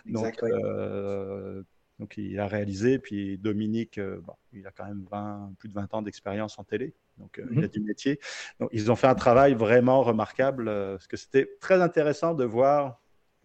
[0.05, 1.63] Donc, euh,
[1.99, 2.97] donc il a réalisé.
[2.97, 3.99] Puis Dominique,
[4.51, 6.95] il a quand même 20, plus de 20 ans d'expérience en télé.
[7.17, 7.67] Donc, il a mhm.
[7.67, 8.19] du métier.
[8.59, 12.99] Donc, ils ont fait un travail vraiment remarquable parce que c'était très intéressant de voir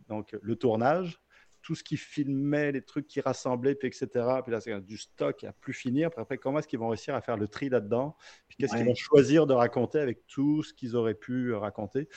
[0.08, 1.20] donc, le tournage,
[1.66, 4.06] tout ce qui filmait, les trucs qui rassemblaient, puis etc.
[4.44, 6.12] Puis là, c'est du stock à plus finir.
[6.12, 8.16] Puis après, comment est-ce qu'ils vont réussir à faire le tri là-dedans?
[8.46, 12.08] Puis qu'est-ce qu'ils vont choisir de raconter avec tout ce qu'ils auraient pu raconter?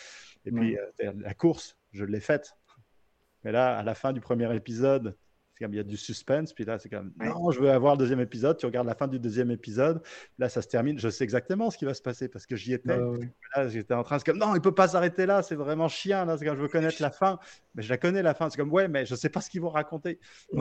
[0.46, 2.54] Et puis, euh, la course, je l'ai faite.
[3.44, 5.18] Mais là, à la fin du premier épisode,
[5.60, 8.20] il y a du suspense, puis là, c'est comme non, je veux avoir le deuxième
[8.20, 8.58] épisode.
[8.58, 10.02] Tu regardes la fin du deuxième épisode,
[10.38, 10.98] là, ça se termine.
[11.00, 12.98] Je sais exactement ce qui va se passer parce que j'y étais.
[13.56, 16.26] Là, j'étais en train, de comme non, il peut pas s'arrêter là, c'est vraiment chiant.
[16.26, 17.40] Là, c'est quand je veux connaître la fin,
[17.76, 18.50] mais je la connais la fin.
[18.50, 20.20] C'est comme ouais, mais je sais pas ce qu'ils vont raconter.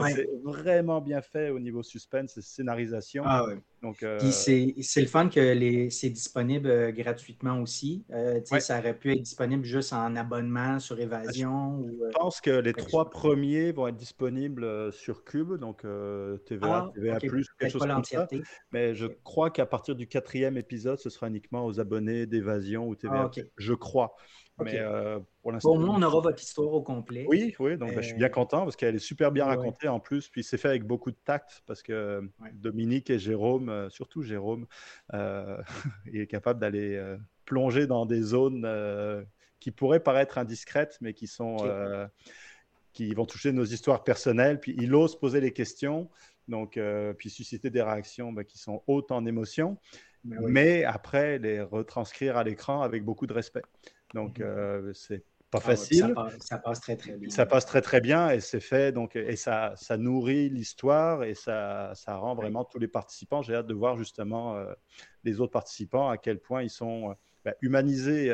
[0.09, 3.23] C'est vraiment bien fait au niveau suspense et scénarisation.
[3.25, 3.57] Ah, ouais.
[3.81, 8.03] Donc, euh, c'est le fun que c'est disponible euh, gratuitement aussi.
[8.11, 11.85] Euh, ça aurait pu être disponible juste en abonnement sur Évasion.
[11.87, 17.19] Je pense que les trois premiers vont être disponibles sur Cube, donc TVA, ah, TVA,
[17.19, 18.27] quelque chose comme ça.
[18.71, 22.95] Mais je crois qu'à partir du quatrième épisode, ce sera uniquement aux abonnés d'Évasion ou
[22.95, 23.31] TVA.
[23.33, 24.15] Ah, je crois.
[24.63, 25.69] Mais euh, pour l'instant.
[25.69, 27.25] Pour moi, on aura votre histoire au complet.
[27.27, 29.99] Oui, oui, donc ben, je suis bien content parce qu'elle est super bien racontée en
[29.99, 30.27] plus.
[30.29, 32.21] Puis c'est fait avec beaucoup de tact parce que
[32.53, 34.65] Dominique et Jérôme, euh, surtout Jérôme,
[35.13, 35.57] euh,
[36.05, 37.01] il est capable d'aller
[37.45, 38.67] plonger dans des zones
[39.59, 41.57] qui pourraient paraître indiscrètes, mais qui sont.
[42.91, 46.09] qui vont toucher nos histoires personnelles, puis il ose poser les questions,
[46.47, 46.79] donc
[47.17, 49.77] puis susciter des réactions ben, qui sont hautes en émotion,
[50.23, 53.61] ben mais après les retranscrire à l'écran avec beaucoup de respect.
[54.13, 54.45] Donc, mhm.
[54.45, 56.13] euh, c'est pas ah facile.
[56.39, 57.29] Ça passe, très très bien.
[57.29, 61.33] Ça passe très très bien et c'est fait donc et ça, ça nourrit l'histoire et
[61.33, 63.41] ça, ça rend vraiment tous les participants.
[63.41, 64.71] J'ai hâte de voir justement euh,
[65.23, 67.13] les autres participants à quel point ils sont euh,
[67.45, 68.31] bah, humanisés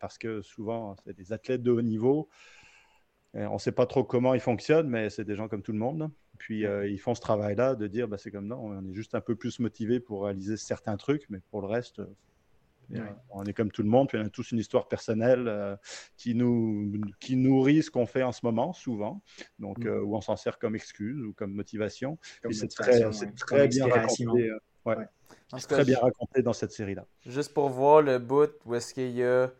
[0.00, 2.28] parce que souvent c'est des athlètes de haut niveau.
[3.34, 5.78] on ne sait pas trop comment ils fonctionnent, mais c'est des gens comme tout le
[5.78, 6.10] monde.
[6.38, 9.20] Puis ils font ce travail-là de dire bah, c'est comme non, on est juste un
[9.20, 12.00] peu plus motivé pour réaliser certains trucs, mais pour le reste,
[13.30, 15.76] on est comme tout le monde, puis on a tous une histoire personnelle euh,
[16.16, 19.22] qui, nous, qui nourrit ce qu'on fait en ce moment, souvent,
[19.58, 19.86] donc, mm.
[19.86, 22.18] euh, où on s'en sert comme excuse ou comme motivation.
[22.50, 23.00] c'est très,
[23.36, 24.50] très bien raconté.
[24.86, 25.04] Euh,
[25.56, 27.06] c'est très bien raconté dans cette série-là.
[27.26, 29.50] Juste pour voir le bout où est-ce qu'il y a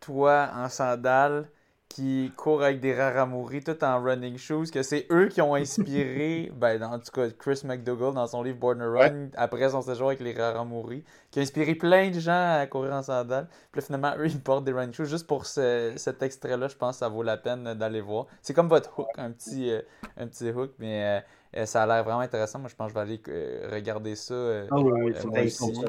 [0.00, 1.48] toi en sandales
[1.94, 6.50] qui courent avec des Raramuri tout en running shoes, que c'est eux qui ont inspiré,
[6.56, 10.08] ben, en tout cas, Chris McDougall dans son livre Born to Run, après son séjour
[10.08, 13.46] avec les Raramuri, qui a inspiré plein de gens à courir en sandales.
[13.70, 15.04] Puis là, finalement, eux, ils portent des running shoes.
[15.04, 18.26] Juste pour cet extrait-là, je pense que ça vaut la peine d'aller voir.
[18.42, 19.80] C'est comme votre hook, un petit, euh,
[20.16, 22.58] un petit hook, mais euh, euh, ça a l'air vraiment intéressant.
[22.58, 24.34] Moi, je pense que je vais aller regarder ça.
[24.68, 25.12] ah oui,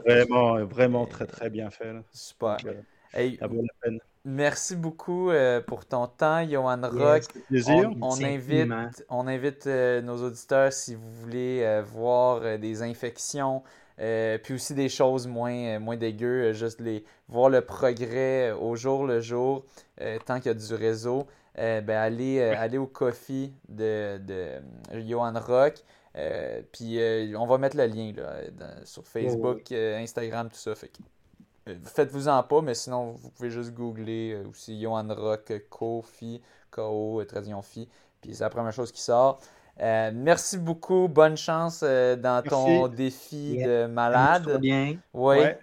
[0.06, 1.96] vraiment, vraiment très, très bien fait.
[2.12, 2.58] Super.
[2.62, 4.00] ça vaut la peine.
[4.28, 7.26] Merci beaucoup euh, pour ton temps, Johan Rock.
[8.02, 13.62] On, invite, on invite euh, nos auditeurs, si vous voulez euh, voir des infections
[13.98, 19.22] puis aussi des choses moins, moins dégueu, juste les, voir le progrès au jour le
[19.22, 19.64] jour,
[20.26, 21.28] tant qu'il y a du réseau.
[21.56, 24.48] ben allez, au coffee de, de
[25.08, 25.76] Johan Rock.
[26.74, 27.00] puis
[27.38, 28.42] on va mettre le lien là,
[28.84, 30.76] sur Facebook, Instagram, tout ça.
[30.76, 30.92] Fait
[31.84, 37.90] Faites-vous-en pas, mais sinon, vous pouvez juste googler aussi Johan Rock, Kofi, KO, Tradition Fi.
[38.22, 39.40] Puis c'est la première chose qui sort.
[39.82, 41.10] Euh, merci beaucoup.
[41.10, 44.58] Bonne chance euh, dans ton défi de malade.
[44.62, 44.96] bien.
[45.14, 45.60] Oui, ouais.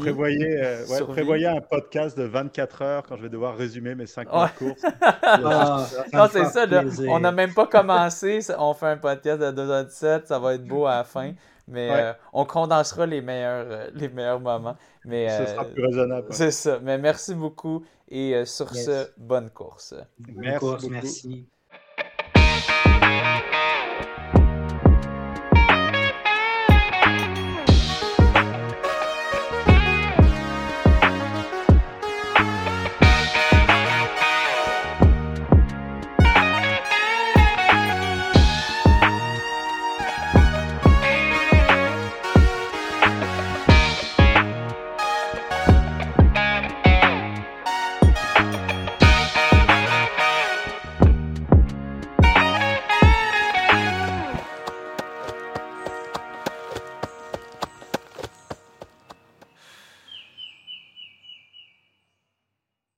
[0.00, 4.32] Prévoyez, euh, prévoyez, un podcast de 24 heures quand je vais devoir résumer mes 5
[4.32, 4.46] ouais.
[4.56, 4.80] courses.
[5.22, 6.64] ah, non, c'est ça.
[7.08, 8.38] on n'a même pas commencé.
[8.58, 10.26] On fait un podcast de 2h17.
[10.26, 11.32] Ça va être beau à la fin.
[11.72, 14.76] Mais on condensera les meilleurs, les meilleurs moments.
[15.04, 16.26] Mais, ce sera plus raisonnable.
[16.30, 16.78] C'est ça.
[16.82, 17.84] Mais merci beaucoup.
[18.08, 19.94] Et sur ce, bonne course.
[20.18, 20.92] Bonne merci course, beaucoup.
[20.92, 21.48] merci.